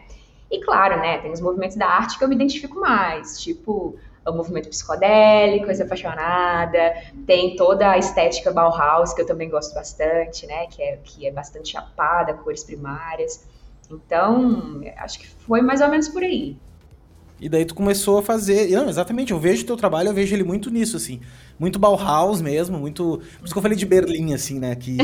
[0.50, 3.96] E claro, né, tem os movimentos da arte que eu me identifico mais, tipo
[4.30, 6.94] o movimento psicodélico, coisa apaixonada,
[7.26, 11.30] tem toda a estética Bauhaus, que eu também gosto bastante, né, que é, que é
[11.30, 13.46] bastante chapada, cores primárias.
[13.90, 16.56] Então, acho que foi mais ou menos por aí.
[17.40, 18.68] E daí tu começou a fazer.
[18.70, 21.20] Não, exatamente, eu vejo o teu trabalho, eu vejo ele muito nisso, assim.
[21.58, 23.22] Muito Bauhaus mesmo, muito.
[23.38, 24.74] Por isso que eu falei de Berlim, assim, né?
[24.74, 24.98] Que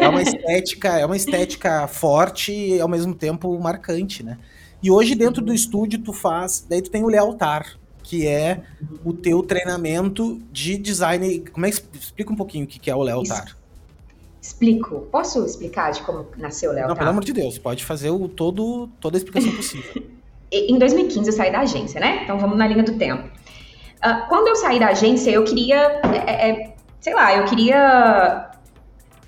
[0.00, 4.38] é uma estética, é uma estética forte e ao mesmo tempo marcante, né?
[4.80, 6.64] E hoje, dentro do estúdio, tu faz.
[6.68, 8.62] Daí tu tem o Lealtar, que é
[9.04, 11.44] o teu treinamento de design.
[11.52, 13.56] Como é que explica um pouquinho o que é o Lealtar?
[14.40, 15.06] Explico.
[15.12, 16.90] Posso explicar de como nasceu o Lealtar?
[16.90, 20.02] Não, pelo amor de Deus, pode fazer o todo, toda a explicação possível.
[20.50, 22.22] em 2015 eu saí da agência, né?
[22.24, 23.24] Então vamos na linha do tempo.
[24.04, 28.50] Uh, quando eu saí da agência, eu queria, é, é, sei lá, eu queria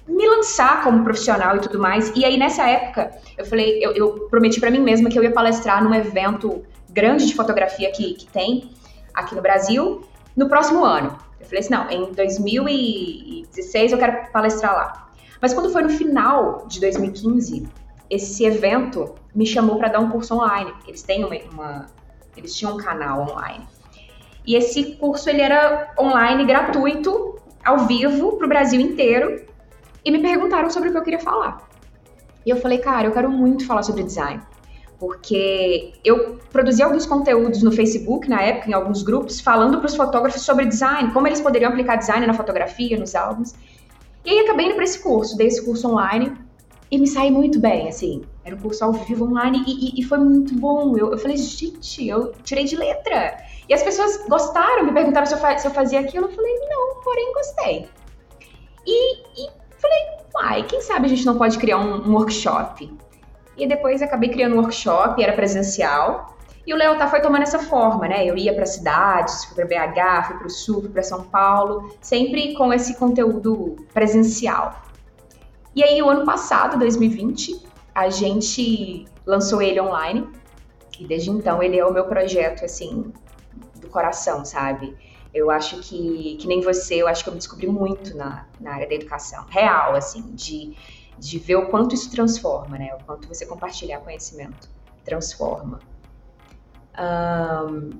[0.07, 2.13] me lançar como profissional e tudo mais.
[2.15, 5.31] E aí nessa época, eu falei, eu, eu prometi para mim mesma que eu ia
[5.31, 6.63] palestrar num evento
[6.95, 8.71] grande de fotografia que, que tem
[9.13, 11.19] aqui no Brasil no próximo ano.
[11.41, 15.09] Eu falei assim, não, em 2016 eu quero palestrar lá.
[15.43, 17.69] Mas quando foi no final de 2015,
[18.09, 20.73] esse evento me chamou para dar um curso online.
[20.87, 21.87] Eles têm uma, uma,
[22.37, 23.67] eles tinham um canal online.
[24.47, 29.45] E esse curso ele era online gratuito, ao vivo, para o Brasil inteiro.
[30.05, 31.69] E me perguntaram sobre o que eu queria falar.
[32.47, 34.41] E eu falei, cara, eu quero muito falar sobre design.
[35.05, 39.95] Porque eu produzi alguns conteúdos no Facebook, na época, em alguns grupos, falando para os
[39.95, 43.55] fotógrafos sobre design, como eles poderiam aplicar design na fotografia, nos álbuns.
[44.25, 46.33] E aí acabei indo para esse curso, dei esse curso online
[46.91, 48.23] e me saí muito bem, assim.
[48.43, 50.97] Era um curso ao vivo online e, e, e foi muito bom.
[50.97, 53.37] Eu, eu, falei, gente, eu tirei de letra.
[53.69, 56.27] E as pessoas gostaram, me perguntaram se eu, se eu fazia aquilo.
[56.27, 57.89] Eu falei, não, porém gostei.
[58.87, 59.99] E, e falei,
[60.35, 62.91] uai, quem sabe a gente não pode criar um, um workshop?
[63.57, 66.37] E depois acabei criando um workshop, era presencial.
[66.67, 68.25] E o Leotar foi tomando essa forma, né?
[68.25, 71.95] Eu ia para cidades, fui para BH, fui para o Sul, fui para São Paulo,
[72.01, 74.83] sempre com esse conteúdo presencial.
[75.75, 77.61] E aí, o ano passado, 2020,
[77.95, 80.27] a gente lançou ele online.
[80.99, 83.13] E desde então, ele é o meu projeto, assim,
[83.81, 84.97] do coração, sabe?
[85.35, 88.75] Eu acho que, que nem você, eu acho que eu me descobri muito na, na
[88.75, 89.45] área da educação.
[89.51, 90.77] Real, assim, de,
[91.19, 92.95] de ver o quanto isso transforma, né?
[93.01, 94.69] O quanto você compartilhar conhecimento
[95.05, 95.81] transforma.
[96.99, 97.91] Um,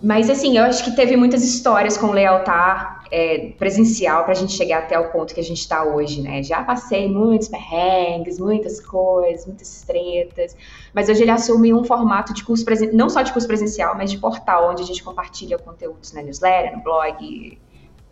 [0.00, 4.52] mas assim, eu acho que teve muitas histórias com lealtar é, presencial para a gente
[4.52, 6.40] chegar até o ponto que a gente está hoje, né?
[6.40, 10.56] Já passei muitos perrengues, muitas coisas, muitas tretas,
[10.94, 14.10] mas hoje ele assume um formato de curso presencial, não só de curso presencial, mas
[14.12, 17.58] de portal, onde a gente compartilha conteúdos na newsletter, no blog,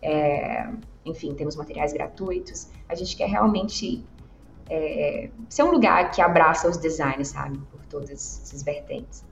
[0.02, 0.68] é,
[1.04, 2.68] enfim, temos materiais gratuitos.
[2.88, 4.04] A gente quer realmente
[4.68, 7.58] é, ser um lugar que abraça os designers, sabe?
[7.70, 9.24] Por todas essas vertentes.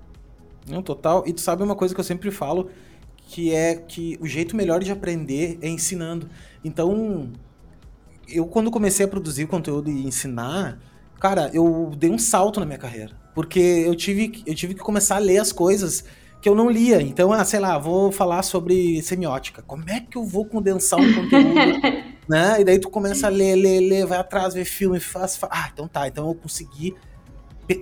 [0.66, 1.24] Não, total.
[1.26, 2.70] E tu sabe uma coisa que eu sempre falo,
[3.26, 6.28] que é que o jeito melhor de aprender é ensinando.
[6.64, 7.30] Então,
[8.28, 10.78] eu quando comecei a produzir conteúdo e ensinar,
[11.20, 13.12] cara, eu dei um salto na minha carreira.
[13.34, 16.04] Porque eu tive, eu tive que começar a ler as coisas
[16.44, 17.00] que eu não lia.
[17.00, 19.62] Então, ah, sei lá, vou falar sobre semiótica.
[19.62, 21.80] Como é que eu vou condensar um conteúdo?
[22.28, 22.60] né?
[22.60, 25.50] E daí tu começa a ler, ler, ler, vai atrás, ver filme, faz, faz.
[25.50, 26.94] Ah, então tá, então eu consegui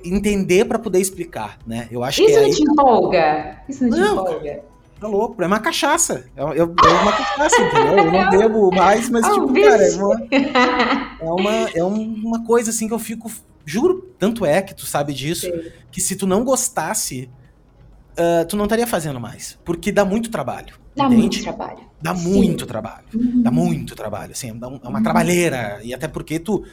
[0.04, 1.88] entender para poder explicar, né?
[1.90, 3.62] Eu acho Isso que é não te empolga?
[3.68, 4.62] Isso não, não te empolga?
[5.00, 6.26] Tá louco, é uma cachaça.
[6.36, 7.98] É, é, é uma cachaça, entendeu?
[7.98, 10.20] Eu não bebo mais, mas, oh, tipo, cara, é uma,
[11.18, 13.28] é uma, é uma coisa assim que eu fico.
[13.66, 15.70] Juro, tanto é que tu sabe disso, Sim.
[15.90, 17.28] que se tu não gostasse,
[18.12, 19.58] uh, tu não estaria fazendo mais.
[19.64, 20.74] Porque dá muito trabalho.
[20.96, 21.20] Dá entende?
[21.20, 21.80] muito trabalho.
[22.00, 22.28] Dá Sim.
[22.28, 23.04] muito trabalho.
[23.14, 23.42] Uhum.
[23.42, 24.32] Dá muito trabalho.
[24.32, 25.02] Assim, é uma uhum.
[25.02, 25.80] trabalheira.
[25.82, 26.64] E até porque tu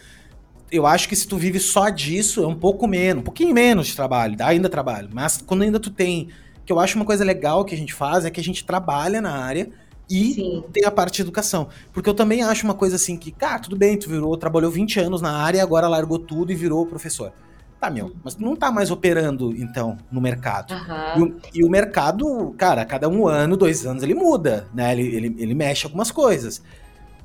[0.71, 3.87] eu acho que se tu vive só disso, é um pouco menos, um pouquinho menos
[3.87, 5.09] de trabalho, dá ainda trabalho.
[5.11, 6.29] Mas quando ainda tu tem.
[6.65, 9.19] Que eu acho uma coisa legal que a gente faz é que a gente trabalha
[9.19, 9.71] na área
[10.07, 10.63] e Sim.
[10.71, 11.69] tem a parte de educação.
[11.91, 14.99] Porque eu também acho uma coisa assim que, cara, tudo bem, tu virou, trabalhou 20
[14.99, 17.33] anos na área, agora largou tudo e virou professor.
[17.79, 20.73] Tá, meu, mas tu não tá mais operando, então, no mercado.
[20.73, 21.17] Uhum.
[21.17, 24.91] E, o, e, o, mercado, cara, cada um ano, dois anos, ele muda, né?
[24.91, 26.61] Ele, ele, ele mexe algumas coisas.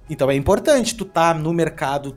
[0.08, 2.16] Então é importante tu tá no mercado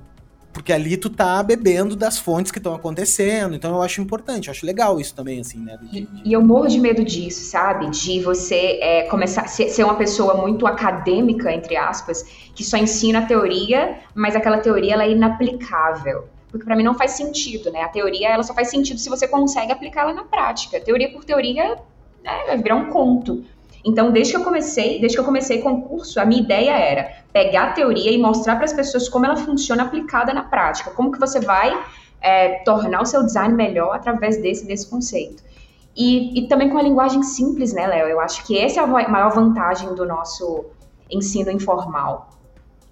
[0.58, 3.56] porque ali tu tá bebendo das fontes que estão acontecendo.
[3.56, 5.78] Então eu acho importante, eu acho legal isso também, assim, né?
[5.80, 6.10] De, de...
[6.26, 7.88] E eu morro de medo disso, sabe?
[7.92, 12.24] De você é, começar a ser uma pessoa muito acadêmica, entre aspas,
[12.56, 16.28] que só ensina a teoria, mas aquela teoria ela é inaplicável.
[16.50, 17.82] Porque para mim não faz sentido, né?
[17.82, 20.80] A teoria ela só faz sentido se você consegue aplicá-la na prática.
[20.80, 21.78] Teoria por teoria
[22.24, 23.44] né, vai virar um conto.
[23.86, 26.72] Então, desde que eu comecei, desde que eu comecei com o curso, a minha ideia
[26.72, 30.92] era pegar a teoria e mostrar para as pessoas como ela funciona aplicada na prática,
[30.92, 31.78] como que você vai
[32.20, 35.44] é, tornar o seu design melhor através desse desse conceito.
[35.96, 38.08] E, e também com a linguagem simples, né, Léo?
[38.08, 40.66] Eu acho que essa é a maior vantagem do nosso
[41.10, 42.30] ensino informal.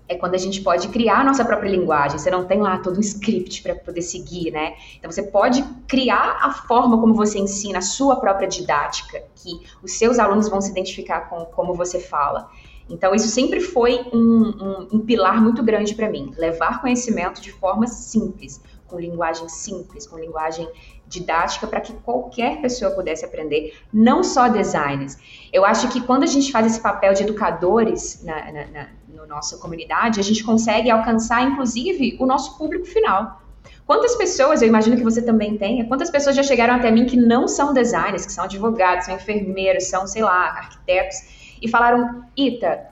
[0.07, 2.17] É quando a gente pode criar a nossa própria linguagem.
[2.17, 4.75] Você não tem lá todo um script para poder seguir, né?
[4.97, 9.93] Então você pode criar a forma como você ensina, a sua própria didática, que os
[9.93, 12.49] seus alunos vão se identificar com como você fala.
[12.89, 17.51] Então isso sempre foi um, um, um pilar muito grande para mim, levar conhecimento de
[17.51, 20.69] forma simples, com linguagem simples, com linguagem
[21.07, 25.17] didática para que qualquer pessoa pudesse aprender, não só designers.
[25.51, 29.26] Eu acho que quando a gente faz esse papel de educadores na, na, na no
[29.26, 33.41] nossa comunidade, a gente consegue alcançar, inclusive, o nosso público final.
[33.86, 37.16] Quantas pessoas, eu imagino que você também tenha, quantas pessoas já chegaram até mim que
[37.16, 41.18] não são designers, que são advogados, são enfermeiros, são, sei lá, arquitetos,
[41.61, 42.88] e falaram, Ita,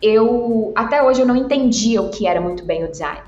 [0.00, 3.22] eu até hoje eu não entendia o que era muito bem o design.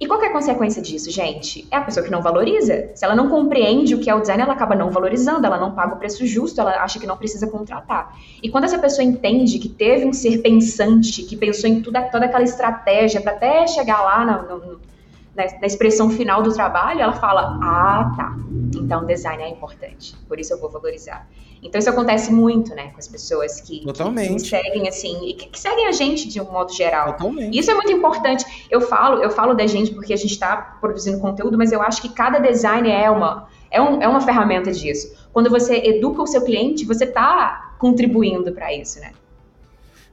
[0.00, 1.66] E qual é a consequência disso, gente?
[1.70, 2.90] É a pessoa que não valoriza.
[2.94, 5.72] Se ela não compreende o que é o design, ela acaba não valorizando, ela não
[5.72, 8.16] paga o preço justo, ela acha que não precisa contratar.
[8.42, 12.24] E quando essa pessoa entende que teve um ser pensante, que pensou em toda, toda
[12.24, 18.12] aquela estratégia para até chegar lá na, na expressão final do trabalho, ela fala: Ah,
[18.16, 18.36] tá.
[18.74, 21.28] Então design é importante, por isso eu vou valorizar.
[21.64, 25.58] Então isso acontece muito, né, com as pessoas que, que seguem assim, e que, que,
[25.58, 27.12] seguem a gente de um modo geral.
[27.12, 27.58] Totalmente.
[27.58, 28.44] Isso é muito importante.
[28.70, 32.02] Eu falo, eu falo da gente porque a gente está produzindo conteúdo, mas eu acho
[32.02, 35.12] que cada design é uma é, um, é uma ferramenta disso.
[35.32, 39.12] Quando você educa o seu cliente, você está contribuindo para isso, né?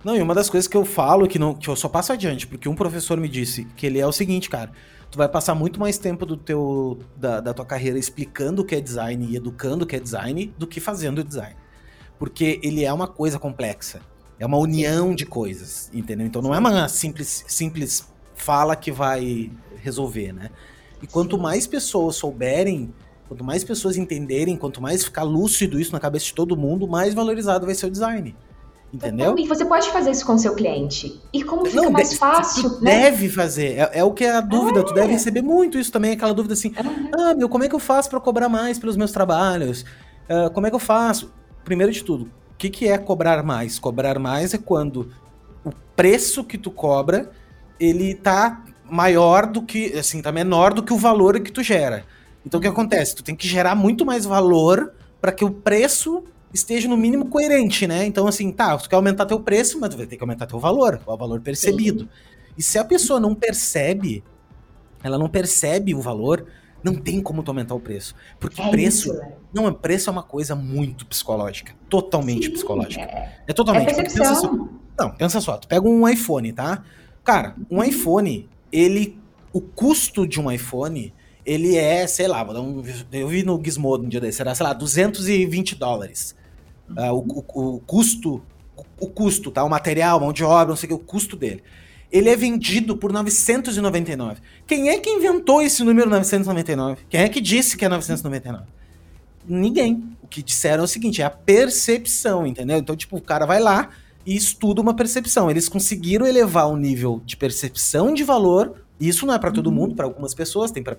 [0.04, 2.48] Não, e uma das coisas que eu falo que, não, que eu só passo adiante,
[2.48, 4.72] porque um professor me disse que ele é o seguinte, cara
[5.12, 8.76] tu vai passar muito mais tempo do teu, da, da tua carreira explicando o que
[8.76, 11.56] é design e educando o que é design do que fazendo design.
[12.18, 14.00] Porque ele é uma coisa complexa.
[14.40, 16.26] É uma união de coisas, entendeu?
[16.26, 20.50] Então não é uma simples, simples fala que vai resolver, né?
[21.02, 22.94] E quanto mais pessoas souberem,
[23.28, 27.14] quanto mais pessoas entenderem, quanto mais ficar lúcido isso na cabeça de todo mundo, mais
[27.14, 28.36] valorizado vai ser o design.
[28.94, 29.36] Entendeu?
[29.38, 31.22] E você pode fazer isso com o seu cliente.
[31.32, 33.04] E como fica não, mais fácil, tu né?
[33.04, 33.78] deve fazer.
[33.78, 34.82] É, é, o que é a dúvida.
[34.82, 34.84] É.
[34.84, 36.74] Tu deve receber muito isso também, aquela dúvida assim:
[37.18, 39.86] ah, meu, como é que eu faço para cobrar mais pelos meus trabalhos?
[40.30, 41.32] Uh, como é que eu faço?
[41.64, 43.80] Primeiro de tudo, o que, que é cobrar mais?
[43.80, 45.10] Cobrar mais é quando
[45.64, 47.32] o preço que tu cobra
[47.80, 52.06] ele tá maior do que, assim, tá menor do que o valor que tu gera.
[52.46, 53.16] Então o que acontece?
[53.16, 56.24] Tu tem que gerar muito mais valor para que o preço
[56.54, 58.06] esteja no mínimo coerente, né?
[58.06, 60.60] Então, assim, tá, tu quer aumentar teu preço, mas tu vai ter que aumentar teu
[60.60, 62.02] valor, o valor percebido.
[62.02, 62.10] Sim.
[62.58, 64.24] E se a pessoa não percebe,
[65.04, 66.46] ela não percebe o valor,
[66.84, 68.16] não tem como tu aumentar o preço.
[68.40, 69.10] Porque é preço.
[69.10, 69.34] Isso, né?
[69.54, 71.74] Não, preço é uma coisa muito psicológica.
[71.90, 73.04] Totalmente Sim, psicológica.
[73.04, 73.92] É, é totalmente.
[73.92, 74.52] É pensa só,
[75.00, 76.84] não, pensa só, tu pega um iPhone, tá?
[77.24, 77.84] Cara, um uhum.
[77.84, 79.20] iPhone, ele.
[79.54, 81.14] O custo de um iPhone
[81.46, 82.46] ele é, sei lá,
[83.12, 86.36] eu vi no Gizmodo um dia desse, era, sei lá, 220 dólares.
[86.98, 88.42] Uh, o, o, o, custo,
[89.00, 89.64] o, custo, tá?
[89.64, 91.64] O material, mão de obra, não sei o que, o custo dele.
[92.12, 94.42] Ele é vendido por 999.
[94.68, 97.04] Quem é que inventou esse número 999?
[97.10, 98.66] Quem é que disse que é 999?
[99.48, 100.04] Ninguém.
[100.22, 102.78] O que disseram é o seguinte, é a percepção, entendeu?
[102.78, 103.90] Então, tipo, o cara vai lá
[104.26, 105.50] e estuda uma percepção.
[105.50, 109.74] Eles conseguiram elevar o nível de percepção de valor isso não é para todo uhum.
[109.74, 110.70] mundo, para algumas pessoas.
[110.70, 110.96] Tem, pra,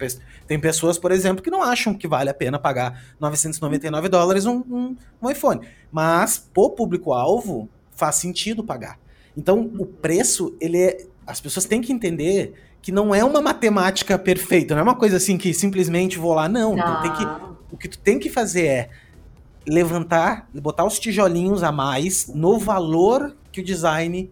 [0.46, 4.62] tem pessoas, por exemplo, que não acham que vale a pena pagar 999 dólares um,
[4.68, 5.60] um, um iPhone.
[5.90, 8.98] Mas, pro público-alvo, faz sentido pagar.
[9.36, 11.06] Então, o preço, ele é.
[11.26, 15.16] As pessoas têm que entender que não é uma matemática perfeita, não é uma coisa
[15.16, 16.48] assim que simplesmente vou lá.
[16.48, 16.74] Não.
[16.74, 16.82] não.
[16.82, 17.24] Então, tem que,
[17.70, 18.90] o que tu tem que fazer é
[19.64, 24.28] levantar, botar os tijolinhos a mais no valor que o design.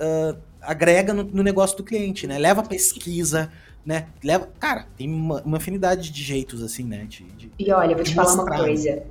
[0.00, 2.38] Uh, agrega no, no, negócio do cliente, né?
[2.38, 3.50] Leva pesquisa,
[3.84, 4.06] né?
[4.22, 7.04] Leva, cara, tem uma, uma afinidade de jeitos assim, né?
[7.08, 9.02] De, de, e olha, vou te falar uma coisa.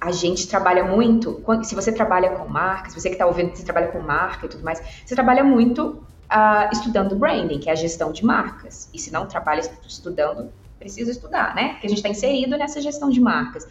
[0.00, 3.62] A gente trabalha muito, se você trabalha com marca, se você que está ouvindo, você
[3.62, 7.76] trabalha com marca e tudo mais, você trabalha muito uh, estudando branding, que é a
[7.76, 8.88] gestão de marcas.
[8.94, 11.70] E se não trabalha estudando, precisa estudar, né?
[11.70, 13.68] Porque a gente está inserido nessa gestão de marcas.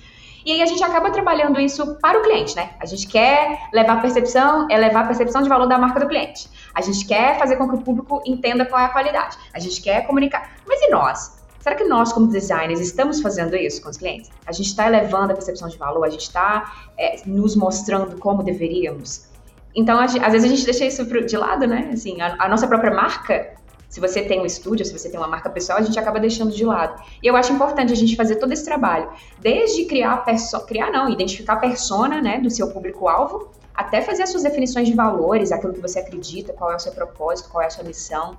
[0.50, 2.72] E aí a gente acaba trabalhando isso para o cliente, né?
[2.80, 6.08] A gente quer levar a percepção, é levar a percepção de valor da marca do
[6.08, 6.50] cliente.
[6.74, 9.38] A gente quer fazer com que o público entenda qual é a qualidade.
[9.54, 10.56] A gente quer comunicar.
[10.68, 11.40] Mas e nós?
[11.60, 14.32] Será que nós, como designers, estamos fazendo isso com os clientes?
[14.48, 16.04] A gente está elevando a percepção de valor?
[16.04, 19.30] A gente está é, nos mostrando como deveríamos?
[19.76, 21.92] Então, às vezes a gente deixa isso de lado, né?
[21.94, 23.54] Assim, a, a nossa própria marca
[23.90, 26.52] se você tem um estúdio, se você tem uma marca pessoal, a gente acaba deixando
[26.52, 27.02] de lado.
[27.22, 29.10] E eu acho importante a gente fazer todo esse trabalho,
[29.40, 34.30] desde criar perso criar não, identificar a persona, né, do seu público-alvo, até fazer as
[34.30, 37.68] suas definições de valores, aquilo que você acredita, qual é o seu propósito, qual é
[37.68, 38.38] a sua missão,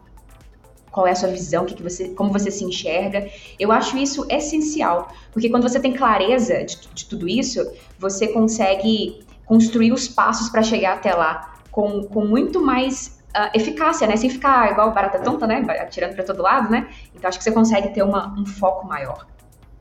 [0.93, 3.29] qual é a sua visão, que que você, como você se enxerga.
[3.59, 9.25] Eu acho isso essencial, porque quando você tem clareza de, de tudo isso, você consegue
[9.47, 14.17] construir os passos para chegar até lá com, com muito mais uh, eficácia, né?
[14.17, 15.65] Sem ficar igual barata tonta, né?
[15.81, 16.89] Atirando para todo lado, né?
[17.15, 19.27] Então acho que você consegue ter uma, um foco maior.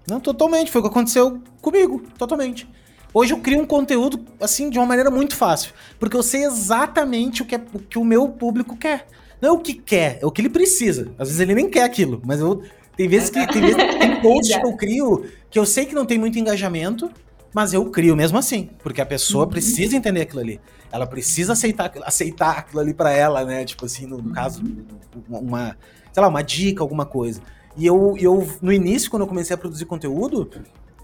[0.07, 0.71] Não, totalmente.
[0.71, 2.67] Foi o que aconteceu comigo, totalmente.
[3.13, 5.73] Hoje eu crio um conteúdo, assim, de uma maneira muito fácil.
[5.99, 9.07] Porque eu sei exatamente o que, é, o, que o meu público quer.
[9.41, 11.11] Não é o que quer, é o que ele precisa.
[11.17, 12.61] Às vezes ele nem quer aquilo, mas eu.
[12.95, 16.05] Tem vezes que tem, vezes, tem posts que eu crio que eu sei que não
[16.05, 17.09] tem muito engajamento,
[17.53, 18.69] mas eu crio mesmo assim.
[18.83, 19.49] Porque a pessoa uhum.
[19.49, 20.59] precisa entender aquilo ali.
[20.91, 23.63] Ela precisa aceitar, aceitar aquilo ali para ela, né?
[23.65, 24.63] Tipo assim, no, no caso,
[25.27, 25.77] uma,
[26.11, 27.41] sei lá, uma dica, alguma coisa.
[27.77, 30.49] E eu, eu, no início, quando eu comecei a produzir conteúdo,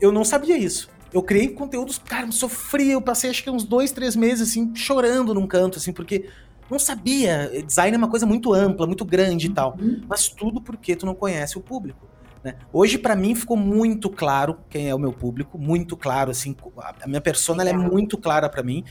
[0.02, 0.90] eu não sabia isso.
[1.14, 5.34] Eu criei conteúdos, cara, sofri, eu passei acho que uns dois, três meses, assim, chorando
[5.34, 6.26] num canto, assim, porque
[6.70, 7.64] não sabia.
[7.66, 9.78] Design é uma coisa muito ampla, muito grande e tal.
[9.80, 10.02] Uhum.
[10.08, 12.08] Mas tudo porque tu não conhece o público.
[12.46, 12.54] Né?
[12.72, 16.56] Hoje, para mim, ficou muito claro quem é o meu público, muito claro, assim,
[17.02, 18.84] a minha persona é muito clara para mim.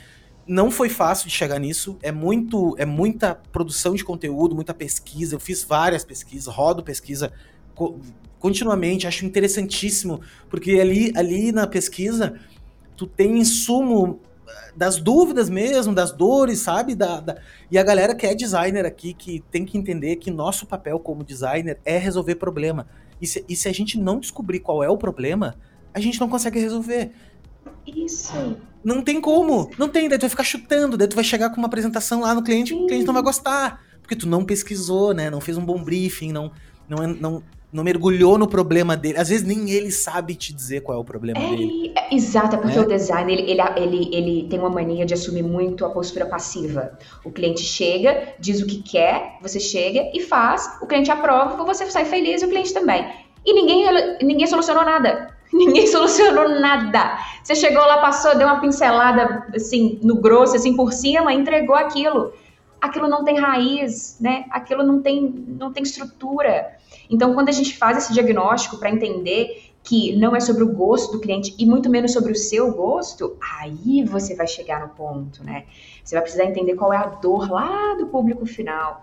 [0.45, 5.37] Não foi fácil de chegar nisso, é muito, é muita produção de conteúdo, muita pesquisa.
[5.37, 7.33] Eu fiz várias pesquisas, rodo pesquisa
[8.41, 12.35] continuamente, acho interessantíssimo, porque ali, ali na pesquisa
[12.97, 16.97] tu tem insumo eh, das dúvidas mesmo, das dores, sabe?
[16.97, 17.37] Da, da,
[17.71, 21.23] E a galera que é designer aqui, que tem que entender que nosso papel como
[21.23, 22.87] designer é resolver problema.
[23.25, 25.57] E se, e se a gente não descobrir qual é o problema,
[25.95, 27.11] a gente não consegue resolver.
[27.87, 28.59] Isso.
[28.85, 29.71] Não tem como.
[29.79, 30.11] Não tem.
[30.11, 32.75] Daí tu vai ficar chutando, daí tu vai chegar com uma apresentação lá no cliente,
[32.75, 33.83] o cliente não vai gostar.
[34.03, 35.31] Porque tu não pesquisou, né?
[35.31, 36.53] Não fez um bom briefing, não,
[36.89, 39.19] não, é, não, não mergulhou no problema dele.
[39.19, 41.93] Às vezes nem ele sabe te dizer qual é o problema é, dele.
[41.97, 42.81] É, exato, é porque é.
[42.81, 46.97] o design ele, ele, ele, ele tem uma mania de assumir muito a postura passiva.
[47.25, 51.91] O cliente chega, diz o que quer, você chega e faz, o cliente aprova, você
[51.91, 53.05] sai feliz e o cliente também.
[53.45, 53.85] E ninguém,
[54.23, 55.35] ninguém solucionou nada.
[55.55, 57.17] Ninguém solucionou nada.
[57.43, 62.33] Você chegou lá, passou, deu uma pincelada assim no grosso, assim por cima, entregou aquilo.
[62.85, 64.45] Aquilo não tem raiz, né?
[64.51, 65.23] Aquilo não tem,
[65.59, 66.77] não tem estrutura.
[67.09, 71.13] Então, quando a gente faz esse diagnóstico para entender que não é sobre o gosto
[71.13, 75.43] do cliente e muito menos sobre o seu gosto, aí você vai chegar no ponto,
[75.43, 75.65] né?
[76.05, 79.03] Você vai precisar entender qual é a dor lá do público final.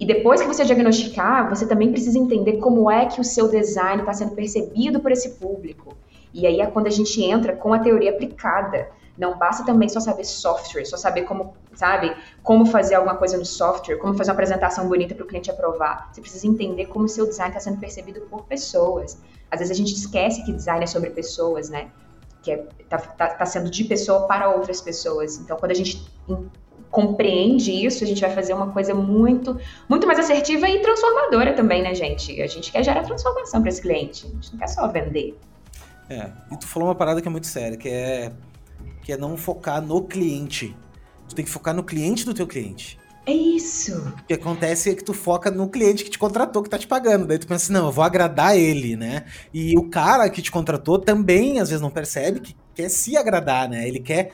[0.00, 4.00] E depois que você diagnosticar, você também precisa entender como é que o seu design
[4.00, 5.96] está sendo percebido por esse público.
[6.34, 8.90] E aí é quando a gente entra com a teoria aplicada.
[9.16, 13.44] Não basta também só saber software, só saber como, sabe, como fazer alguma coisa no
[13.44, 16.10] software, como fazer uma apresentação bonita para o cliente aprovar.
[16.12, 19.18] Você precisa entender como o seu design está sendo percebido por pessoas.
[19.50, 21.90] Às vezes a gente esquece que design é sobre pessoas, né?
[22.42, 22.56] Que é,
[22.88, 25.36] tá, tá, tá sendo de pessoa para outras pessoas.
[25.36, 26.10] Então, quando a gente
[26.90, 29.58] compreende isso, a gente vai fazer uma coisa muito,
[29.88, 32.40] muito mais assertiva e transformadora também, né, gente?
[32.40, 34.26] A gente quer gerar transformação para esse cliente.
[34.26, 35.38] A gente não quer só vender.
[36.08, 38.32] É, e tu falou uma parada que é muito séria, que é
[39.02, 40.76] que é não focar no cliente.
[41.28, 42.98] Tu tem que focar no cliente do teu cliente.
[43.24, 43.96] É isso.
[44.20, 46.88] O que acontece é que tu foca no cliente que te contratou, que tá te
[46.88, 47.26] pagando.
[47.26, 49.24] Daí tu pensa assim, não, eu vou agradar ele, né?
[49.54, 53.68] E o cara que te contratou também, às vezes, não percebe que quer se agradar,
[53.68, 53.86] né?
[53.86, 54.32] Ele quer.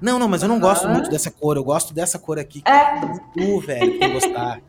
[0.00, 2.62] Não, não, mas eu não gosto muito dessa cor, eu gosto dessa cor aqui.
[2.66, 3.00] É.
[3.32, 4.60] tu, velho, que gostar.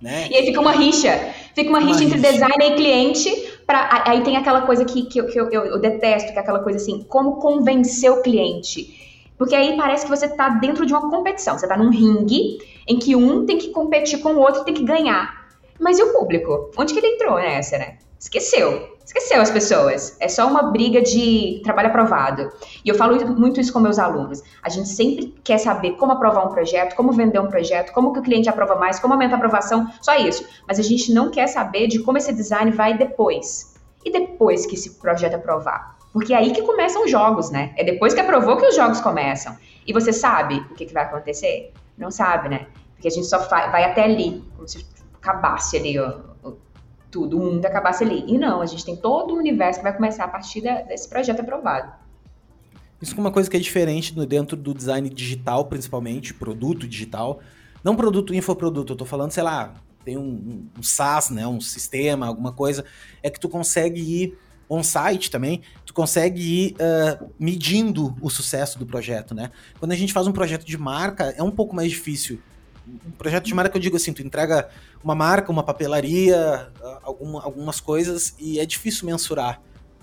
[0.00, 0.28] Né?
[0.30, 1.32] E aí fica uma rixa.
[1.54, 3.52] Fica uma, uma rixa, rixa, entre designer e cliente.
[3.66, 6.60] Pra, aí tem aquela coisa que, que, eu, que eu, eu, detesto, que é aquela
[6.60, 8.98] coisa assim, como convencer o cliente.
[9.36, 11.58] Porque aí parece que você está dentro de uma competição.
[11.58, 14.84] Você está num ringue em que um tem que competir com o outro, tem que
[14.84, 15.48] ganhar.
[15.78, 16.70] Mas e o público?
[16.76, 17.98] Onde que ele entrou nessa, né?
[18.18, 18.89] Esqueceu.
[19.04, 20.16] Esqueceu as pessoas.
[20.20, 22.50] É só uma briga de trabalho aprovado.
[22.84, 24.42] E eu falo muito isso com meus alunos.
[24.62, 28.20] A gente sempre quer saber como aprovar um projeto, como vender um projeto, como que
[28.20, 30.46] o cliente aprova mais, como aumenta a aprovação, só isso.
[30.66, 33.74] Mas a gente não quer saber de como esse design vai depois.
[34.04, 35.96] E depois que esse projeto aprovar?
[36.12, 37.72] Porque é aí que começam os jogos, né?
[37.76, 39.56] É depois que aprovou que os jogos começam.
[39.86, 41.72] E você sabe o que, que vai acontecer?
[41.96, 42.66] Não sabe, né?
[42.94, 44.84] Porque a gente só vai até ali, como se
[45.20, 46.29] acabasse ali ó,
[47.10, 48.24] tudo, o mundo acabasse ali.
[48.26, 51.08] E não, a gente tem todo o universo que vai começar a partir da, desse
[51.08, 51.92] projeto aprovado.
[53.00, 57.40] Isso é uma coisa que é diferente dentro do design digital, principalmente, produto digital.
[57.82, 59.72] Não produto infoproduto, eu tô falando, sei lá,
[60.04, 62.84] tem um, um SaaS, né, um sistema, alguma coisa,
[63.22, 64.38] é que tu consegue ir
[64.68, 69.50] on-site também, tu consegue ir uh, medindo o sucesso do projeto, né?
[69.80, 72.40] Quando a gente faz um projeto de marca, é um pouco mais difícil
[73.06, 74.68] um projeto de marca eu digo assim, tu entrega
[75.02, 76.70] uma marca, uma papelaria,
[77.02, 79.60] alguma, algumas coisas e é difícil mensurar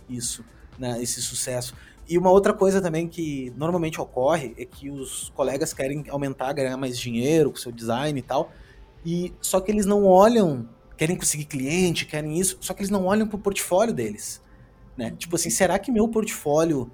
[0.09, 0.43] isso,
[0.77, 1.75] né, esse sucesso.
[2.09, 6.77] E uma outra coisa também que normalmente ocorre é que os colegas querem aumentar, ganhar
[6.77, 8.51] mais dinheiro com seu design e tal,
[9.05, 13.05] e só que eles não olham, querem conseguir cliente, querem isso, só que eles não
[13.05, 14.41] olham pro portfólio deles,
[14.97, 15.13] né?
[15.17, 16.89] Tipo assim, será que meu portfólio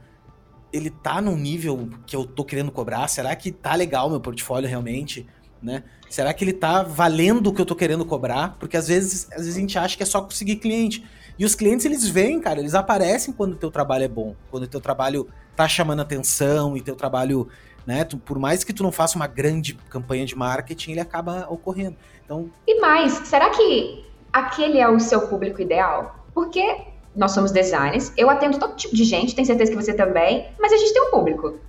[0.72, 3.08] ele tá num nível que eu tô querendo cobrar?
[3.08, 5.28] Será que tá legal meu portfólio realmente?
[5.64, 5.84] Né?
[6.10, 8.58] Será que ele tá valendo o que eu tô querendo cobrar?
[8.60, 11.04] Porque às vezes, às vezes a gente acha que é só conseguir cliente.
[11.40, 14.64] E os clientes, eles vêm, cara, eles aparecem quando o teu trabalho é bom, quando
[14.64, 17.48] o teu trabalho tá chamando atenção e teu trabalho,
[17.88, 21.48] né, tu, por mais que tu não faça uma grande campanha de marketing, ele acaba
[21.50, 21.96] ocorrendo.
[22.24, 26.16] Então, e mais, será que aquele é o seu público ideal?
[26.34, 26.78] Porque
[27.16, 30.72] nós somos designers, eu atendo todo tipo de gente, tenho certeza que você também, mas
[30.74, 31.60] a gente tem um público.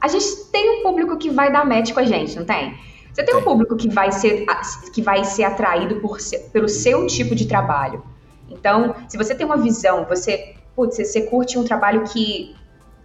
[0.00, 2.76] A gente tem um público que vai dar match com a gente, não tem?
[3.12, 4.46] Você tem um público que vai ser,
[4.92, 6.18] que vai ser atraído por,
[6.52, 8.02] pelo seu tipo de trabalho.
[8.48, 12.54] Então, se você tem uma visão, você, putz, você curte um trabalho que,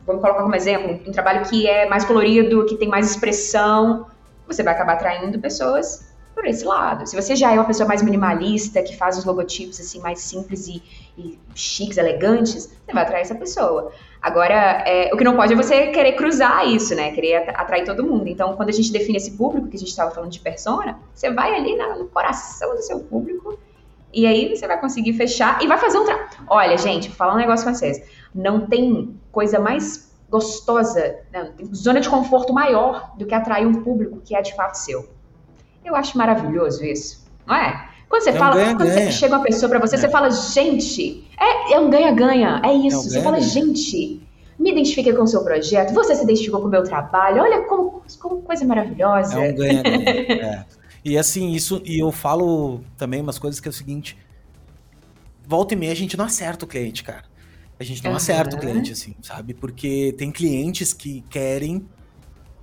[0.06, 4.08] vamos colocar como exemplo, um trabalho que é mais colorido, que tem mais expressão,
[4.48, 7.08] você vai acabar atraindo pessoas por esse lado.
[7.08, 10.68] Se você já é uma pessoa mais minimalista, que faz os logotipos assim mais simples
[10.68, 10.84] e,
[11.18, 13.92] e chiques, elegantes, você vai atrair essa pessoa.
[14.22, 17.12] Agora, é, o que não pode é você querer cruzar isso, né?
[17.12, 18.28] Querer atrair todo mundo.
[18.28, 21.32] Então, quando a gente define esse público, que a gente estava falando de persona, você
[21.32, 23.58] vai ali no coração do seu público
[24.14, 26.30] e aí você vai conseguir fechar e vai fazer um tra...
[26.50, 28.02] Olha, gente, vou falar um negócio com vocês.
[28.34, 31.54] Não tem coisa mais gostosa, né?
[31.74, 35.15] zona de conforto maior do que atrair um público que é de fato seu.
[35.86, 37.90] Eu acho maravilhoso isso, não é?
[38.10, 39.12] Quando você é um fala, ganha, quando ganha.
[39.12, 40.00] chega uma pessoa para você, é.
[40.00, 42.98] você fala, gente, é, é um ganha-ganha, é isso.
[42.98, 44.22] É um você fala, gente,
[44.58, 48.04] me identifiquei com o seu projeto, você se identificou com o meu trabalho, olha como,
[48.20, 49.40] como coisa maravilhosa.
[49.40, 50.06] É um ganha-ganha.
[50.30, 50.66] é.
[51.04, 54.18] E assim, isso, e eu falo também umas coisas que é o seguinte:
[55.48, 57.24] volta e meia a gente não acerta o cliente, cara.
[57.80, 58.18] A gente não uhum.
[58.18, 59.54] acerta o cliente, assim, sabe?
[59.54, 61.86] Porque tem clientes que querem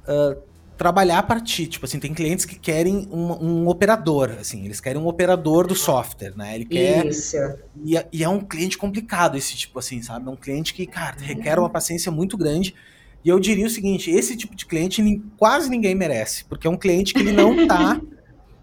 [0.08, 0.42] uh,
[0.76, 1.66] trabalhar para ti.
[1.66, 5.74] Tipo assim, tem clientes que querem um, um, operador, assim, eles querem um operador do
[5.74, 6.54] software, né?
[6.54, 7.06] Ele quer.
[7.06, 7.36] Isso.
[7.84, 10.28] E, é, e, é um cliente complicado esse tipo, assim, sabe?
[10.28, 12.74] É um cliente que, cara, requer uma paciência muito grande.
[13.24, 15.02] E eu diria o seguinte: esse tipo de cliente
[15.36, 18.00] quase ninguém merece, porque é um cliente que ele não tá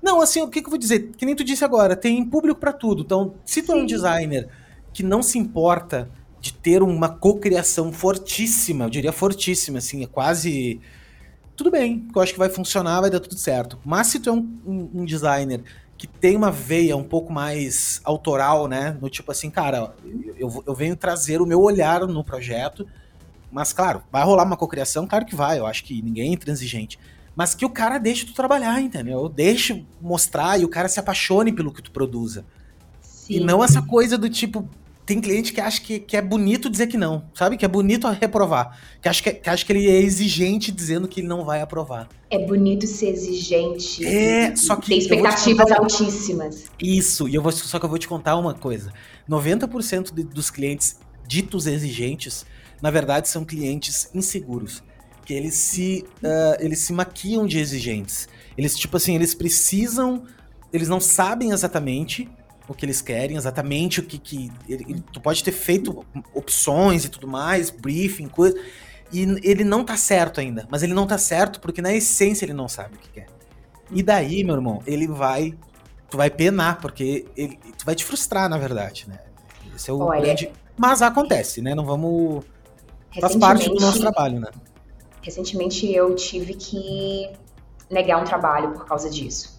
[0.01, 1.11] Não, assim, o que, que eu vou dizer?
[1.17, 3.03] Que nem tu disse agora, tem público para tudo.
[3.03, 4.47] Então, se tu é um designer
[4.93, 10.79] que não se importa de ter uma cocriação fortíssima, eu diria fortíssima, assim, é quase.
[11.59, 13.77] Tudo bem, eu acho que vai funcionar, vai dar tudo certo.
[13.83, 15.61] Mas se tu é um, um, um designer
[15.97, 18.97] que tem uma veia um pouco mais autoral, né?
[19.01, 19.93] No tipo assim, cara,
[20.37, 22.87] eu, eu venho trazer o meu olhar no projeto,
[23.51, 25.05] mas claro, vai rolar uma cocriação?
[25.05, 26.97] Claro que vai, eu acho que ninguém é intransigente
[27.35, 29.29] mas que o cara deixe tu trabalhar, entendeu?
[29.29, 32.45] Deixe mostrar e o cara se apaixone pelo que tu produza.
[33.01, 33.35] Sim.
[33.35, 34.67] E não essa coisa do tipo,
[35.09, 37.57] tem cliente que acha que, que é bonito dizer que não, sabe?
[37.57, 38.79] Que é bonito reprovar.
[39.01, 42.07] Que acha que, que acha que ele é exigente dizendo que ele não vai aprovar.
[42.29, 44.05] É bonito ser exigente.
[44.05, 44.89] É, só que.
[44.89, 46.65] Tem expectativas altíssimas.
[46.79, 48.93] Isso, e eu vou, só que eu vou te contar uma coisa:
[49.27, 52.45] 90% de, dos clientes ditos exigentes,
[52.79, 54.83] na verdade, são clientes inseguros
[55.25, 58.29] que eles se, uh, eles se maquiam de exigentes.
[58.55, 60.21] Eles, tipo assim, eles precisam.
[60.71, 62.29] Eles não sabem exatamente
[62.69, 64.19] o que eles querem, exatamente o que.
[64.19, 68.55] que ele, tu pode ter feito opções e tudo mais, briefing, coisa.
[69.11, 70.67] E ele não tá certo ainda.
[70.69, 73.27] Mas ele não tá certo porque na essência ele não sabe o que quer.
[73.91, 75.57] E daí, meu irmão, ele vai.
[76.11, 79.19] Tu vai penar, porque ele, tu vai te frustrar, na verdade, né?
[79.75, 80.51] Esse é o Olha, grande.
[80.77, 81.73] Mas acontece, né?
[81.73, 82.43] Não vamos.
[83.19, 84.49] Faz parte do nosso trabalho, né?
[85.21, 87.31] Recentemente eu tive que
[87.89, 89.58] negar um trabalho por causa disso.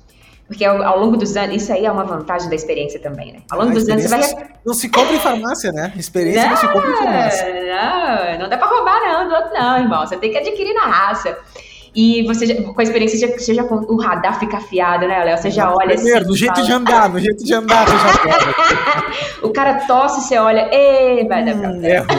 [0.51, 3.39] Porque ao, ao, longo dos anos, isso aí é uma vantagem da experiência também, né?
[3.53, 4.49] Ao longo dos anos você vai.
[4.67, 5.93] Não se compra em farmácia, né?
[5.97, 7.47] Experiência não, não se compra em farmácia.
[7.55, 10.05] Não, não dá pra roubar, não, do outro, não, irmão.
[10.05, 11.39] Você tem que adquirir na raça.
[11.95, 15.39] E você, com a experiência, você já, o radar fica afiado, né, Léo?
[15.39, 16.29] Você já olha Primeiro, assim.
[16.29, 16.67] No jeito fala...
[16.67, 18.57] de andar, no jeito de andar, você já pega.
[19.47, 22.11] o cara tosse, você olha, ei, vai dar pra hum, é ruim.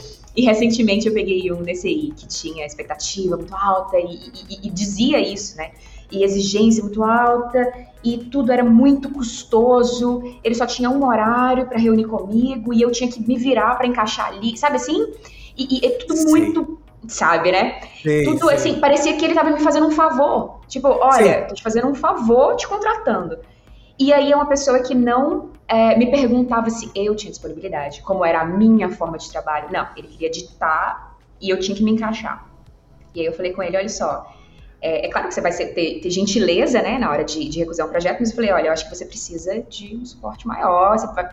[0.36, 4.14] E recentemente eu peguei um DCI que tinha expectativa muito alta e,
[4.48, 5.72] e, e, dizia isso, né?
[6.10, 10.22] E exigência muito alta e tudo era muito custoso.
[10.42, 13.86] Ele só tinha um horário para reunir comigo e eu tinha que me virar para
[13.86, 15.12] encaixar ali, sabe assim?
[15.56, 17.80] E, e é tudo muito, sabe, né?
[18.24, 20.60] tudo assim, parecia que ele tava me fazendo um favor.
[20.66, 23.38] Tipo, olha, tô te fazendo um favor te contratando.
[23.98, 28.24] E aí é uma pessoa que não é, me perguntava se eu tinha disponibilidade, como
[28.24, 29.68] era a minha forma de trabalho.
[29.70, 32.48] Não, ele queria ditar e eu tinha que me encaixar.
[33.14, 34.32] E aí eu falei com ele, olha só,
[34.80, 37.58] é, é claro que você vai ser, ter, ter, gentileza, né, na hora de, de,
[37.58, 40.46] recusar um projeto, mas eu falei, olha, eu acho que você precisa de um suporte
[40.46, 41.28] maior, você vai,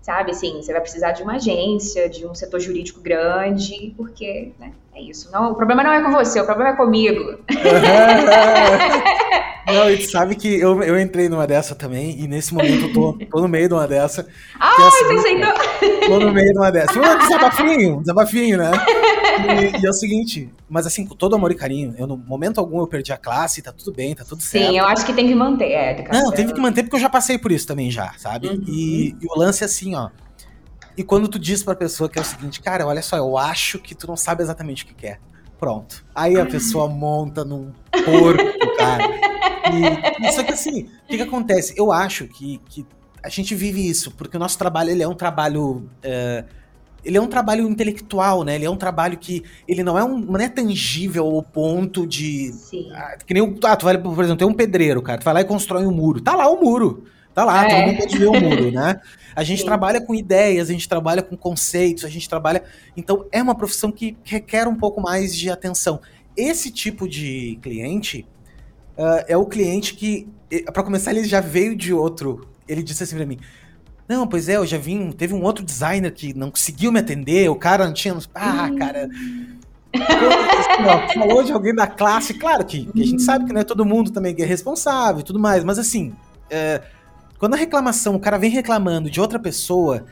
[0.00, 4.72] sabe, assim, você vai precisar de uma agência, de um setor jurídico grande, porque, né,
[4.94, 5.30] é isso.
[5.30, 7.38] Não, o problema não é com você, o problema é comigo.
[9.66, 13.18] Não, e sabe que eu, eu entrei numa dessa também, e nesse momento eu tô,
[13.28, 14.24] tô no meio de uma dessa.
[14.60, 15.52] Ah, assim, você aceitou?
[16.06, 16.96] Tô no meio de uma dessa.
[16.96, 18.70] Um desabafinho, desabafinho, né?
[19.38, 22.58] E, e, é o seguinte, mas assim, com todo amor e carinho, eu no momento
[22.58, 24.68] algum eu perdi a classe, tá tudo bem, tá tudo certo.
[24.68, 26.24] Sim, eu acho que tem que manter é, a educação.
[26.24, 28.48] Não, teve que manter porque eu já passei por isso também já, sabe?
[28.48, 28.64] Uhum.
[28.66, 30.10] E, e, o lance é assim, ó.
[30.96, 33.78] E quando tu diz pra pessoa que é o seguinte, cara, olha só, eu acho
[33.78, 35.20] que tu não sabe exatamente o que quer.
[35.58, 36.04] Pronto.
[36.14, 37.72] Aí a pessoa monta num
[38.04, 39.04] porco, cara.
[40.20, 41.74] E, só que assim, o que, que acontece?
[41.76, 42.86] Eu acho que, que
[43.22, 45.88] a gente vive isso, porque o nosso trabalho ele é um trabalho.
[46.02, 46.44] É,
[47.06, 48.56] ele é um trabalho intelectual, né?
[48.56, 52.52] Ele é um trabalho que ele não é um não é tangível ao ponto de
[52.52, 52.90] Sim.
[52.92, 55.34] Ah, que nem o, ah, tu vai, por exemplo, tem um pedreiro, cara, tu vai
[55.34, 56.20] lá e constrói um muro.
[56.20, 57.04] Tá lá o muro.
[57.32, 57.68] Tá lá, é.
[57.68, 59.00] todo mundo pode ver o muro, né?
[59.36, 59.66] A gente Sim.
[59.66, 62.64] trabalha com ideias, a gente trabalha com conceitos, a gente trabalha.
[62.96, 66.00] Então, é uma profissão que requer um pouco mais de atenção.
[66.34, 68.26] Esse tipo de cliente
[68.96, 70.26] uh, é o cliente que,
[70.72, 72.48] para começar, ele já veio de outro.
[72.66, 73.38] Ele disse assim pra mim:
[74.08, 75.10] Não, pois é, eu já vim.
[75.10, 78.16] Teve um outro designer que não conseguiu me atender, o cara não tinha.
[78.34, 79.08] Ah, cara.
[81.14, 83.84] falou de alguém da classe, claro que, que, a gente sabe que não é todo
[83.84, 86.14] mundo também que é responsável e tudo mais, mas assim,
[86.50, 86.82] é,
[87.38, 90.04] quando a reclamação, o cara vem reclamando de outra pessoa,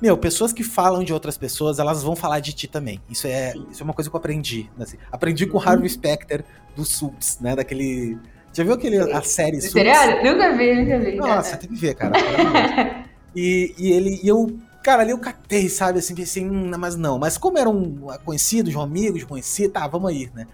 [0.00, 3.00] meu, pessoas que falam de outras pessoas, elas vão falar de ti também.
[3.10, 4.70] Isso é, isso é uma coisa que eu aprendi.
[4.76, 4.84] Né?
[4.84, 5.88] Assim, aprendi com o Harvey uhum.
[5.88, 6.44] Specter
[6.76, 7.56] do Subs, né?
[7.56, 8.16] Daquele.
[8.52, 9.60] Já viu aquele, a série?
[9.60, 10.22] Seriado?
[10.22, 11.16] Nunca vi, nunca vi.
[11.16, 12.12] Nossa, tem que ver, cara.
[13.38, 14.20] e, e ele.
[14.22, 14.58] E eu.
[14.82, 15.98] Cara, ali eu catei, sabe?
[15.98, 17.18] Assim, pensei, hum, mas não.
[17.18, 20.46] Mas como era um conhecido, de um amigo, conhecido, tá, vamos aí, né?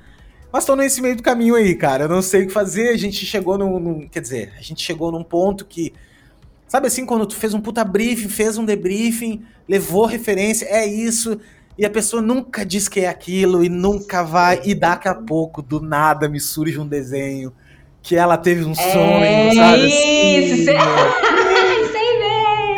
[0.52, 2.04] Mas tô nesse meio do caminho aí, cara.
[2.04, 2.88] Eu não sei o que fazer.
[2.88, 4.08] A gente chegou num, num.
[4.08, 5.92] Quer dizer, a gente chegou num ponto que
[6.74, 11.38] Sabe assim, quando tu fez um puta briefing, fez um debriefing, levou referência, é isso,
[11.78, 15.62] e a pessoa nunca diz que é aquilo e nunca vai, e daqui a pouco,
[15.62, 17.52] do nada, me surge um desenho
[18.02, 19.86] que ela teve um é sonho, sabe?
[19.86, 21.43] Isso, assim, bem.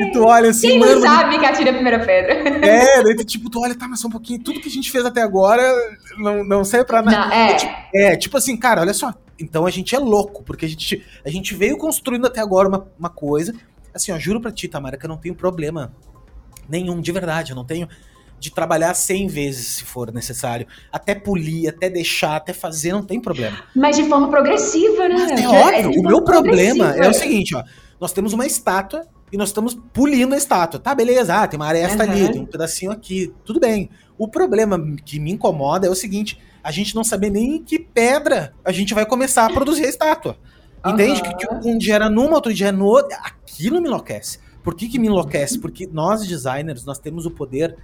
[0.00, 2.36] E tu olha assim, Quem não sabe que atira a primeira pedra?
[2.66, 4.90] É, daí tu, tipo, tu olha, tá, mas só um pouquinho, tudo que a gente
[4.90, 5.62] fez até agora
[6.18, 7.34] não, não serve pra nada.
[7.34, 7.52] é.
[7.52, 10.68] É, tipo, é, tipo assim, cara, olha só, então a gente é louco, porque a
[10.68, 13.54] gente, a gente veio construindo até agora uma, uma coisa,
[13.96, 15.90] Assim, ó, juro pra ti, Tamara, que eu não tenho problema
[16.68, 17.52] nenhum, de verdade.
[17.52, 17.88] Eu não tenho
[18.38, 20.66] de trabalhar 100 vezes se for necessário.
[20.92, 23.56] Até polir, até deixar, até fazer, não tem problema.
[23.74, 25.14] Mas de forma progressiva, né?
[25.30, 25.94] Mas é óbvio.
[25.94, 27.64] É o meu problema é o seguinte, ó.
[27.98, 30.78] Nós temos uma estátua e nós estamos polindo a estátua.
[30.78, 31.34] Tá, beleza.
[31.34, 32.10] Ah, tem uma aresta uhum.
[32.10, 33.32] ali, tem um pedacinho aqui.
[33.44, 33.90] Tudo bem.
[34.18, 37.78] O problema que me incomoda é o seguinte: a gente não saber nem em que
[37.78, 40.38] pedra a gente vai começar a produzir a estátua.
[40.84, 41.20] Entende?
[41.20, 41.36] Uhum.
[41.36, 43.16] Que, que um dia era numa, outro dia é no outro.
[43.22, 44.38] Aquilo me enlouquece.
[44.62, 45.58] Por que, que me enlouquece?
[45.58, 47.76] Porque nós, designers, nós temos o poder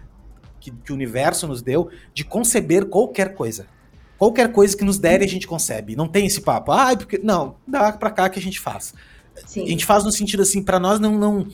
[0.61, 3.67] que, que o universo nos deu de conceber qualquer coisa.
[4.19, 5.97] Qualquer coisa que nos derem, a gente concebe.
[5.97, 6.71] Não tem esse papo.
[6.71, 7.19] Ah, porque.
[7.19, 8.95] Não, dá pra cá que a gente faz.
[9.47, 9.65] Sim.
[9.65, 11.19] A gente faz no sentido assim, para nós não.
[11.19, 11.47] não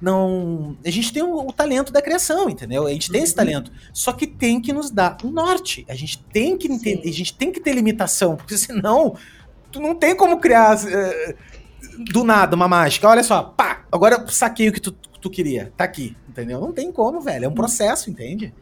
[0.00, 0.76] não.
[0.86, 2.86] A gente tem o, o, talento da criação, entendeu?
[2.86, 3.36] A gente tem esse uhum.
[3.36, 3.72] talento.
[3.92, 5.84] Só que tem que nos dar um norte.
[5.88, 9.16] A gente tem que entender, a gente tem que ter limitação, porque senão
[9.72, 11.34] tu não tem como criar uh,
[12.12, 13.08] do nada uma mágica.
[13.08, 15.72] Olha só, pá, agora eu saquei o que tu, tu queria.
[15.76, 16.60] Tá aqui, entendeu?
[16.60, 17.46] Não tem como, velho.
[17.46, 18.54] É um processo, entende?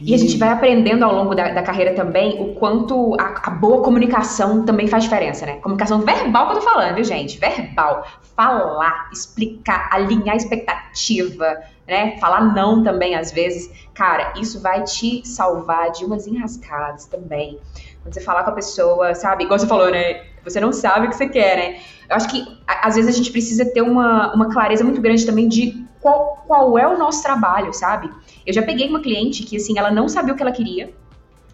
[0.00, 3.50] E, a gente vai aprendendo ao longo da, da carreira também o quanto a, a,
[3.50, 5.56] boa comunicação também faz diferença, né?
[5.56, 7.38] Comunicação verbal que eu tô falando, viu, gente?
[7.38, 8.06] Verbal.
[8.34, 12.16] Falar, explicar, alinhar expectativa, né?
[12.18, 13.70] Falar não também às vezes.
[13.92, 17.58] Cara, isso vai te salvar de umas enrascadas também.
[18.02, 19.44] Quando você falar com a pessoa, sabe?
[19.44, 20.22] Igual você falou, né?
[20.42, 21.80] Você não sabe o que você quer, né?
[22.08, 25.46] Eu acho que às vezes a gente precisa ter uma, uma clareza muito grande também
[25.46, 28.10] de qual, qual é o nosso trabalho, sabe?
[28.50, 30.92] Eu já peguei uma cliente que, assim, ela não sabia o que ela queria.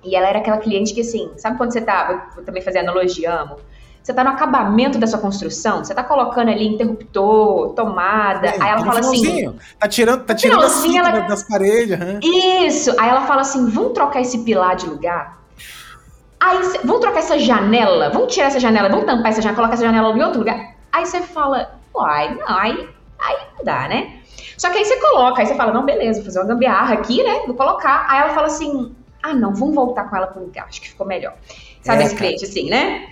[0.03, 3.33] E ela era aquela cliente que, assim, sabe quando você tá, vou também fazer analogia,
[3.33, 3.57] amo.
[4.03, 8.71] Você tá no acabamento da sua construção, você tá colocando ali interruptor, tomada, é, aí
[8.71, 9.53] ela fala assim...
[9.79, 11.21] Tá tirando, tá tirando as ela...
[11.21, 11.99] das paredes.
[11.99, 12.21] Né?
[12.23, 15.43] Isso, aí ela fala assim, vamos trocar esse pilar de lugar?
[16.39, 19.85] Aí, vamos trocar essa janela, vamos tirar essa janela, vamos tampar essa janela, colocar essa
[19.85, 20.77] janela em outro lugar.
[20.93, 22.89] Aí você fala, uai, não, aí,
[23.19, 24.21] aí não dá, né?
[24.57, 27.23] Só que aí você coloca, aí você fala, não, beleza, vou fazer uma gambiarra aqui,
[27.23, 27.41] né?
[27.47, 28.07] Vou colocar.
[28.09, 31.07] Aí ela fala assim, ah, não, vamos voltar com ela pro lugar, acho que ficou
[31.07, 31.35] melhor.
[31.83, 33.09] Sabe é, esse cliente assim, né?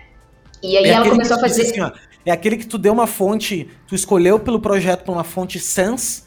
[0.63, 1.63] E aí é ela começou a fazer.
[1.63, 1.91] Assim, ó,
[2.25, 6.27] é aquele que tu deu uma fonte, tu escolheu pelo projeto pra uma fonte Sans,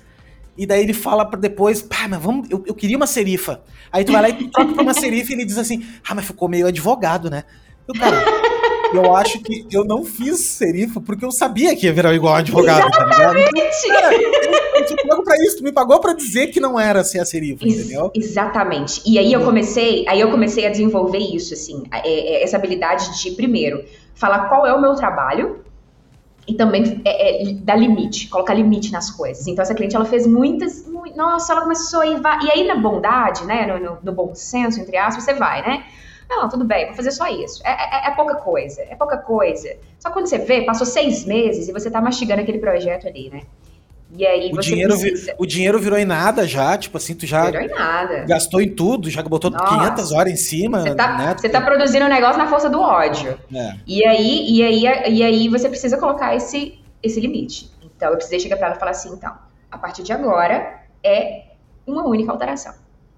[0.58, 3.62] e daí ele fala para depois, pá, mas vamos, eu, eu queria uma serifa.
[3.92, 6.26] Aí tu vai lá e troca pra uma serifa e ele diz assim, ah, mas
[6.26, 7.44] ficou meio advogado, né?
[7.88, 8.24] Eu, cara,
[8.94, 12.88] eu acho que eu não fiz serifa porque eu sabia que ia virar igual advogado,
[12.88, 13.18] Exatamente.
[13.18, 13.78] tá ligado?
[13.88, 17.20] Cara, eu, te pago pra isso, tu me pagou pra dizer que não era ser
[17.20, 18.12] a serifa, Ex entendeu?
[18.16, 19.02] Exatamente.
[19.06, 23.22] E aí eu comecei, aí eu comecei a desenvolver isso, assim, é, é, essa habilidade
[23.22, 23.84] de, primeiro,
[24.16, 25.62] falar qual é o meu trabalho,
[26.48, 29.46] e também é, é, dar limite, colocar limite nas coisas.
[29.48, 32.76] Então, essa cliente, ela fez muitas, muito, nossa, ela começou a ir, e aí na
[32.76, 35.84] bondade, né, no, no, no, bom senso, entre aspas, você vai, né?
[36.30, 37.62] Não, tudo bem, vou fazer só isso.
[37.66, 39.76] É, é, é, pouca coisa, é pouca coisa.
[40.00, 43.44] Só quando você vê, passou seis meses e você tá mastigando aquele projeto ali, né?
[44.16, 45.36] E aí o dinheiro, precisa...
[45.38, 48.26] o dinheiro virou em nada já, tipo assim, tu já virou em nada.
[48.26, 49.66] gastou em tudo, já botou Nossa.
[49.68, 50.82] 500 horas em cima.
[50.82, 51.36] Você tá, né?
[51.38, 53.38] você tá produzindo um negócio na força do ódio.
[53.54, 53.76] É.
[53.86, 57.70] E, aí, e, aí, e aí você precisa colocar esse, esse limite.
[57.84, 59.34] Então eu precisei chegar para ela e falar assim, então,
[59.70, 61.44] a partir de agora é
[61.86, 62.74] uma única alteração.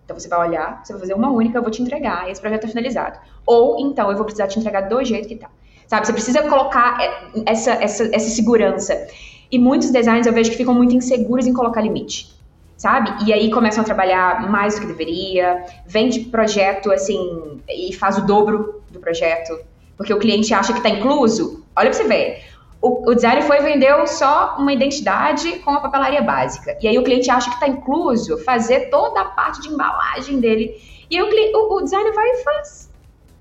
[0.09, 2.41] Então você vai olhar, você vai fazer uma única, eu vou te entregar, e esse
[2.41, 3.19] projeto é finalizado.
[3.45, 5.47] Ou então eu vou precisar te entregar do jeito que tá.
[5.85, 9.07] Sabe, você precisa colocar é, essa, essa, essa segurança.
[9.51, 12.33] E muitos designers eu vejo que ficam muito inseguros em colocar limite,
[12.75, 13.23] sabe?
[13.23, 18.25] E aí começam a trabalhar mais do que deveria, vende projeto assim e faz o
[18.25, 19.59] dobro do projeto,
[19.95, 21.63] porque o cliente acha que está incluso.
[21.75, 22.45] Olha para você ver.
[22.81, 26.77] O, o designer foi e vendeu só uma identidade com a papelaria básica.
[26.81, 30.79] E aí o cliente acha que está incluso fazer toda a parte de embalagem dele.
[31.09, 32.89] E aí o, o, o designer vai e faz.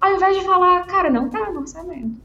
[0.00, 2.20] Ao invés de falar, cara, não tá no orçamento.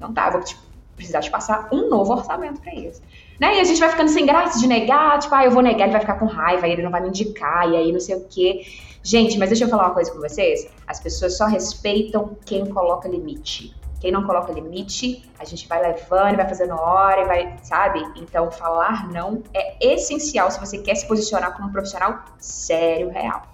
[0.00, 0.56] Não tá, vou te,
[0.96, 3.02] precisar te passar um novo orçamento para isso.
[3.38, 3.56] Né?
[3.56, 5.92] E a gente vai ficando sem graça de negar, tipo, ah, eu vou negar, ele
[5.92, 8.64] vai ficar com raiva, ele não vai me indicar, e aí não sei o quê.
[9.02, 10.66] Gente, mas deixa eu falar uma coisa com vocês.
[10.86, 13.74] As pessoas só respeitam quem coloca limite.
[14.04, 18.04] Quem não coloca limite, a gente vai levando, vai fazendo hora e vai, sabe?
[18.16, 23.44] Então, falar não é essencial se você quer se posicionar como um profissional sério, real.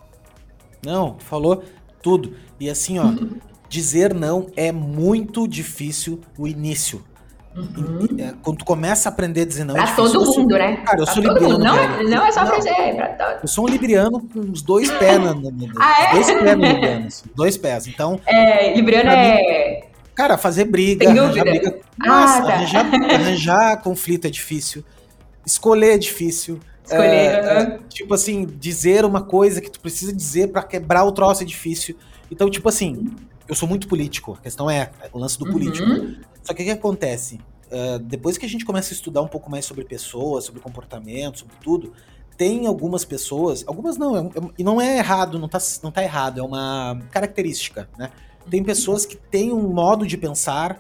[0.85, 1.63] Não, falou
[2.03, 2.35] tudo.
[2.59, 3.05] E assim, ó,
[3.71, 7.05] dizer não é muito difícil o início.
[7.55, 8.09] Uhum.
[8.19, 9.75] É, quando tu começa a aprender a dizer não.
[9.75, 10.79] Pra é todo sou, mundo, né?
[10.79, 11.59] Cara, eu pra sou libriano.
[11.59, 13.39] Não, não é só pra dizer, é pra todo.
[13.43, 16.11] Eu sou um libriano com os dois pés na, na, ah, é?
[16.13, 17.87] Dois pés no libriano, assim, dois pés.
[17.87, 18.21] Então.
[18.27, 19.83] É, libriano é.
[19.85, 19.90] Mim,
[20.21, 21.81] cara, fazer briga, arranjar briga.
[21.99, 22.53] Ah, nossa, ah, tá.
[22.53, 24.85] arranjar, arranjar conflito é difícil.
[25.47, 26.61] Escolher é difícil.
[26.85, 31.13] Escolher, é, é, tipo assim, dizer uma coisa que tu precisa dizer para quebrar o
[31.13, 31.97] troço é difícil.
[32.31, 33.07] Então, tipo assim,
[33.49, 34.37] eu sou muito político.
[34.39, 35.53] A questão é o lance do uhum.
[35.53, 35.89] político.
[36.43, 37.41] Só que o que acontece?
[37.71, 41.39] Uh, depois que a gente começa a estudar um pouco mais sobre pessoas, sobre comportamento,
[41.39, 41.93] sobre tudo,
[42.37, 46.03] tem algumas pessoas, algumas não, é, é, e não é errado, não tá, não tá
[46.03, 48.11] errado, é uma característica, né?
[48.51, 50.79] Tem pessoas que têm um modo de pensar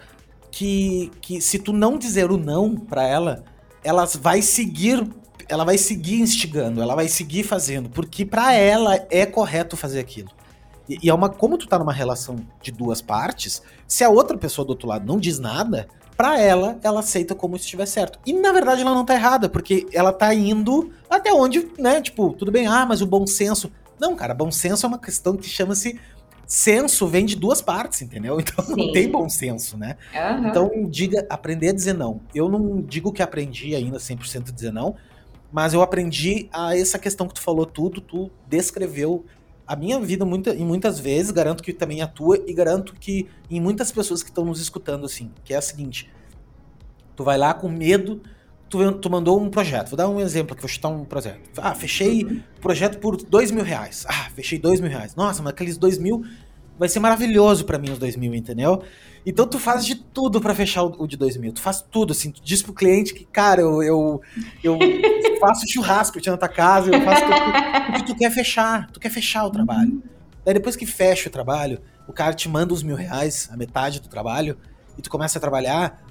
[0.50, 3.44] que, que se tu não dizer o não para ela,
[3.84, 5.08] ela vai seguir,
[5.48, 10.30] ela vai seguir instigando, ela vai seguir fazendo, porque para ela é correto fazer aquilo.
[10.88, 14.36] E, e é uma como tu tá numa relação de duas partes, se a outra
[14.36, 15.88] pessoa do outro lado não diz nada,
[16.20, 18.18] para ela, ela aceita como se estiver certo.
[18.26, 22.02] E na verdade ela não tá errada, porque ela tá indo até onde, né?
[22.02, 23.72] Tipo, tudo bem, ah, mas o bom senso.
[23.98, 25.98] Não, cara, bom senso é uma questão que chama-se
[26.51, 28.38] senso vem de duas partes, entendeu?
[28.42, 28.74] Então Sim.
[28.76, 29.96] não tem bom senso, né?
[30.12, 30.48] Uhum.
[30.48, 32.20] Então diga, aprender a dizer não.
[32.34, 34.96] Eu não digo que aprendi ainda 100% a dizer não,
[35.53, 39.24] mas eu aprendi a essa questão que tu falou tudo, tu descreveu
[39.64, 43.28] a minha vida muita, em muitas vezes, garanto que também a tua, e garanto que
[43.48, 46.11] em muitas pessoas que estão nos escutando, assim, que é a seguinte:
[47.14, 48.20] tu vai lá com medo,
[48.70, 49.88] tu, tu mandou um projeto.
[49.88, 51.40] Vou dar um exemplo aqui, vou chutar um projeto.
[51.58, 54.06] Ah, fechei o projeto por dois mil reais.
[54.08, 55.14] Ah, fechei dois mil reais.
[55.16, 56.24] Nossa, mas aqueles dois mil
[56.78, 58.82] vai ser maravilhoso para mim os dois mil, entendeu?
[59.26, 61.52] Então tu faz de tudo para fechar o, o, de 2000.
[61.52, 62.30] Tu faz tudo, assim.
[62.30, 64.20] Tu diz pro cliente que, cara, eu, eu,
[64.62, 64.78] eu
[65.38, 68.04] faço churrasco na tua casa, eu faço tudo.
[68.06, 70.02] Tu quer fechar, tu quer fechar o trabalho.
[70.44, 74.00] Daí depois que fecha o trabalho, o cara te manda os mil reais, a metade
[74.00, 74.56] do trabalho,
[74.96, 76.02] e tu começa a trabalhar,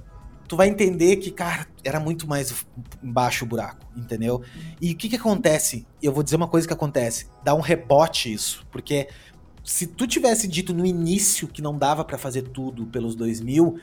[0.50, 2.66] tu vai entender que, cara, era muito mais
[3.04, 4.42] embaixo o buraco, entendeu?
[4.82, 5.86] E o que que acontece?
[6.02, 7.28] Eu vou dizer uma coisa que acontece.
[7.44, 9.08] Dá um rebote isso, porque
[9.64, 13.80] se tu tivesse dito no início que não dava para fazer tudo pelos dois mil,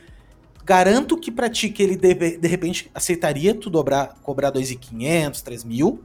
[0.65, 5.63] garanto que pra ti que ele de, de repente aceitaria tu dobrar, cobrar 2.500, 3
[5.63, 6.03] mil,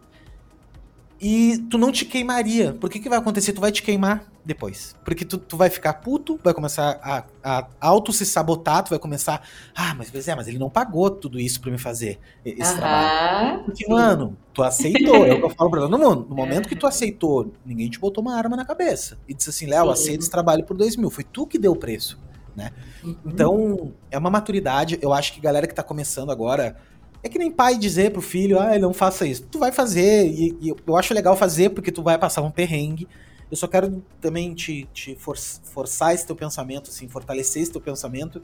[1.23, 2.73] e tu não te queimaria.
[2.73, 3.53] Por que que vai acontecer?
[3.53, 4.97] Tu vai te queimar depois.
[5.05, 8.99] Porque tu, tu vai ficar puto, vai começar a, a auto se sabotar, tu vai
[8.99, 9.41] começar,
[9.73, 13.63] ah, mas pois é, mas ele não pagou tudo isso para me fazer esse trabalho.
[13.63, 13.93] Porque, sim.
[13.93, 16.27] mano, tu aceitou, é o que eu falo pra todo mundo.
[16.29, 19.17] No momento que tu aceitou, ninguém te botou uma arma na cabeça.
[19.29, 21.09] E disse assim, Léo, aceita esse trabalho por dois mil.
[21.09, 22.19] Foi tu que deu o preço,
[22.57, 22.73] né?
[23.05, 23.17] Uhum.
[23.27, 24.99] Então, é uma maturidade.
[25.01, 26.77] Eu acho que galera que tá começando agora
[27.23, 29.45] é que nem pai dizer pro filho, ah, não faça isso.
[29.51, 33.07] Tu vai fazer, e, e, eu acho legal fazer porque tu vai passar um perrengue.
[33.51, 37.81] Eu só quero também te, te for, forçar esse teu pensamento, assim, fortalecer esse teu
[37.81, 38.43] pensamento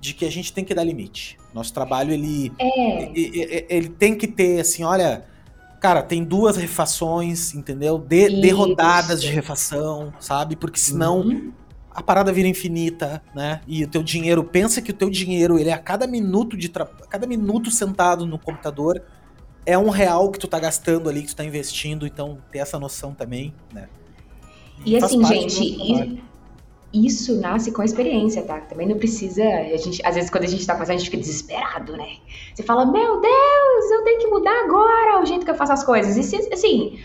[0.00, 1.38] de que a gente tem que dar limite.
[1.54, 3.04] Nosso trabalho, ele, é.
[3.18, 5.24] ele, ele, tem que ter, assim, olha,
[5.80, 7.98] cara, tem duas refações, entendeu?
[7.98, 10.56] De, de rodadas de refação, sabe?
[10.56, 11.20] Porque senão...
[11.20, 11.52] Uhum
[11.96, 13.62] a parada vira infinita, né?
[13.66, 16.68] E o teu dinheiro, pensa que o teu dinheiro, ele é a cada minuto de
[16.68, 16.84] tra...
[16.84, 19.02] cada minuto sentado no computador
[19.64, 22.78] é um real que tu tá gastando ali, que tu tá investindo, então ter essa
[22.78, 23.88] noção também, né?
[24.84, 26.22] E, e assim, gente,
[26.92, 28.60] isso nasce com a experiência, tá?
[28.60, 29.42] Também não precisa.
[29.42, 32.16] A gente, às vezes, quando a gente tá fazendo, a gente fica desesperado, né?
[32.54, 35.82] Você fala, meu Deus, eu tenho que mudar agora o jeito que eu faço as
[35.82, 36.14] coisas.
[36.18, 36.98] E se, assim,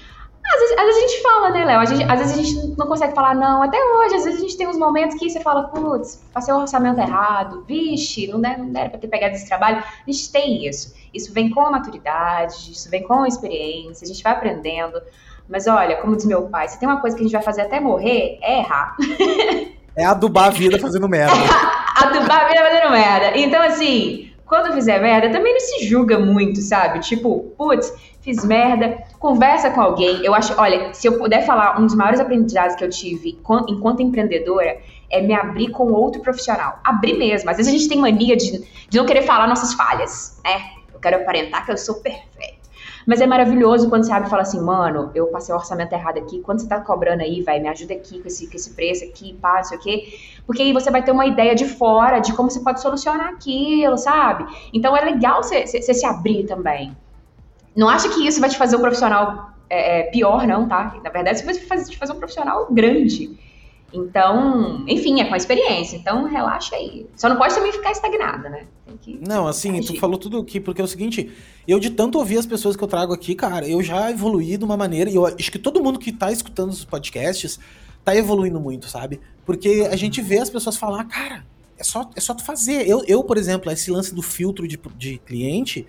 [0.43, 1.79] às vezes, às vezes, a gente fala, né, Léo?
[1.79, 3.63] Às vezes a gente não consegue falar não.
[3.63, 6.57] Até hoje, às vezes a gente tem uns momentos que você fala, putz, passei o
[6.57, 9.77] orçamento errado, vixe, não der, não der pra ter pegado esse trabalho.
[9.77, 10.93] A gente tem isso.
[11.13, 15.01] Isso vem com a maturidade, isso vem com a experiência, a gente vai aprendendo.
[15.47, 17.61] Mas olha, como diz meu pai, se tem uma coisa que a gente vai fazer
[17.61, 18.95] até morrer, é errar.
[19.93, 21.33] É adubar a vida fazendo merda.
[22.01, 23.37] adubar a vida fazendo merda.
[23.37, 26.99] Então, assim, quando fizer merda, também não se julga muito, sabe?
[26.99, 30.23] Tipo, putz, fiz merda, conversa com alguém.
[30.23, 34.01] Eu acho, olha, se eu puder falar, um dos maiores aprendizados que eu tive enquanto
[34.01, 34.79] empreendedora
[35.09, 36.79] é me abrir com outro profissional.
[36.83, 37.49] Abrir mesmo.
[37.49, 40.61] Às vezes a gente tem mania de, de não querer falar nossas falhas, né?
[40.93, 42.61] Eu quero aparentar que eu sou perfeito.
[43.05, 46.19] Mas é maravilhoso quando você abre e fala assim, mano, eu passei o orçamento errado
[46.19, 49.03] aqui, quanto você tá cobrando aí, vai, me ajuda aqui com esse, com esse preço
[49.03, 50.19] aqui, pá, sei o quê.
[50.45, 53.97] Porque aí você vai ter uma ideia de fora de como você pode solucionar aquilo,
[53.97, 54.45] sabe?
[54.71, 56.95] Então é legal você se abrir também.
[57.75, 60.99] Não acha que isso vai te fazer um profissional é, é pior, não, tá?
[61.03, 63.37] Na verdade, isso vai te fazer, te fazer um profissional grande.
[63.93, 65.97] Então, enfim, é com a experiência.
[65.97, 67.07] Então, relaxa aí.
[67.15, 68.65] Só não pode também ficar estagnada, né?
[69.25, 69.93] não, assim, agir.
[69.93, 71.31] tu falou tudo aqui, porque é o seguinte,
[71.67, 74.65] eu de tanto ouvir as pessoas que eu trago aqui, cara, eu já evoluí de
[74.65, 77.57] uma maneira, e eu acho que todo mundo que tá escutando os podcasts
[78.03, 79.21] tá evoluindo muito, sabe?
[79.45, 81.45] Porque a gente vê as pessoas falar, cara,
[81.77, 82.87] é só, é só tu fazer.
[82.87, 85.87] Eu, eu, por exemplo, esse lance do filtro de, de cliente,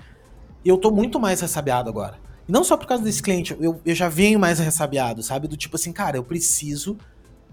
[0.69, 2.19] eu tô muito mais ressabiado agora.
[2.49, 5.49] E não só por causa desse cliente, eu, eu já venho mais ressabiado, sabe?
[5.49, 6.97] Do tipo assim, cara, eu preciso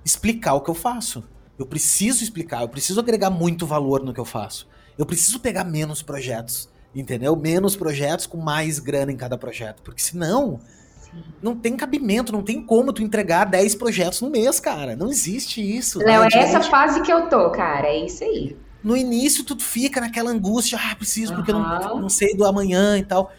[0.04, 1.24] explicar o que eu faço.
[1.58, 4.68] Eu preciso explicar, eu preciso agregar muito valor no que eu faço.
[4.98, 7.36] Eu preciso pegar menos projetos, entendeu?
[7.36, 9.82] Menos projetos com mais grana em cada projeto.
[9.82, 10.60] Porque senão,
[11.42, 14.96] não tem cabimento, não tem como tu entregar 10 projetos no mês, cara.
[14.96, 16.00] Não existe isso.
[16.00, 17.88] Léo, é essa fase que eu tô, cara.
[17.88, 18.56] É isso aí.
[18.84, 21.62] No início, tu fica naquela angústia, ah, preciso, porque uhum.
[21.62, 23.32] eu não, não sei do amanhã e tal.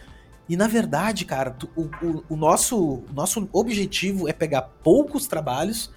[0.49, 5.27] E na verdade, cara, tu, o, o, o, nosso, o nosso objetivo é pegar poucos
[5.27, 5.91] trabalhos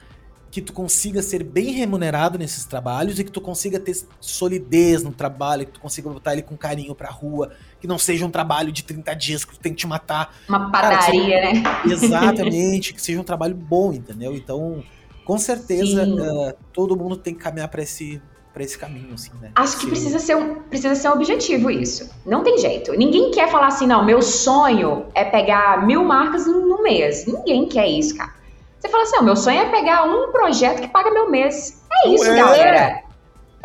[0.54, 5.12] que tu consiga ser bem remunerado nesses trabalhos e que tu consiga ter solidez no
[5.12, 7.50] trabalho, que tu consiga botar ele com carinho pra rua,
[7.82, 10.32] que não seja um trabalho de 30 dias que tu tem que te matar.
[10.48, 11.64] Uma padaria, Cara, né?
[11.92, 14.36] Exatamente, que seja um trabalho bom, entendeu?
[14.36, 14.84] Então,
[15.26, 18.22] com certeza, uh, todo mundo tem que caminhar para esse
[18.54, 19.52] para esse caminho, assim, né?
[19.56, 22.10] Acho que precisa ser, um, precisa ser um objetivo isso.
[22.24, 22.94] Não tem jeito.
[22.94, 27.26] Ninguém quer falar assim, não, meu sonho é pegar mil marcas no mês.
[27.26, 28.32] Ninguém quer isso, cara.
[28.80, 31.84] Você fala assim, meu sonho é pegar um projeto que paga meu mês.
[32.06, 32.36] É isso, é.
[32.36, 33.04] galera.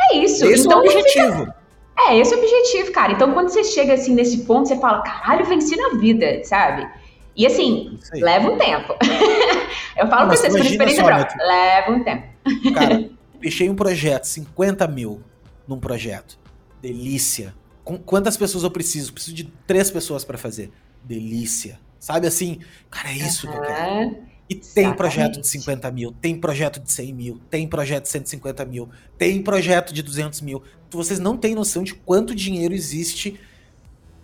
[0.00, 0.46] É isso.
[0.46, 1.38] Esse então, é o então, objetivo.
[1.40, 1.58] Fica...
[1.98, 3.12] É, esse é o objetivo, cara.
[3.12, 6.88] Então, quando você chega assim nesse ponto, você fala, caralho, venci na vida, sabe?
[7.36, 8.94] E assim, leva um tempo.
[9.98, 12.24] Eu falo Não, pra vocês, por experiência própria, leva um tempo.
[12.72, 13.10] Cara,
[13.40, 15.22] fechei um projeto, 50 mil
[15.66, 16.38] num projeto.
[16.80, 17.54] Delícia.
[17.84, 19.12] Com quantas pessoas eu preciso?
[19.12, 20.70] Preciso de três pessoas para fazer.
[21.04, 21.78] Delícia.
[21.98, 22.60] Sabe assim?
[22.90, 23.52] Cara, é isso uhum.
[23.52, 24.28] que eu quero.
[24.48, 24.96] E tem Exatamente.
[24.96, 28.88] projeto de 50 mil, tem projeto de 100 mil, tem projeto de 150 mil,
[29.18, 30.62] tem projeto de 200 mil.
[30.90, 33.38] Vocês não têm noção de quanto dinheiro existe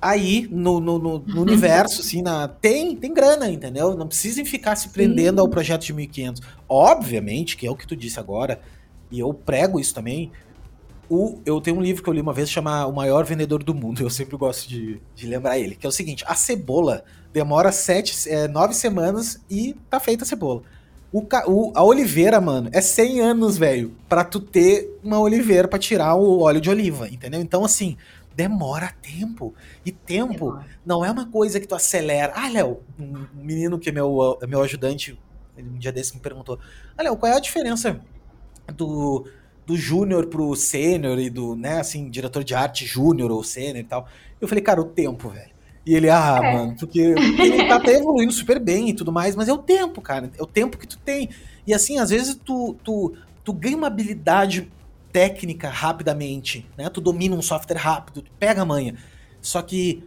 [0.01, 2.49] aí no, no, no, no universo, assim, na...
[2.49, 3.95] tem, tem grana, entendeu?
[3.97, 5.41] Não precisem ficar se prendendo Sim.
[5.41, 6.43] ao projeto de 1.500.
[6.69, 8.61] Obviamente, que é o que tu disse agora,
[9.15, 10.32] e eu prego isso também,
[11.09, 13.74] o, eu tenho um livro que eu li uma vez chama O Maior Vendedor do
[13.74, 14.01] Mundo.
[14.03, 15.77] Eu sempre gosto de, de lembrar ele.
[15.77, 20.27] Que é o seguinte: a cebola demora sete, é, nove semanas e tá feita a
[20.27, 20.62] cebola.
[21.12, 25.78] O, o, a oliveira, mano, é 100 anos, velho, pra tu ter uma oliveira para
[25.78, 27.41] tirar o óleo de oliva, entendeu?
[27.41, 27.97] Então, assim,
[28.35, 29.55] demora tempo.
[29.86, 30.66] E tempo demora.
[30.85, 32.32] não é uma coisa que tu acelera.
[32.35, 35.16] Ah, Léo, um menino que é meu, é meu ajudante,
[35.57, 36.59] um dia desse me perguntou:
[36.97, 38.01] Ah, Léo, qual é a diferença
[38.73, 39.27] do
[39.66, 43.85] do júnior pro sênior e do, né, assim, diretor de arte júnior ou sênior e
[43.85, 44.07] tal.
[44.41, 45.55] Eu falei, cara, o tempo, velho.
[45.86, 46.53] E ele, ah, é.
[46.53, 50.01] mano, porque ele tá até evoluindo super bem e tudo mais, mas é o tempo,
[50.01, 50.31] cara.
[50.39, 51.31] É o tempo que tu tem.
[51.66, 54.70] E assim, às vezes tu, tu, tu ganha uma habilidade
[55.12, 56.89] técnica rapidamente, né?
[56.89, 58.97] Tu domina um software rápido, tu pega a manha.
[59.41, 60.03] Só que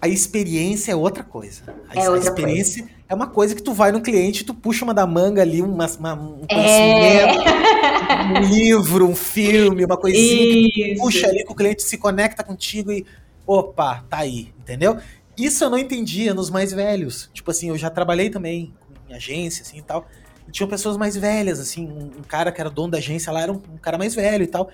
[0.00, 1.62] a experiência é outra coisa.
[1.88, 2.98] A, é outra experiência coisa.
[3.08, 5.86] é uma coisa que tu vai no cliente, tu puxa uma da manga ali, uma,
[5.86, 6.54] uma um é.
[6.54, 8.40] conhecimento, é...
[8.40, 12.42] um livro, um filme, uma coisinha que tu puxa ali que o cliente se conecta
[12.42, 13.04] contigo e
[13.46, 14.98] opa, tá aí, entendeu?
[15.36, 17.30] Isso eu não entendia nos mais velhos.
[17.32, 18.72] Tipo assim, eu já trabalhei também
[19.08, 20.06] em agência assim e tal.
[20.48, 23.42] E tinham pessoas mais velhas, assim, um, um, cara que era dono da agência lá
[23.42, 24.70] era um, um, cara mais velho e tal.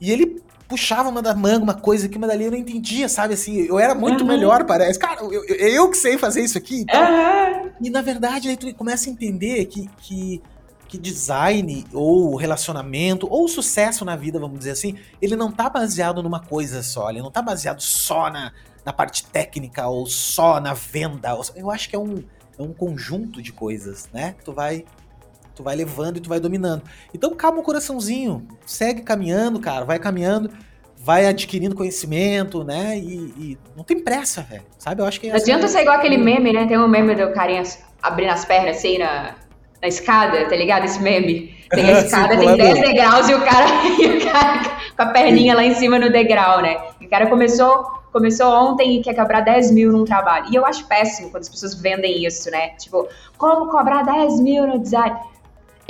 [0.00, 0.42] E ele
[0.72, 3.34] puxava uma da manga, uma coisa aqui, uma dali, eu não entendia, sabe?
[3.34, 4.26] Assim, eu era muito uhum.
[4.26, 4.98] melhor, parece.
[4.98, 6.80] Cara, eu, eu, eu, que sei fazer isso aqui.
[6.80, 7.70] Então, uhum.
[7.78, 10.42] E na verdade, aí tu começa a entender que, que,
[10.88, 16.22] que design, ou relacionamento, ou sucesso na vida, vamos dizer assim, ele não tá baseado
[16.22, 18.50] numa coisa só, ele não tá baseado só na,
[18.82, 21.38] na parte técnica, ou só na venda.
[21.54, 22.24] Eu acho que é um,
[22.58, 24.34] é um conjunto de coisas, né?
[24.38, 24.86] Que tu vai
[25.54, 26.82] Tu vai levando e tu vai dominando.
[27.14, 30.50] Então calma o coraçãozinho, segue caminhando, cara, vai caminhando,
[30.96, 32.96] vai adquirindo conhecimento, né?
[32.96, 34.62] E, e não tem pressa, velho.
[34.78, 35.02] Sabe?
[35.02, 35.28] Eu acho que.
[35.28, 36.66] É não adianta ser igual aquele meme, né?
[36.66, 37.62] Tem um meme do carinha
[38.02, 39.34] abrindo as pernas assim na,
[39.80, 40.84] na escada, tá ligado?
[40.84, 41.54] Esse meme.
[41.70, 43.66] Tem a escada, tem 10 degraus e o cara,
[43.98, 44.62] e o cara
[44.96, 46.76] com a perninha lá em cima no degrau, né?
[47.00, 50.46] O cara começou começou ontem e quer cobrar 10 mil num trabalho.
[50.50, 52.68] E eu acho péssimo quando as pessoas vendem isso, né?
[52.78, 53.08] Tipo,
[53.38, 55.16] como cobrar 10 mil no design?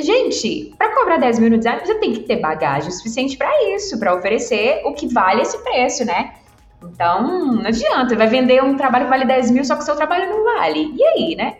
[0.02, 3.98] Gente, para cobrar 10 mil no design, você tem que ter bagagem suficiente para isso,
[3.98, 6.34] para oferecer o que vale esse preço, né?
[6.82, 9.94] Então, não adianta, vai vender um trabalho que vale 10 mil, só que o seu
[9.94, 10.92] trabalho não vale.
[10.96, 11.58] E aí, né?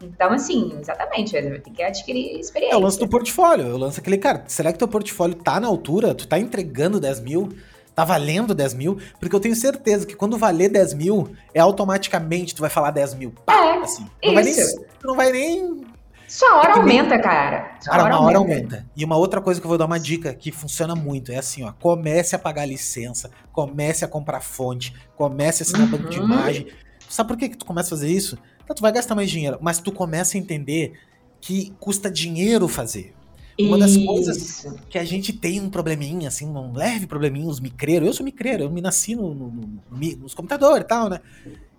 [0.00, 2.74] Então, assim, exatamente, vai ter que adquirir experiência.
[2.74, 5.68] É o lance do portfólio, eu lanço aquele, cara, será que teu portfólio tá na
[5.68, 6.14] altura?
[6.14, 7.48] Tu tá entregando 10 mil?
[7.94, 8.98] Tá valendo 10 mil?
[9.20, 13.14] Porque eu tenho certeza que quando valer 10 mil, é automaticamente tu vai falar 10
[13.14, 13.32] mil.
[13.44, 14.06] Pá, é, assim.
[14.24, 14.56] Não vai, nem,
[15.04, 15.84] não vai nem
[16.32, 17.76] sua hora aumenta, cara.
[17.78, 18.76] Sua cara, hora uma hora aumenta.
[18.76, 18.90] aumenta.
[18.96, 21.62] E uma outra coisa que eu vou dar uma dica que funciona muito é assim,
[21.62, 21.72] ó.
[21.72, 25.90] Comece a pagar licença, comece a comprar fonte, comece a assinar uhum.
[25.90, 26.68] banco de imagem.
[27.06, 28.38] Sabe por que, que tu começa a fazer isso?
[28.64, 30.94] Então, tu vai gastar mais dinheiro, mas tu começa a entender
[31.38, 33.12] que custa dinheiro fazer.
[33.60, 34.06] Uma das Isso.
[34.06, 38.08] coisas que a gente tem um probleminha, assim, um leve probleminha, os micreiros.
[38.08, 41.20] Eu sou micreiro, eu me nasci no, no, no, nos computadores e tal, né?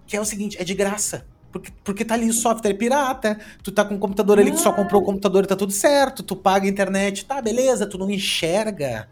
[0.06, 1.26] Que é o seguinte, é de graça.
[1.54, 4.74] Porque, porque tá ali o software pirata, tu tá com um computador ali que só
[4.74, 8.10] comprou o computador e tá tudo certo, tu paga a internet, tá, beleza, tu não
[8.10, 9.08] enxerga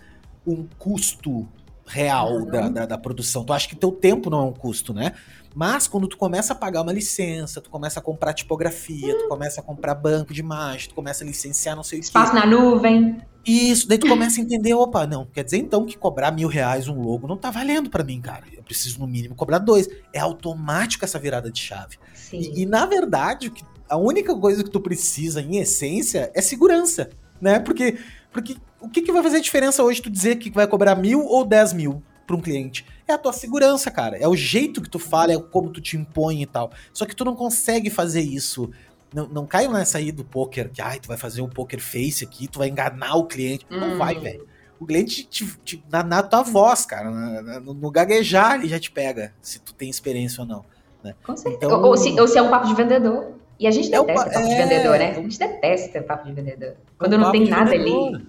[0.45, 1.47] um custo
[1.85, 3.43] real da, da, da, produção.
[3.43, 5.13] Tu acha que teu tempo não é um custo, né?
[5.53, 9.59] Mas quando tu começa a pagar uma licença, tu começa a comprar tipografia, tu começa
[9.59, 12.07] a comprar banco de imagem, tu começa a licenciar não sei o que.
[12.07, 13.17] Espaço na nuvem.
[13.45, 16.87] Isso, daí tu começa a entender, opa, não, quer dizer então que cobrar mil reais
[16.87, 18.43] um logo não tá valendo para mim, cara.
[18.53, 19.89] Eu preciso no mínimo cobrar dois.
[20.13, 21.97] É automático essa virada de chave.
[22.31, 23.51] E, e, na verdade,
[23.89, 27.09] a única coisa que tu precisa, em essência, é segurança,
[27.39, 27.59] né?
[27.59, 27.97] Porque,
[28.31, 31.45] porque o que, que vai fazer diferença hoje tu dizer que vai cobrar mil ou
[31.45, 32.85] dez mil para um cliente?
[33.07, 34.17] É a tua segurança, cara.
[34.17, 36.71] É o jeito que tu fala, é como tu te impõe e tal.
[36.93, 38.71] Só que tu não consegue fazer isso
[39.13, 42.23] não, não cai nessa aí do poker, que ai, tu vai fazer um poker face
[42.23, 43.65] aqui, tu vai enganar o cliente.
[43.69, 43.79] Hum.
[43.79, 44.47] Não vai, velho.
[44.79, 48.79] O cliente te, te, na, na tua voz, cara, na, no, no, gaguejar ele já
[48.79, 50.65] te pega, se tu tem experiência ou não.
[51.03, 51.15] Né?
[51.25, 51.65] Com certeza.
[51.65, 53.33] Então, ou, se, ou se é um papo de vendedor.
[53.59, 55.11] E a gente é detesta é, papo de vendedor, né?
[55.11, 56.75] A gente detesta papo de vendedor.
[56.97, 58.15] Quando é não tem nada vendedor.
[58.15, 58.27] ali.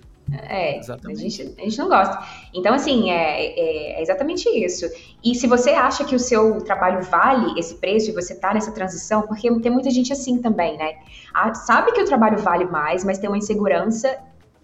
[0.48, 2.18] É, a gente, a gente não gosta.
[2.54, 4.86] Então, assim, é, é, é, exatamente isso.
[5.22, 8.72] E se você acha que o seu trabalho vale esse preço e você tá nessa
[8.72, 10.96] transição, porque tem muita gente assim também, né?
[11.34, 14.18] Ah, sabe que o trabalho vale mais, mas tem uma insegurança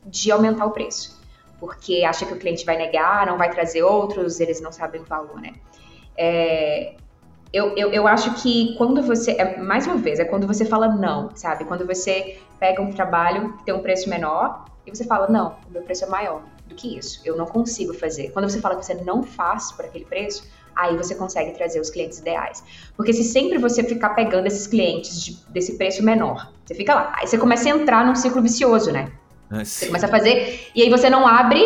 [0.06, 1.18] de aumentar o preço.
[1.60, 5.05] Porque acha que o cliente vai negar, não vai trazer outros, eles não sabem o
[5.05, 5.55] valor, né?
[6.16, 6.94] É,
[7.53, 9.33] eu, eu, eu acho que quando você.
[9.33, 11.65] É, mais uma vez, é quando você fala não, sabe?
[11.65, 15.73] Quando você pega um trabalho que tem um preço menor e você fala, não, o
[15.73, 18.31] meu preço é maior do que isso, eu não consigo fazer.
[18.33, 20.47] Quando você fala que você não faz por aquele preço,
[20.77, 22.62] aí você consegue trazer os clientes ideais.
[22.97, 27.12] Porque se sempre você ficar pegando esses clientes de, desse preço menor, você fica lá,
[27.16, 29.11] aí você começa a entrar num ciclo vicioso, né?
[29.51, 29.65] Nossa.
[29.65, 31.65] Você começa a fazer, e aí você não abre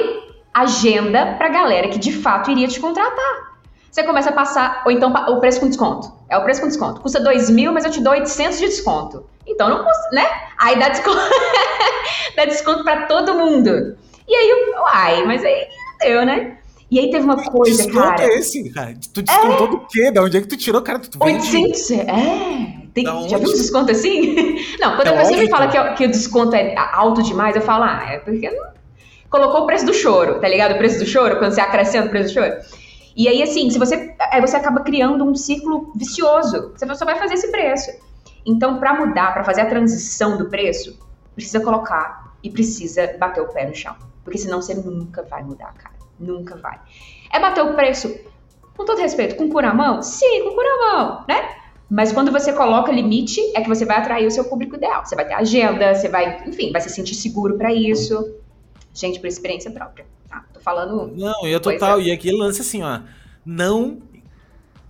[0.55, 3.52] agenda pra galera que de fato iria te contratar.
[3.93, 6.11] Você começa a passar, ou então o preço com desconto.
[6.31, 7.03] É o preço com desconto.
[7.03, 9.27] Custa 2 mil, mas eu te dou 800 de desconto.
[9.47, 10.27] Então não custa, né?
[10.59, 11.19] Aí dá desconto,
[12.35, 13.99] dá desconto pra todo mundo.
[14.27, 16.57] E aí, uai, mas aí não deu, né?
[16.91, 18.23] E aí teve uma coisa, desconto cara.
[18.23, 18.95] é esse, cara?
[19.13, 19.71] Tu descontou é...
[19.71, 20.11] do quê?
[20.11, 20.99] Da onde é que tu tirou, cara?
[20.99, 21.55] Tu vende...
[21.55, 22.83] 800, é.
[22.95, 24.57] Tem, já viu um desconto assim?
[24.81, 27.63] Não, quando é a pessoa me fala que, que, o desconto é alto demais, eu
[27.63, 28.65] falo, ah, é porque não...
[29.29, 30.73] colocou o preço do choro, tá ligado?
[30.73, 32.55] O preço do choro, quando você acrescenta o preço do choro.
[33.17, 36.73] E aí, assim, se você, aí você acaba criando um ciclo vicioso.
[36.75, 37.91] Você só vai fazer esse preço.
[38.45, 40.99] Então, para mudar, para fazer a transição do preço,
[41.35, 43.95] precisa colocar e precisa bater o pé no chão.
[44.25, 45.95] Porque senão você nunca vai mudar, cara.
[46.19, 46.81] Nunca vai.
[47.33, 48.15] É bater o preço,
[48.77, 50.03] com todo respeito, com curamão?
[50.03, 51.57] Sim, com curamão, né?
[51.91, 55.05] Mas quando você coloca limite, é que você vai atrair o seu público ideal.
[55.05, 58.35] Você vai ter agenda, você vai, enfim, vai se sentir seguro para isso.
[58.95, 60.07] Gente, por experiência própria,
[60.63, 61.13] falando.
[61.17, 62.01] Não, e é total.
[62.01, 63.01] E aquele lance assim, ó.
[63.45, 63.99] Não.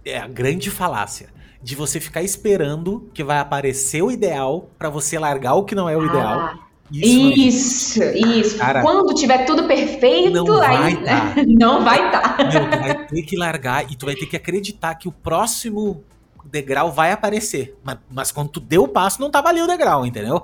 [0.05, 1.29] É a grande falácia
[1.63, 5.89] de você ficar esperando que vai aparecer o ideal para você largar o que não
[5.89, 6.41] é o ideal.
[6.41, 6.59] Ah,
[6.91, 8.59] isso, isso.
[8.59, 11.35] Cara, Quando tiver tudo perfeito, não aí vai né?
[11.47, 12.37] não vai estar.
[12.37, 12.49] Tá.
[12.49, 16.03] tu vai ter que largar e tu vai ter que acreditar que o próximo
[16.45, 17.79] degrau vai aparecer.
[17.83, 20.43] Mas, mas quando tu deu o passo, não tava ali o degrau, entendeu?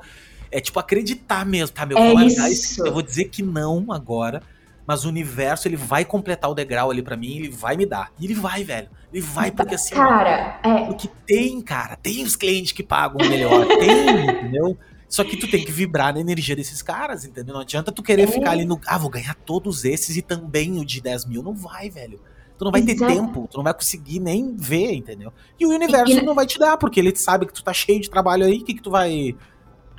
[0.50, 1.84] É tipo acreditar mesmo, tá?
[1.84, 2.86] Meu, é vou isso.
[2.86, 4.42] eu vou dizer que não agora,
[4.88, 8.10] mas o universo ele vai completar o degrau ali para mim, ele vai me dar.
[8.18, 8.88] E ele vai, velho.
[9.12, 10.86] Ele vai porque assim, cara, é.
[10.86, 14.78] porque tem, cara, tem os clientes que pagam melhor, tem, entendeu?
[15.06, 17.52] Só que tu tem que vibrar na energia desses caras, entendeu?
[17.52, 18.26] Não adianta tu querer é.
[18.28, 18.80] ficar ali no.
[18.86, 21.42] Ah, vou ganhar todos esses e também o de 10 mil.
[21.42, 22.18] Não vai, velho.
[22.56, 22.98] Tu não vai Exato.
[22.98, 25.30] ter tempo, tu não vai conseguir nem ver, entendeu?
[25.60, 26.22] E o universo e, e...
[26.22, 28.64] não vai te dar, porque ele sabe que tu tá cheio de trabalho aí, o
[28.64, 29.36] que, que tu vai.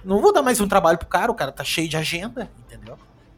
[0.03, 2.49] Não vou dar mais um trabalho pro cara, o cara tá cheio de agenda?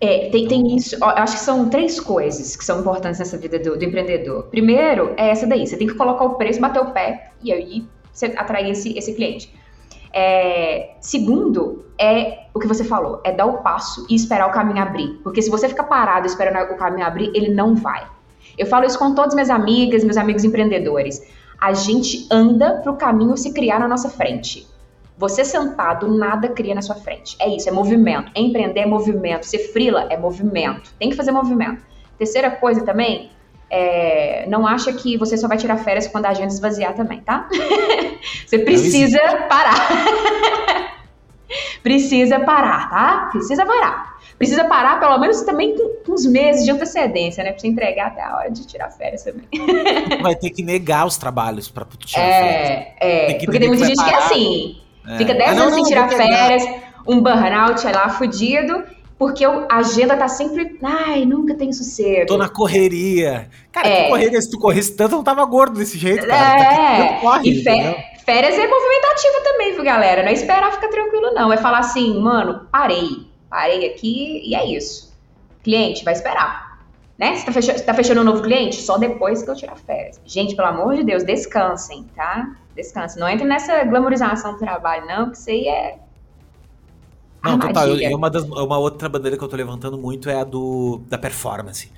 [0.02, 0.98] É, tem, tem isso.
[1.04, 4.44] Acho que são três coisas que são importantes nessa vida do, do, empreendedor.
[4.46, 5.68] Primeiro, é essa daí.
[5.68, 9.14] Você tem que colocar o preço, bater o pé e aí você atrair esse, esse
[9.14, 9.54] cliente.
[10.12, 14.82] É, segundo, é o que você falou, é dar o passo e esperar o caminho
[14.82, 15.20] abrir.
[15.24, 18.06] Porque se você ficar parado esperando o caminho abrir, ele não vai.
[18.58, 21.22] Eu falo isso com todas minhas amigas, meus amigos empreendedores.
[21.60, 24.68] A gente anda para o caminho se criar na nossa frente.
[25.22, 27.38] Você sentado, nada cria na sua frente.
[27.40, 28.32] É isso, é movimento.
[28.36, 29.46] Empreender é movimento.
[29.46, 30.92] Ser frila é movimento.
[30.98, 31.84] Tem que fazer movimento.
[32.18, 33.30] Terceira coisa também,
[33.70, 37.48] é, não acha que você só vai tirar férias quando a agenda esvaziar também, tá?
[38.48, 39.90] você precisa parar.
[41.84, 43.30] precisa parar, tá?
[43.32, 44.20] Precisa parar.
[44.40, 47.52] Precisa parar pelo menos também com uns meses de antecedência, né?
[47.52, 49.48] Pra você entregar até a hora de tirar férias também.
[50.20, 52.94] vai ter que negar os trabalhos pra tirar é, férias.
[53.00, 54.10] É, porque tem muita gente parar.
[54.10, 55.18] que é assim, é.
[55.18, 56.64] fica 10 ah, anos sem tirar férias,
[57.08, 58.84] um burnout é lá fudido
[59.22, 60.80] porque a agenda tá sempre.
[60.82, 62.26] Ai, nunca tem sossego.
[62.26, 63.48] Tô na correria.
[63.72, 64.04] Cara, é.
[64.04, 66.60] que correria, se tu corresse tanto, não tava gordo desse jeito, cara.
[66.60, 70.24] É, corre, e férias é movimentativa também, viu, galera?
[70.24, 71.54] Não é esperar ficar tranquilo, não.
[71.54, 73.28] É falar assim, mano, parei.
[73.48, 75.14] Parei aqui e é isso.
[75.64, 76.80] Cliente, vai esperar.
[77.16, 77.36] Né?
[77.36, 78.82] Você tá fechando, tá fechando um novo cliente?
[78.82, 80.20] Só depois que eu tirar férias.
[80.26, 82.56] Gente, pelo amor de Deus, descansem, tá?
[82.76, 83.20] Descansem.
[83.20, 86.00] Não entre nessa glamorização do trabalho, não, que isso aí é
[87.44, 87.88] não, total.
[87.88, 91.18] Eu, uma, das, uma outra bandeira que eu tô levantando muito é a do da
[91.18, 91.92] performance.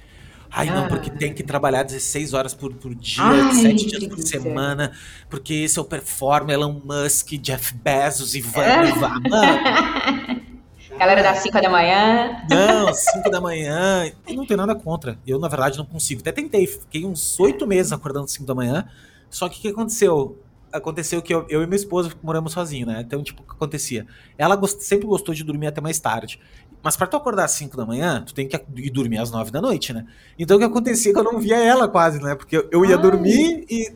[0.50, 1.18] Ai, não, porque ah.
[1.18, 4.92] tem que trabalhar 16 horas por, por dia, Ai, 7 dias por semana,
[5.28, 8.90] porque esse é o performer, Elon Musk, Jeff Bezos, Ivan, é.
[8.90, 9.22] Ivan.
[9.30, 10.44] Mano.
[10.98, 12.46] Galera das 5 da manhã.
[12.48, 14.12] Não, 5 da manhã.
[14.28, 15.18] Eu não tenho nada contra.
[15.26, 16.22] Eu, na verdade, não consigo.
[16.22, 16.68] Até tentei.
[16.68, 18.88] Fiquei uns 8 meses acordando 5 da manhã.
[19.28, 20.38] Só que o que aconteceu?
[20.74, 23.02] Aconteceu que eu, eu e minha esposa moramos sozinhos, né?
[23.06, 24.06] Então, tipo, o que acontecia?
[24.38, 26.40] Ela gost, sempre gostou de dormir até mais tarde.
[26.82, 29.52] Mas para tu acordar às 5 da manhã, tu tem que ir dormir às 9
[29.52, 30.06] da noite, né?
[30.38, 32.36] Então o que acontecia é que eu não via ela quase, né?
[32.36, 33.02] Porque eu, eu ia Ai.
[33.02, 33.96] dormir e.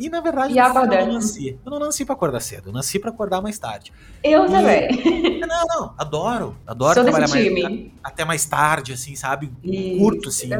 [0.00, 1.58] E na verdade, e eu não nasci.
[1.66, 3.92] Eu não nasci pra acordar cedo, eu nasci pra acordar mais tarde.
[4.22, 4.48] Eu e...
[4.48, 5.40] também.
[5.48, 6.56] Não, não, adoro.
[6.66, 9.50] Adoro Sou trabalhar mais, até mais tarde, assim, sabe?
[9.64, 10.50] Isso, Curto, assim.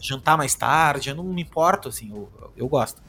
[0.00, 3.02] jantar mais tarde, eu não me importo, assim, eu, eu gosto.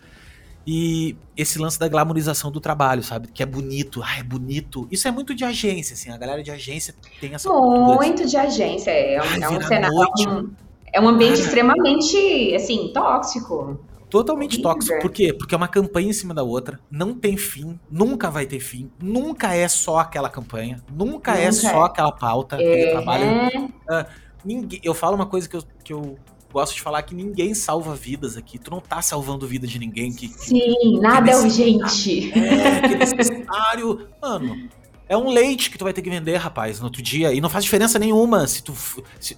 [0.72, 3.28] E esse lance da glamorização do trabalho, sabe?
[3.30, 4.88] Que é bonito, ah, é bonito.
[4.92, 6.12] Isso é muito de agência, assim.
[6.12, 8.26] A galera de agência tem essa Muito cultura, assim.
[8.28, 8.92] de agência.
[8.92, 9.98] É um, Ai, é um cenário.
[9.98, 10.50] É um,
[10.94, 11.46] é um ambiente ah.
[11.46, 13.80] extremamente, assim, tóxico.
[14.12, 15.00] Totalmente tóxico.
[15.02, 15.34] Por quê?
[15.34, 18.92] Porque é uma campanha em cima da outra, não tem fim, nunca vai ter fim,
[19.02, 22.60] nunca é só aquela campanha, nunca, é nunca é só aquela pauta, é.
[22.60, 23.26] aquele trabalho.
[23.58, 24.06] Uh,
[24.46, 26.18] ninguém, eu falo uma coisa que eu, que eu
[26.52, 28.58] gosto de falar que ninguém salva vidas aqui.
[28.58, 30.12] Tu não tá salvando vida de ninguém.
[30.12, 32.32] Que, Sim, que, nada é urgente.
[32.32, 34.08] É, que necessário.
[34.22, 34.70] Mano,
[35.08, 37.34] é um leite que tu vai ter que vender, rapaz, no outro dia.
[37.34, 38.74] E não faz diferença nenhuma se tu.
[39.20, 39.38] Se,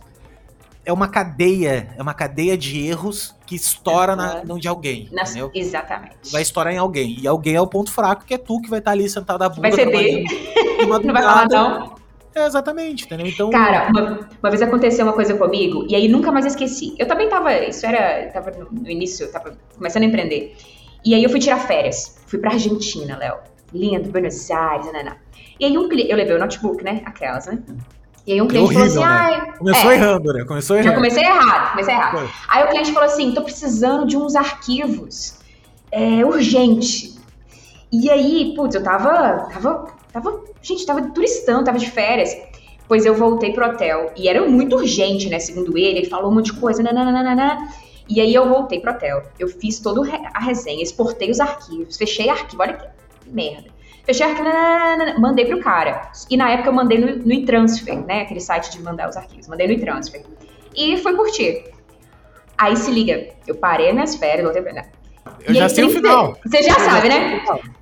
[0.84, 5.10] é uma cadeia, é uma cadeia de erros que estoura na mão de alguém.
[5.12, 5.52] Na, entendeu?
[5.54, 6.32] Exatamente.
[6.32, 7.20] Vai estourar em alguém.
[7.20, 9.44] E alguém é o ponto fraco, que é tu que vai estar tá ali sentado
[9.44, 9.62] a bunda.
[9.62, 10.24] Vai ceder.
[10.88, 12.01] não vai falar não.
[12.34, 13.28] É, exatamente, entendeu?
[13.28, 13.50] Então.
[13.50, 16.96] Cara, uma, uma, vez aconteceu uma coisa comigo, e aí nunca mais esqueci.
[16.98, 17.54] Eu também tava.
[17.54, 18.32] Isso era.
[18.32, 20.56] Tava no, início, tava começando a empreender.
[21.04, 22.18] E aí eu fui tirar férias.
[22.28, 23.38] Fui pra Argentina, Léo.
[23.74, 25.18] Lindo, Buenos Aires, né, né.
[25.60, 26.12] E aí um cliente.
[26.12, 27.02] Eu levei o notebook, né?
[27.06, 27.60] Aquelas, né?
[28.26, 29.54] E aí um cliente horrível, falou assim, né?
[29.58, 30.46] Começou é, errando, né?
[30.46, 30.90] Começou errando.
[30.90, 32.18] Já comecei errado, comecei errado.
[32.20, 32.30] Foi.
[32.48, 35.40] Aí o cliente falou assim, tô precisando de uns arquivos.
[35.92, 37.20] É, urgente.
[37.92, 42.36] E aí, putz, eu tava, tava Tava, gente, tava turistão, tava de férias.
[42.88, 44.12] Pois eu voltei pro hotel.
[44.18, 45.40] E era muito urgente, né?
[45.40, 47.70] Segundo ele, ele falou um monte de coisa, nananana.
[48.10, 49.24] E aí eu voltei pro hotel.
[49.40, 50.02] Eu fiz toda
[50.34, 52.62] a resenha, exportei os arquivos, fechei arquivo.
[52.62, 53.70] Olha que merda.
[54.04, 56.12] Fechei arquivo, nananana, mandei pro cara.
[56.30, 58.24] E na época eu mandei no, no e-transfer, né?
[58.24, 59.48] Aquele site de mandar os arquivos.
[59.48, 60.26] Mandei no e-transfer.
[60.76, 61.64] E foi curtir.
[62.58, 64.86] Aí se liga, eu parei minhas férias, voltei pra.
[65.48, 66.38] Eu já sei o final.
[66.46, 67.42] Você já sabe, né?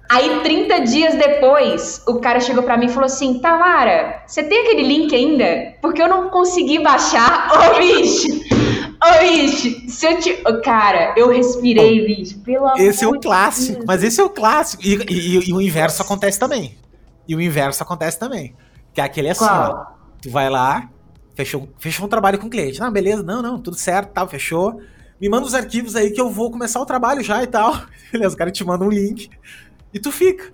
[0.09, 4.61] Aí, 30 dias depois, o cara chegou pra mim e falou assim: Tamara, você tem
[4.61, 5.75] aquele link ainda?
[5.83, 7.47] Porque eu não consegui baixar.
[7.53, 8.27] Ô, bicho!
[8.27, 9.87] Ô, bicho!
[9.87, 10.33] Se eu te...
[10.63, 12.39] Cara, eu respirei, bicho.
[12.39, 13.85] Pelo Esse é o clássico, Deus.
[13.85, 14.81] mas esse é o clássico.
[14.83, 16.75] E, e, e, o inverso acontece também.
[17.27, 18.55] E o inverso acontece também.
[18.91, 19.71] Que é aquele assim, Qual?
[19.71, 19.99] ó.
[20.23, 20.89] Tu vai lá,
[21.35, 22.79] fechou, fechou um trabalho com o cliente.
[22.79, 24.81] Não, beleza, não, não, tudo certo, tal, fechou.
[25.21, 27.79] Me manda os arquivos aí que eu vou começar o trabalho já e tal.
[28.11, 29.29] Beleza, o cara te manda um link
[29.93, 30.51] e tu fica.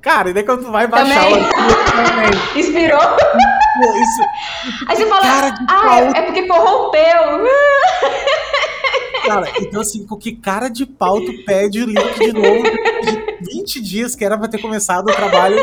[0.00, 1.42] Cara, e daí quando tu vai baixar também.
[1.42, 3.00] o arquivo, Inspirou?
[3.00, 4.22] Isso,
[4.88, 7.44] aí você fala, ah, é porque corrompeu.
[9.26, 13.52] Cara, então assim, com que cara de pau tu pede o link de novo de
[13.56, 15.56] 20 dias que era pra ter começado o trabalho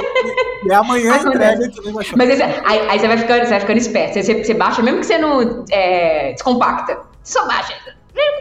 [0.66, 2.18] e é amanhã entrega que nem baixou.
[2.18, 4.22] Mas esse, aí, aí, você, vai ficando, você vai ficando esperto.
[4.22, 7.00] Você, você baixa, mesmo que você não é, descompacta.
[7.24, 7.74] Só baixa.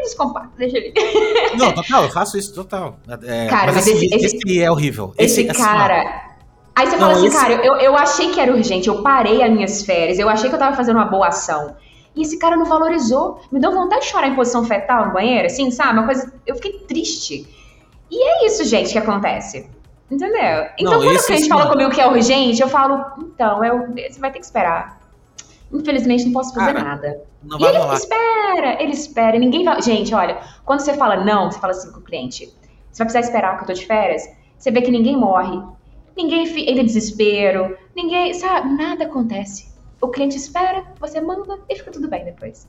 [0.02, 0.92] Descompacta, deixa ele.
[1.56, 2.98] Não, total, eu faço isso total.
[3.24, 5.14] É, cara, mas, mas esse, esse, esse, é horrível.
[5.16, 6.32] Esse, esse assim, cara.
[6.74, 7.36] Aí você não, fala assim, esse...
[7.36, 10.54] cara, eu, eu achei que era urgente, eu parei as minhas férias, eu achei que
[10.54, 11.76] eu tava fazendo uma boa ação.
[12.16, 13.40] E esse cara não valorizou.
[13.50, 15.98] Me deu vontade de chorar em posição fetal no banheiro, assim, sabe?
[15.98, 16.32] Uma coisa.
[16.46, 17.46] Eu fiquei triste.
[18.10, 19.70] E é isso, gente, que acontece.
[20.10, 20.66] Entendeu?
[20.78, 24.20] Então, não, quando o cliente fala comigo que é urgente, eu falo, então, eu, você
[24.20, 25.00] vai ter que esperar.
[25.72, 27.22] Infelizmente, não posso fazer Cara, nada.
[27.42, 27.94] Não vai e ele rolar.
[27.94, 29.38] espera, ele espera.
[29.38, 29.80] Ninguém vai.
[29.80, 32.46] Gente, olha, quando você fala não, você fala assim com o cliente:
[32.90, 34.22] você vai precisar esperar que eu tô de férias.
[34.58, 35.60] Você vê que ninguém morre,
[36.16, 38.34] ninguém entra em desespero, ninguém.
[38.34, 38.74] Sabe?
[38.74, 39.72] Nada acontece.
[40.00, 42.68] O cliente espera, você manda e fica tudo bem depois.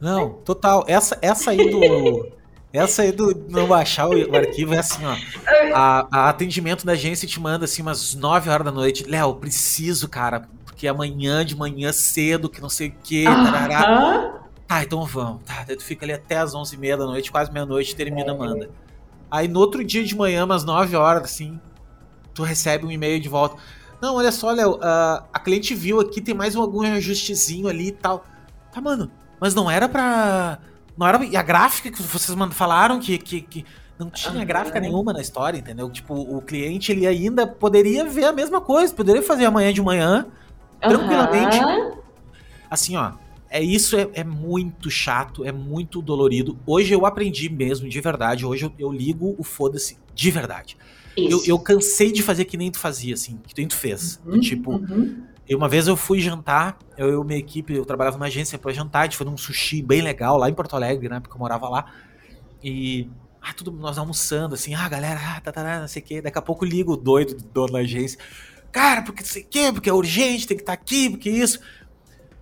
[0.00, 0.28] Não, é.
[0.44, 0.84] total.
[0.86, 2.32] Essa, essa aí do.
[2.72, 5.14] Essa aí do não baixar o, o arquivo é assim, ó.
[5.74, 9.04] A, a, atendimento da agência te manda assim umas 9 horas da noite.
[9.04, 10.48] Léo, preciso, cara,
[10.82, 13.22] porque amanhã de manhã cedo, que não sei o quê.
[13.24, 14.40] Tarará.
[14.66, 15.44] Tá, então vamos.
[15.44, 18.68] Tá, tu fica ali até as 11h30 da noite, quase meia-noite, termina, manda.
[19.30, 21.60] Aí no outro dia de manhã, umas 9 horas, assim,
[22.34, 23.56] tu recebe um e-mail de volta.
[24.00, 27.92] Não, olha só, Léo, uh, a cliente viu aqui, tem mais algum ajustezinho ali e
[27.92, 28.24] tal.
[28.72, 30.58] Tá, mano, mas não era pra
[30.98, 33.64] não era, e a gráfica que vocês falaram que, que, que
[33.96, 35.88] não tinha gráfica nenhuma na história, entendeu?
[35.88, 40.26] Tipo, o cliente ele ainda poderia ver a mesma coisa, poderia fazer amanhã de manhã,
[40.88, 41.58] tranquilamente.
[42.70, 43.12] Assim, ó,
[43.48, 46.58] é isso é, é, muito chato, é muito dolorido.
[46.66, 48.46] Hoje eu aprendi mesmo, de verdade.
[48.46, 50.76] Hoje eu, eu ligo o foda-se de verdade.
[51.16, 54.18] Eu, eu, cansei de fazer que nem tu fazia, assim, que nem tu fez.
[54.24, 55.22] Uhum, tipo, uhum.
[55.50, 59.00] Uma vez eu fui jantar, eu e minha equipe, eu trabalhava numa agência para jantar,
[59.00, 61.20] a gente foi num sushi bem legal lá em Porto Alegre, né?
[61.20, 61.92] Porque eu morava lá.
[62.62, 63.10] E
[63.40, 66.22] ah, tudo nós almoçando, assim, ah, galera, ah, tá, tá, tá, não sei o quê.
[66.22, 68.18] Daqui a pouco ligo o doido do dono da agência.
[68.72, 71.30] Cara, porque não sei o quê, porque é urgente, tem que estar tá aqui, porque
[71.30, 71.60] isso.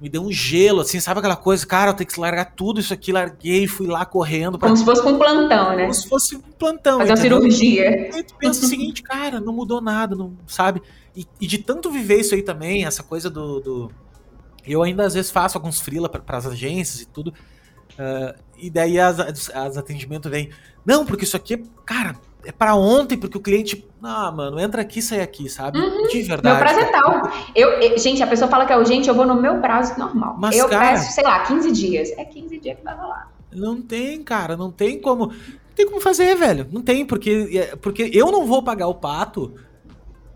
[0.01, 1.67] Me deu um gelo, assim, sabe aquela coisa?
[1.67, 4.59] Cara, eu tenho que largar tudo isso aqui, larguei, fui lá correndo.
[4.59, 4.69] Pra...
[4.69, 5.83] Como se fosse um plantão, né?
[5.83, 7.01] Como se fosse um plantão.
[7.01, 8.11] Fazer uma cirurgia.
[8.15, 10.81] Aí tu pensa o seguinte, cara, não mudou nada, não sabe?
[11.15, 13.61] E, e, de tanto viver isso aí também, essa coisa do.
[13.61, 13.93] do...
[14.67, 17.35] Eu ainda às vezes faço alguns freela para as agências e tudo.
[17.91, 19.51] Uh, e daí as, as,
[20.31, 20.49] vêm.
[20.87, 23.87] Não, porque isso aqui, cara, é para ontem, porque o cliente.
[24.03, 25.79] Ah, mano, entra aqui sai aqui, sabe?
[25.79, 26.09] Uhum.
[26.09, 26.57] De verdade.
[26.57, 27.33] Meu prazo é tal.
[27.55, 30.37] Eu, eu, gente, a pessoa fala que é urgente, eu vou no meu prazo normal.
[30.39, 32.11] Mas, eu cara, peço, sei lá, 15 dias.
[32.17, 33.31] É 15 dias que vai rolar.
[33.53, 35.27] Não tem, cara, não tem como.
[35.27, 36.67] Não tem como fazer, velho.
[36.71, 39.55] Não tem, porque, é, porque eu não vou pagar o pato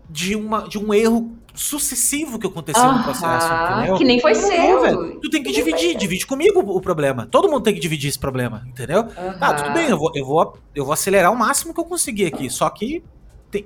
[0.09, 3.95] de, uma, de um erro sucessivo que aconteceu no processo, entendeu?
[3.97, 4.81] Que nem foi seu.
[4.81, 5.19] Velho.
[5.21, 7.27] Tu tem que, que dividir, divide comigo o problema.
[7.29, 9.01] Todo mundo tem que dividir esse problema, entendeu?
[9.03, 9.39] Uhum.
[9.39, 12.25] Tá, tudo bem, eu vou, eu, vou, eu vou acelerar o máximo que eu conseguir
[12.25, 13.03] aqui, só que
[13.49, 13.65] tem,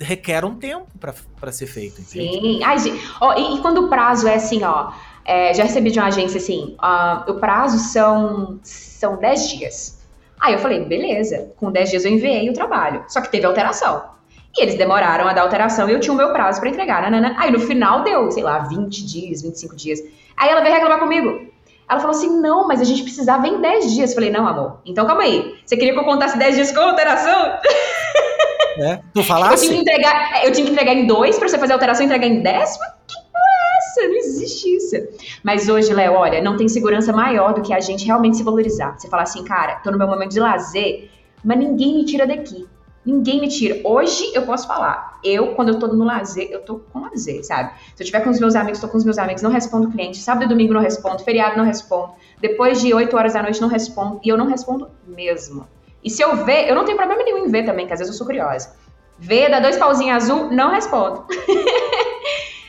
[0.00, 2.00] requer um tempo para ser feito.
[2.00, 2.40] Entende?
[2.40, 2.60] Sim.
[2.64, 4.92] Ai, gente, ó, e, e, quando o prazo é assim, ó,
[5.24, 9.98] é, já recebi de uma agência assim, uh, o prazo são, são 10 dias.
[10.40, 14.17] Aí eu falei, beleza, com 10 dias eu enviei o trabalho, só que teve alteração.
[14.56, 17.02] E eles demoraram a dar alteração e eu tinha o meu prazo para entregar.
[17.02, 17.36] Nanana.
[17.38, 20.00] Aí no final deu, sei lá, 20 dias, 25 dias.
[20.36, 21.48] Aí ela veio reclamar comigo.
[21.88, 24.10] Ela falou assim: não, mas a gente precisava em 10 dias.
[24.10, 25.54] Eu falei: não, amor, então calma aí.
[25.64, 27.58] Você queria que eu contasse 10 dias com alteração?
[28.80, 29.66] É, tu falasse?
[29.66, 32.04] Eu tinha que entregar, eu tinha que entregar em dois para você fazer a alteração
[32.04, 32.78] e entregar em 10?
[33.08, 34.08] Que porra é essa?
[34.08, 34.96] Não existe isso.
[35.42, 38.96] Mas hoje, Léo, olha, não tem segurança maior do que a gente realmente se valorizar.
[38.96, 41.10] Você falar assim, cara, tô no meu momento de lazer,
[41.44, 42.68] mas ninguém me tira daqui.
[43.04, 43.80] Ninguém me tira.
[43.84, 45.18] Hoje eu posso falar.
[45.24, 47.72] Eu, quando eu tô no lazer, eu tô com lazer, sabe?
[47.94, 50.18] Se eu tiver com os meus amigos, tô com os meus amigos, não respondo cliente.
[50.18, 51.22] Sábado e domingo não respondo.
[51.22, 52.12] Feriado não respondo.
[52.40, 54.20] Depois de 8 horas da noite não respondo.
[54.22, 55.66] E eu não respondo mesmo.
[56.02, 58.12] E se eu ver, eu não tenho problema nenhum em ver também, que às vezes
[58.12, 58.76] eu sou curiosa.
[59.18, 61.24] Ver, dá dois pauzinhos azul, não respondo.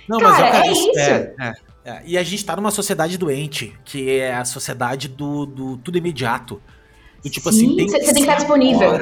[0.09, 0.99] Não, Cara, mas, cara, é isso.
[0.99, 1.53] É, é,
[1.85, 2.01] é.
[2.03, 6.59] E a gente tá numa sociedade doente, que é a sociedade do, do tudo imediato.
[7.23, 8.93] Do, tipo Sim, assim, tem você tem que estar disponível.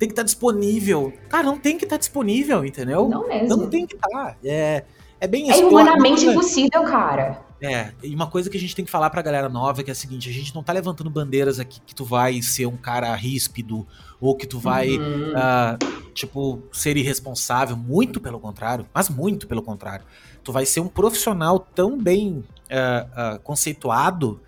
[0.00, 1.12] Tem que estar tá disponível.
[1.28, 3.06] Cara, não tem que estar tá disponível, entendeu?
[3.06, 3.48] Não mesmo.
[3.48, 4.08] Não tem que estar.
[4.08, 4.36] Tá.
[4.42, 4.82] É,
[5.20, 7.42] é bem É humanamente impossível, cara.
[7.62, 9.90] É, e uma coisa que a gente tem que falar pra galera nova é que
[9.90, 12.76] é a seguinte, a gente não tá levantando bandeiras aqui que tu vai ser um
[12.78, 13.86] cara ríspido,
[14.18, 15.32] ou que tu vai, uhum.
[15.32, 20.06] uh, tipo, ser irresponsável, muito pelo contrário, mas muito pelo contrário.
[20.42, 24.40] Tu vai ser um profissional tão bem uh, uh, conceituado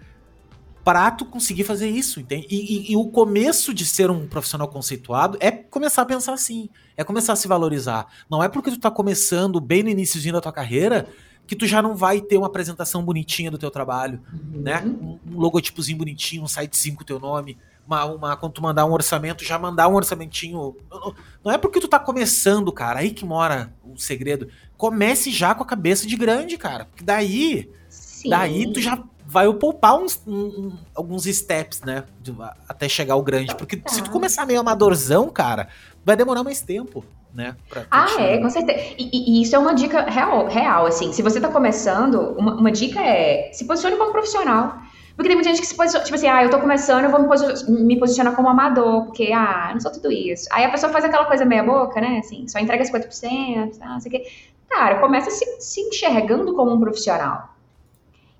[0.84, 2.46] para tu conseguir fazer isso, entende?
[2.50, 6.68] E, e, e, o começo de ser um profissional conceituado é começar a pensar assim,
[6.96, 8.06] é começar a se valorizar.
[8.28, 11.08] Não é porque tu tá começando bem no iníciozinho da tua carreira
[11.46, 14.62] que tu já não vai ter uma apresentação bonitinha do teu trabalho, uhum.
[14.62, 14.82] né?
[14.84, 18.86] Um, um, logotipozinho bonitinho, um sitezinho com o teu nome, uma, uma, quando tu mandar
[18.86, 20.76] um orçamento, já mandar um orçamentinho.
[20.90, 21.14] Não,
[21.44, 24.48] não é porque tu tá começando, cara, aí que mora o segredo.
[24.76, 26.86] Comece já com a cabeça de grande, cara.
[26.86, 28.30] Porque daí, Sim.
[28.30, 29.02] daí tu já
[29.32, 32.04] vai poupar uns, um, alguns steps, né?
[32.20, 32.34] De,
[32.68, 33.54] até chegar ao grande.
[33.54, 33.88] Porque tá.
[33.88, 35.68] se tu começar meio amadorzão, cara,
[36.04, 37.02] vai demorar mais tempo.
[37.34, 37.56] Né,
[37.90, 38.78] ah, é, com certeza.
[38.98, 41.14] E, e, isso é uma dica real, real, assim.
[41.14, 44.76] Se você tá começando, uma, uma dica é se posicione como profissional.
[45.16, 47.20] Porque tem muita gente que se posiciona, tipo assim, ah, eu tô começando, eu vou
[47.68, 50.46] me, posicionar como amador, porque, ah, não sou tudo isso.
[50.52, 54.00] Aí a pessoa faz aquela coisa meia boca, né, assim, só entrega 50%, tá, não
[54.00, 54.30] sei o quê.
[54.68, 57.51] Cara, começa se, se enxergando como um profissional.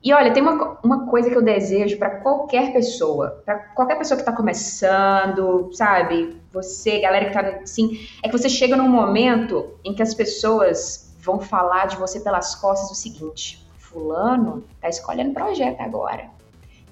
[0.05, 4.17] E olha, tem uma, uma coisa que eu desejo para qualquer pessoa, para qualquer pessoa
[4.17, 6.37] que está começando, sabe?
[6.53, 11.15] Você, galera que tá assim, é que você chega num momento em que as pessoas
[11.21, 16.25] vão falar de você pelas costas o seguinte: Fulano tá escolhendo projeto agora.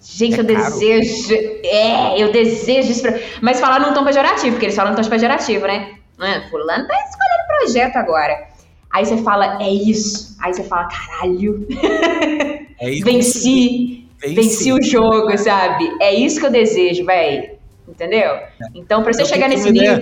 [0.01, 0.71] Gente, é eu caro.
[0.71, 1.35] desejo.
[1.65, 3.03] É, eu desejo isso.
[3.03, 5.95] Pra, mas falar num tom pejorativo, porque eles falam num tom pejorativo, né?
[6.19, 8.50] Ah, fulano tá escolhendo projeto agora.
[8.91, 10.37] Aí você fala, é isso.
[10.41, 11.67] Aí você fala, caralho.
[12.81, 14.35] É isso venci, venci.
[14.35, 15.87] Venci o jogo, sabe?
[16.01, 17.59] É isso que eu desejo, velho.
[17.87, 18.31] Entendeu?
[18.31, 18.49] É.
[18.75, 20.01] Então, pra você eu chegar nesse nível.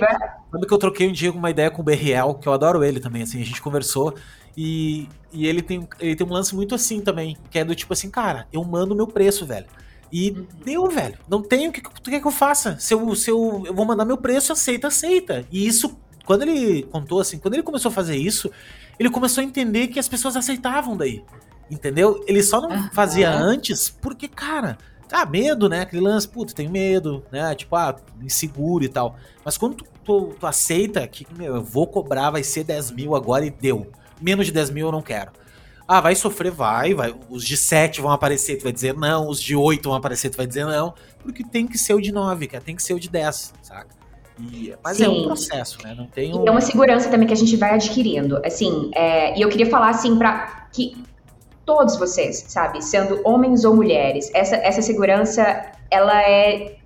[0.51, 2.99] Lembra que eu troquei um dia uma ideia com o Berriel, que eu adoro ele
[2.99, 4.15] também, assim, a gente conversou.
[4.55, 7.93] E, e ele, tem, ele tem um lance muito assim também, que é do tipo
[7.93, 9.65] assim, cara, eu mando o meu preço, velho.
[10.11, 10.47] E uhum.
[10.65, 11.17] deu, velho.
[11.27, 12.77] Não tem o que tu quer que eu faça.
[12.79, 15.45] Se eu, se eu, eu vou mandar meu preço, aceita, aceita.
[15.51, 18.51] E isso, quando ele contou assim, quando ele começou a fazer isso,
[18.99, 21.23] ele começou a entender que as pessoas aceitavam daí.
[21.71, 22.23] Entendeu?
[22.27, 24.77] Ele só não fazia antes porque, cara,
[25.11, 25.81] ah, medo, né?
[25.81, 27.55] Aquele lance, puta, tenho medo, né?
[27.55, 29.15] Tipo, ah, inseguro e tal.
[29.43, 33.15] Mas quando tu, tu, tu, aceita que, meu, eu vou cobrar, vai ser 10 mil
[33.15, 33.91] agora e deu.
[34.21, 35.31] Menos de 10 mil eu não quero.
[35.87, 37.15] Ah, vai sofrer, vai, vai.
[37.29, 39.27] Os de 7 vão aparecer, tu vai dizer não.
[39.27, 40.93] Os de 8 vão aparecer, tu vai dizer não.
[41.23, 42.63] Porque tem que ser o de 9, cara.
[42.63, 43.98] Tem que ser o de 10, saca?
[44.39, 45.05] E, mas Sim.
[45.05, 45.93] é um processo, né?
[45.97, 46.43] Não tem um...
[46.43, 48.41] E é uma segurança também que a gente vai adquirindo.
[48.45, 51.03] Assim, é, e eu queria falar assim para que
[51.65, 56.77] todos vocês, sabe, sendo homens ou mulheres, essa, essa segurança ela é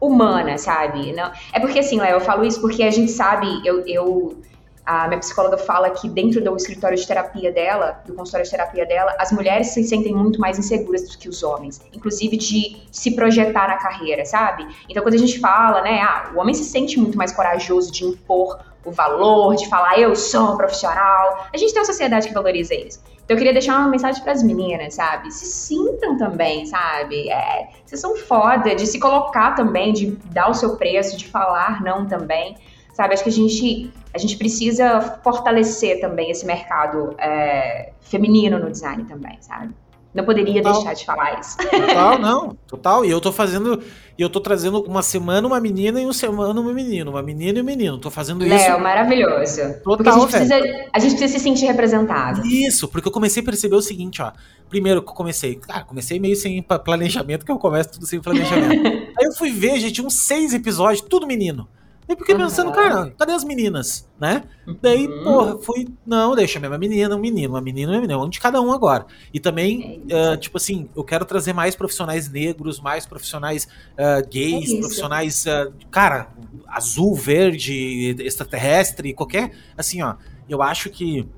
[0.00, 1.12] humana, sabe?
[1.12, 4.38] Não, é porque assim, Léo, eu falo isso porque a gente sabe, eu, eu
[4.84, 8.86] a minha psicóloga fala que dentro do escritório de terapia dela, do consultório de terapia
[8.86, 13.14] dela, as mulheres se sentem muito mais inseguras do que os homens, inclusive de se
[13.14, 14.66] projetar na carreira, sabe?
[14.88, 18.04] Então quando a gente fala, né, ah, o homem se sente muito mais corajoso de
[18.04, 21.46] impor o valor, de falar eu sou um profissional.
[21.52, 23.00] A gente tem uma sociedade que valoriza isso.
[23.24, 25.30] Então eu queria deixar uma mensagem para as meninas, sabe?
[25.30, 27.30] Se sintam também, sabe?
[27.30, 31.82] É, vocês são foda de se colocar também, de dar o seu preço, de falar
[31.82, 32.56] não também
[32.92, 33.14] sabe?
[33.14, 39.04] Acho que a gente, a gente precisa fortalecer também esse mercado é, feminino no design
[39.04, 39.74] também, sabe?
[40.12, 40.74] Não poderia total.
[40.74, 41.56] deixar de falar isso.
[41.56, 42.56] Total, não.
[42.66, 43.04] Total.
[43.04, 43.80] E eu tô fazendo.
[44.18, 47.12] E eu tô trazendo uma semana uma menina e uma semana um menino.
[47.12, 47.96] Uma menina e um menino.
[47.96, 48.52] Tô fazendo isso.
[48.52, 49.60] Léo, maravilhoso.
[49.84, 50.56] Total, porque a gente, precisa,
[50.92, 52.44] a gente precisa se sentir representado.
[52.44, 54.32] Isso, porque eu comecei a perceber o seguinte, ó.
[54.68, 55.54] Primeiro que eu comecei.
[55.54, 58.88] Cara, comecei meio sem planejamento, que eu começo tudo sem planejamento.
[59.16, 61.68] Aí eu fui ver, gente, uns seis episódios, tudo menino.
[62.10, 62.40] E fiquei uhum.
[62.40, 64.42] pensando, cara, cadê as meninas, né?
[64.66, 64.76] Uhum.
[64.82, 68.28] Daí, porra, fui, não, deixa a mesma menina, um menino, uma menina, uma menina, um
[68.28, 69.06] de cada um agora.
[69.32, 74.28] E também, é uh, tipo assim, eu quero trazer mais profissionais negros, mais profissionais uh,
[74.28, 76.32] gays, é profissionais, uh, cara,
[76.66, 80.16] azul, verde, extraterrestre, qualquer, assim, ó.
[80.48, 81.28] Eu acho que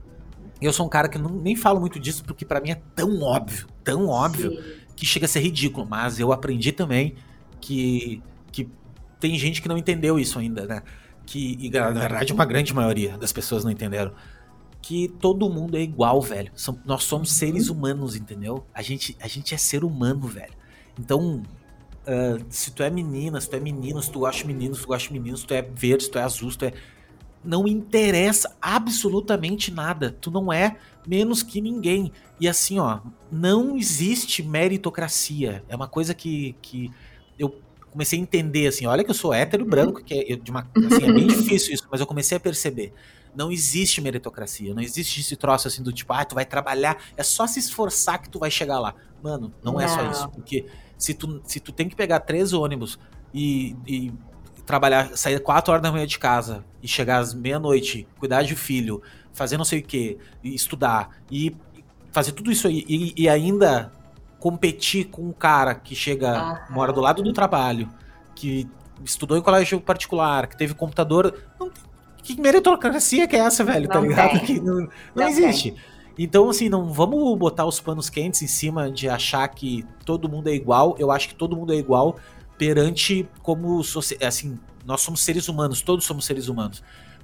[0.59, 3.21] eu sou um cara que não, nem falo muito disso porque para mim é tão
[3.21, 4.63] óbvio, tão óbvio, Sim.
[4.97, 5.87] que chega a ser ridículo.
[5.87, 7.15] Mas eu aprendi também
[7.61, 8.23] que
[9.23, 10.83] tem gente que não entendeu isso ainda, né?
[11.25, 14.13] Que, e na verdade, uma grande maioria das pessoas não entenderam.
[14.83, 16.51] Que todo mundo é igual, velho.
[16.85, 17.37] nós somos uhum.
[17.37, 18.67] seres humanos, entendeu?
[18.75, 20.53] A gente, a gente é ser humano, velho.
[20.99, 21.41] Então,
[22.03, 24.83] uh, se tu é menina, se tu é menino, se tu gosta de menino, se
[24.83, 26.73] tu gosta de menino, se tu é verde, se tu é azul, se tu é.
[27.45, 30.17] Não interessa absolutamente nada.
[30.21, 30.77] Tu não é
[31.07, 32.11] menos que ninguém.
[32.41, 32.99] E assim, ó,
[33.31, 35.63] não existe meritocracia.
[35.69, 36.91] É uma coisa que, que
[37.93, 41.05] comecei a entender, assim, olha que eu sou hétero branco, que é, de uma, assim,
[41.05, 42.93] é bem difícil isso, mas eu comecei a perceber.
[43.35, 47.23] Não existe meritocracia, não existe esse troço assim do tipo, ah, tu vai trabalhar, é
[47.23, 48.95] só se esforçar que tu vai chegar lá.
[49.23, 49.81] Mano, não, não.
[49.81, 50.29] é só isso.
[50.31, 50.67] Porque
[50.99, 52.99] se tu, se tu tem que pegar três ônibus
[53.33, 54.13] e, e
[54.67, 59.03] trabalhar, sair quatro horas da manhã de casa e chegar às meia-noite, cuidar de filho,
[59.33, 61.57] fazer não sei o que, estudar e
[62.11, 63.93] fazer tudo isso aí e, e ainda
[64.43, 67.89] competir com um cara que chega, ah, mora do lado do trabalho,
[68.35, 68.69] que
[69.05, 71.33] estudou em colégio particular, que teve computador.
[71.61, 71.85] Não tem,
[72.25, 73.87] que meritocracia que é essa, velho?
[73.87, 74.41] Tá não tá ligado?
[74.45, 75.71] Que não, não, não existe.
[75.71, 75.81] Tem.
[76.19, 80.49] Então, assim, não vamos botar os panos quentes em cima de achar que todo mundo
[80.49, 80.97] é igual.
[80.99, 82.17] Eu acho que todo mundo é igual
[82.59, 83.81] perante como
[84.27, 86.83] assim, nós somos seres humanos, todos somos seres humanos.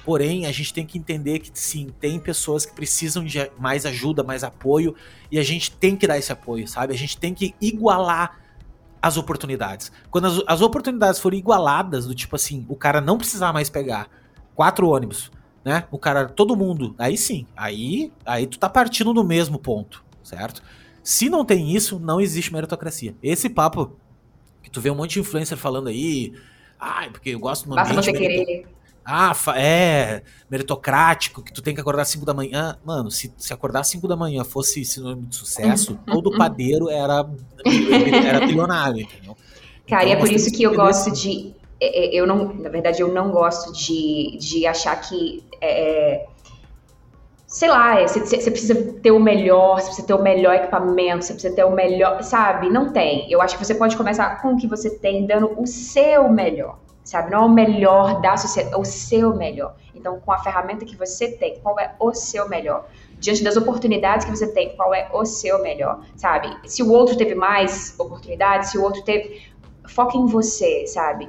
[0.09, 4.23] Porém, a gente tem que entender que sim, tem pessoas que precisam de mais ajuda,
[4.23, 4.95] mais apoio,
[5.31, 6.95] e a gente tem que dar esse apoio, sabe?
[6.95, 8.41] A gente tem que igualar
[9.03, 9.93] as oportunidades.
[10.11, 14.09] Quando as, as oportunidades forem igualadas, do tipo assim, o cara não precisar mais pegar
[14.55, 15.31] quatro ônibus,
[15.63, 15.85] né?
[15.91, 20.63] O cara, todo mundo, aí sim, aí, aí tu tá partindo no mesmo ponto, certo?
[21.03, 23.15] Se não tem isso, não existe meritocracia.
[23.23, 23.95] Esse papo
[24.63, 26.33] que tu vê um monte de influencer falando aí,
[26.81, 28.78] ai, porque eu gosto do Basta você querer
[29.11, 30.21] ah, é
[30.51, 32.77] meritocrático, que tu tem que acordar às 5 da manhã.
[32.85, 36.13] Mano, se, se acordar às 5 da manhã fosse sinônimo de sucesso, uhum.
[36.13, 37.27] todo padeiro era,
[38.27, 39.35] era bilionário, entendeu?
[39.89, 41.55] Cara, então, e é por isso que eu gosto de.
[41.81, 45.43] É, é, eu não, na verdade, eu não gosto de, de achar que.
[45.59, 46.27] É, é
[47.47, 51.33] sei lá, você, você, precisa ter o melhor, você precisa ter o melhor equipamento, você
[51.33, 52.23] precisa ter o melhor.
[52.23, 52.69] Sabe?
[52.69, 53.27] Não tem.
[53.33, 56.79] Eu acho que você pode começar com o que você tem, dando o seu melhor
[57.09, 57.31] sabe?
[57.31, 59.75] Não é o melhor da sociedade, é o seu melhor.
[59.95, 62.87] Então, com a ferramenta que você tem, qual é o seu melhor?
[63.19, 66.55] Diante das oportunidades que você tem, qual é o seu melhor, sabe?
[66.69, 69.43] Se o outro teve mais oportunidades, se o outro teve.
[69.89, 71.27] Foca em você, sabe?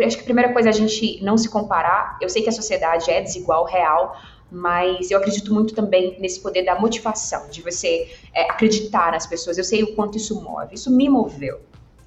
[0.00, 2.16] Acho que a primeira coisa é a gente não se comparar.
[2.22, 4.16] Eu sei que a sociedade é desigual, real,
[4.48, 9.58] mas eu acredito muito também nesse poder da motivação, de você é, acreditar nas pessoas.
[9.58, 10.76] Eu sei o quanto isso move.
[10.76, 11.60] Isso me moveu.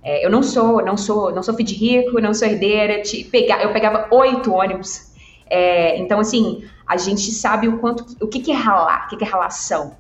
[0.03, 3.01] É, eu não sou, não sou, não sou filho de rico, não sou herdeira.
[3.01, 5.11] Te, pegar, eu pegava oito ônibus.
[5.49, 9.17] É, então, assim, a gente sabe o quanto, o que, que é ralar, o que,
[9.17, 9.95] que é ralação.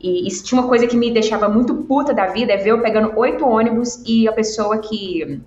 [0.00, 3.12] E, tinha uma coisa que me deixava muito puta da vida, é ver eu pegando
[3.18, 5.40] oito ônibus e a pessoa que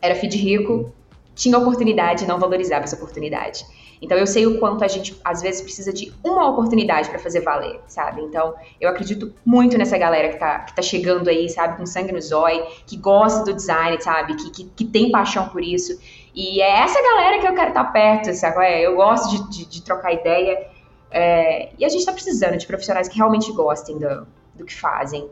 [0.00, 0.92] era filho de rico
[1.34, 3.66] tinha oportunidade e não valorizava essa oportunidade.
[4.00, 7.40] Então eu sei o quanto a gente às vezes precisa de uma oportunidade para fazer
[7.40, 8.22] valer, sabe?
[8.22, 12.12] Então eu acredito muito nessa galera que tá, que tá chegando aí, sabe, com sangue
[12.12, 15.98] no zóio, que gosta do design, sabe, que, que, que, tem paixão por isso.
[16.34, 18.64] E é essa galera que eu quero estar tá perto, sabe?
[18.64, 20.68] É, eu gosto de, de, de trocar ideia.
[21.10, 25.28] É, e a gente está precisando de profissionais que realmente gostem do, do que fazem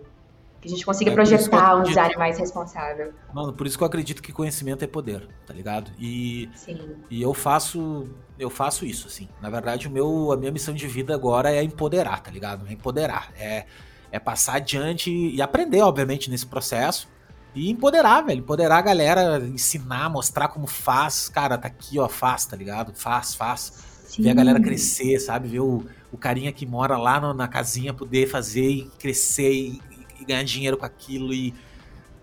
[0.65, 3.13] que a gente consiga é, projetar um design mais responsável.
[3.35, 5.91] Mano, por isso que eu acredito que conhecimento é poder, tá ligado?
[5.99, 6.97] E, Sim.
[7.11, 8.09] e eu faço
[8.39, 9.29] eu faço isso, assim.
[9.41, 12.67] Na verdade, o meu, a minha missão de vida agora é empoderar, tá ligado?
[12.67, 13.31] É empoderar.
[13.37, 13.67] É,
[14.11, 17.09] é passar adiante e aprender, obviamente, nesse processo.
[17.55, 18.41] E empoderar, velho.
[18.41, 21.29] Empoderar a galera, ensinar, mostrar como faz.
[21.29, 22.93] Cara, tá aqui, ó, faz, tá ligado?
[22.95, 23.85] Faz, faz.
[24.07, 24.23] Sim.
[24.23, 25.47] Ver a galera crescer, sabe?
[25.49, 29.83] Ver o, o carinha que mora lá no, na casinha poder fazer e crescer e,
[30.25, 31.55] e ganhar dinheiro com aquilo e,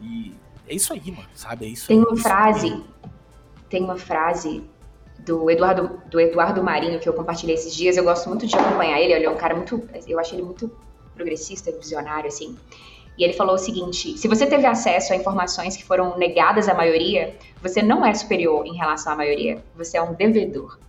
[0.01, 0.33] e,
[0.67, 1.65] é isso aí, mano, sabe?
[1.65, 2.83] É isso Tem aí, uma frase,
[3.69, 4.63] tem uma frase
[5.19, 7.97] do Eduardo, do Eduardo Marinho que eu compartilhei esses dias.
[7.97, 9.13] Eu gosto muito de acompanhar ele.
[9.13, 10.71] Ele é um cara muito, eu acho ele muito
[11.15, 12.57] progressista, visionário, assim.
[13.17, 16.73] E ele falou o seguinte: se você teve acesso a informações que foram negadas à
[16.73, 19.63] maioria, você não é superior em relação à maioria.
[19.75, 20.79] Você é um devedor.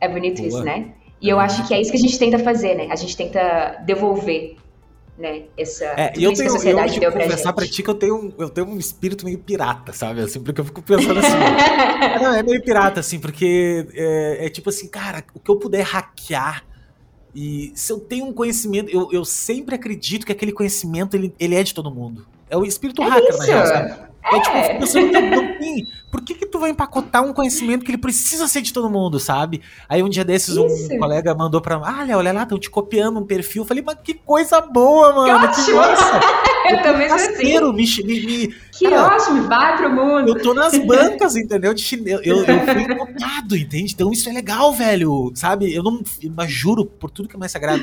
[0.00, 0.48] É bonito Boa.
[0.48, 0.94] isso, né?
[1.20, 2.88] E eu acho que é isso que a gente tenta fazer, né?
[2.90, 4.56] A gente tenta devolver
[5.16, 5.44] né?
[5.56, 8.78] Essa, é, eu tenho, eu, tipo, confessar pra ti que eu tenho, eu tenho um
[8.78, 10.20] espírito meio pirata, sabe?
[10.20, 11.28] Assim, porque eu fico pensando assim,
[12.22, 15.82] não, é meio pirata, assim, porque é, é, tipo assim, cara, o que eu puder
[15.82, 16.64] hackear
[17.34, 21.54] e se eu tenho um conhecimento, eu, eu sempre acredito que aquele conhecimento, ele, ele
[21.54, 22.26] é de todo mundo.
[22.48, 23.38] É o espírito é hacker, isso.
[23.38, 24.11] na real, sabe?
[24.24, 25.86] É, tipo, é tipo, pensando, não tem.
[26.10, 29.18] Por que, que tu vai empacotar um conhecimento que ele precisa ser de todo mundo,
[29.18, 29.62] sabe?
[29.88, 30.94] Aí um dia desses, Isso.
[30.94, 33.62] um colega mandou pra mim, ah, olha lá, estão te copiando um perfil.
[33.62, 35.48] Eu falei, mas que coisa boa, mano.
[35.48, 36.20] Que, que massa.
[36.70, 38.02] eu também sou assim.
[38.04, 40.28] Me, me, que cara, ótimo, vai pro mundo.
[40.28, 41.74] Eu tô nas bancas, entendeu?
[41.74, 42.22] De chinelo.
[42.22, 43.92] Eu, eu fui copiado, entende?
[43.94, 45.32] Então isso é legal, velho.
[45.34, 45.74] Sabe?
[45.74, 46.02] Eu não.
[46.36, 47.82] Mas juro, por tudo que é mais sagrado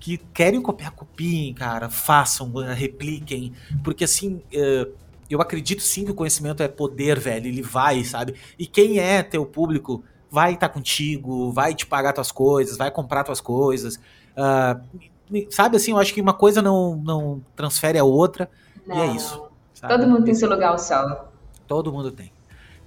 [0.00, 4.92] que querem copiar, copiem, cara, façam, repliquem, porque assim, uh,
[5.30, 7.46] eu acredito sim que o conhecimento é poder, velho.
[7.46, 8.34] Ele vai, sabe?
[8.58, 12.90] E quem é teu público vai estar tá contigo, vai te pagar tuas coisas, vai
[12.90, 13.96] comprar tuas coisas.
[14.36, 18.50] Uh, sabe assim, eu acho que uma coisa não, não transfere a outra.
[18.86, 18.96] Não.
[18.96, 19.48] E é isso.
[19.74, 19.94] Sabe?
[19.94, 21.28] Todo mundo tem seu lugar ao sol.
[21.66, 22.32] Todo mundo tem.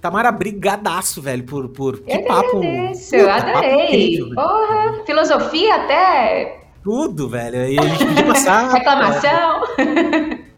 [0.00, 2.58] Tamara, brigadaço, velho, por, por que eu papo.
[2.58, 4.14] Agradeço, Puta, adorei.
[4.14, 6.60] Incrível, Porra, filosofia até.
[6.82, 7.68] Tudo, velho.
[7.68, 8.72] E a gente podia passar.
[8.74, 9.62] Reclamação.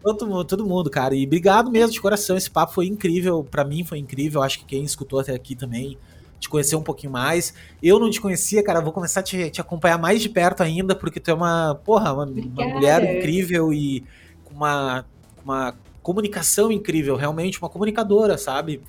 [0.05, 1.15] Todo, mundo, todo mundo, cara.
[1.15, 2.37] E obrigado mesmo de coração.
[2.37, 3.43] Esse papo foi incrível.
[3.43, 4.43] para mim foi incrível.
[4.43, 5.97] Acho que quem escutou até aqui também
[6.39, 7.55] te conhecer um pouquinho mais.
[7.83, 8.83] Eu não te conhecia, cara.
[8.83, 12.13] Vou começar a te, te acompanhar mais de perto ainda, porque tu é uma, porra,
[12.13, 14.05] uma, uma mulher incrível e
[14.45, 15.07] com uma,
[15.43, 18.83] uma comunicação incrível, realmente uma comunicadora, sabe?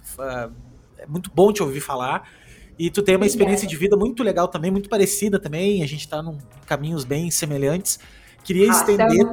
[0.97, 2.29] É muito bom te ouvir falar.
[2.77, 5.81] E tu tem uma experiência de vida muito legal também, muito parecida também.
[5.81, 7.99] A gente tá num caminhos bem semelhantes.
[8.43, 9.25] Queria estender,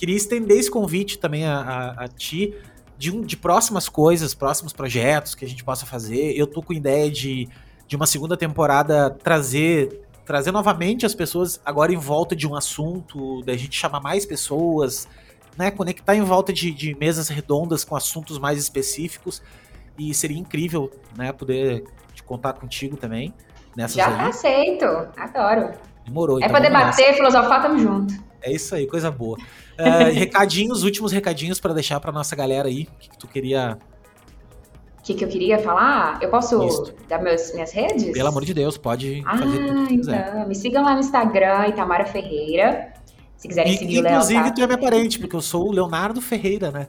[0.00, 2.54] queria estender esse convite também a, a, a ti
[2.96, 6.32] de, um, de próximas coisas, próximos projetos que a gente possa fazer.
[6.34, 7.46] Eu tô com ideia de,
[7.86, 13.42] de uma segunda temporada trazer trazer novamente as pessoas agora em volta de um assunto,
[13.42, 15.08] da gente chamar mais pessoas,
[15.58, 19.42] né, conectar em volta de, de mesas redondas com assuntos mais específicos.
[19.98, 21.84] E seria incrível, né, poder
[22.24, 23.34] contar contigo também
[23.76, 24.28] nessas Já aí.
[24.30, 24.84] aceito,
[25.16, 25.72] adoro.
[26.06, 26.38] Demorou.
[26.38, 27.16] É então pra debater, nessa.
[27.16, 28.14] filosofar, tamo junto.
[28.42, 29.36] É isso aí, coisa boa.
[29.80, 33.78] Uh, recadinhos, últimos recadinhos para deixar pra nossa galera aí, o que, que tu queria
[35.00, 36.18] o que, que, eu queria falar?
[36.20, 36.94] Eu posso Isso.
[37.08, 38.12] dar meus, minhas redes?
[38.12, 40.28] Pelo amor de Deus, pode ah, fazer tudo que quiser.
[40.28, 42.92] Então, me sigam lá no Instagram, Itamara Ferreira.
[43.34, 44.12] Se quiserem e, seguir o Léo.
[44.12, 46.88] Inclusive, tu é minha parente, porque eu sou o Leonardo Ferreira, né?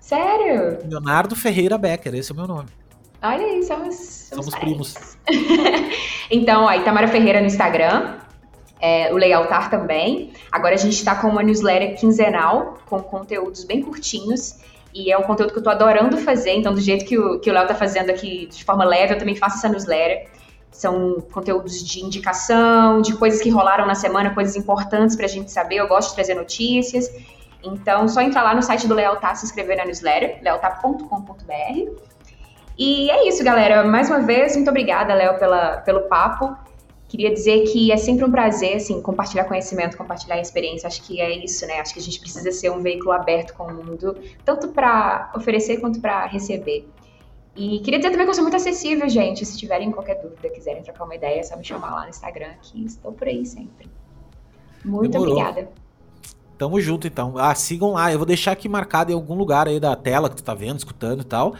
[0.00, 0.78] Sério?
[0.88, 2.68] Leonardo Ferreira Becker, esse é o meu nome.
[3.22, 5.16] Olha aí, somos, somos, somos primos.
[6.28, 8.16] então, aí, Tamara Ferreira no Instagram,
[8.80, 10.32] é, o Lealtar também.
[10.50, 14.58] Agora a gente está com uma newsletter quinzenal, com conteúdos bem curtinhos.
[14.94, 17.50] E é um conteúdo que eu tô adorando fazer, então do jeito que o, que
[17.50, 20.28] o Léo tá fazendo aqui de forma leve, eu também faço essa newsletter.
[20.70, 25.76] São conteúdos de indicação, de coisas que rolaram na semana, coisas importantes pra gente saber.
[25.76, 27.10] Eu gosto de trazer notícias.
[27.62, 31.90] Então, só entrar lá no site do Lealtar, se inscrever na newsletter, lealtar.com.br.
[32.78, 33.84] E é isso, galera.
[33.84, 36.56] Mais uma vez, muito obrigada, Léo, pela, pelo papo.
[37.08, 40.88] Queria dizer que é sempre um prazer, assim, compartilhar conhecimento, compartilhar experiência.
[40.88, 41.80] Acho que é isso, né?
[41.80, 45.78] Acho que a gente precisa ser um veículo aberto com o mundo, tanto para oferecer
[45.78, 46.88] quanto para receber.
[47.54, 49.44] E queria dizer também que eu sou muito acessível, gente.
[49.46, 52.50] Se tiverem qualquer dúvida, quiserem trocar uma ideia, é só me chamar lá no Instagram,
[52.60, 53.88] que estou por aí sempre.
[54.84, 55.38] Muito Demorou.
[55.38, 55.70] obrigada.
[56.58, 57.38] Tamo junto, então.
[57.38, 58.12] Ah, sigam lá.
[58.12, 60.78] Eu vou deixar aqui marcado em algum lugar aí da tela que tu tá vendo,
[60.78, 61.54] escutando e tal.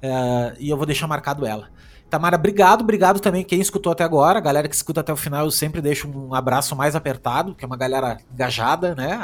[0.00, 1.68] É, e eu vou deixar marcado ela.
[2.16, 4.38] Tamara, obrigado, obrigado também quem escutou até agora.
[4.38, 7.62] A galera que escuta até o final, eu sempre deixo um abraço mais apertado, que
[7.62, 9.20] é uma galera engajada, né?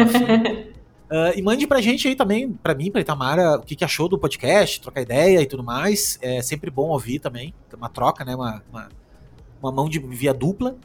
[1.10, 4.10] Uh, e mande pra gente aí também, pra mim, pra Itamara, o que, que achou
[4.10, 6.19] do podcast, trocar ideia e tudo mais.
[6.20, 7.55] É sempre bom ouvir também.
[7.74, 8.35] Uma troca, né?
[8.35, 8.89] Uma, uma,
[9.62, 10.77] uma mão de via dupla.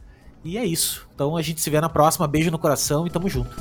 [0.46, 1.10] E é isso.
[1.14, 2.26] Então a gente se vê na próxima.
[2.26, 3.54] Beijo no coração e tamo junto.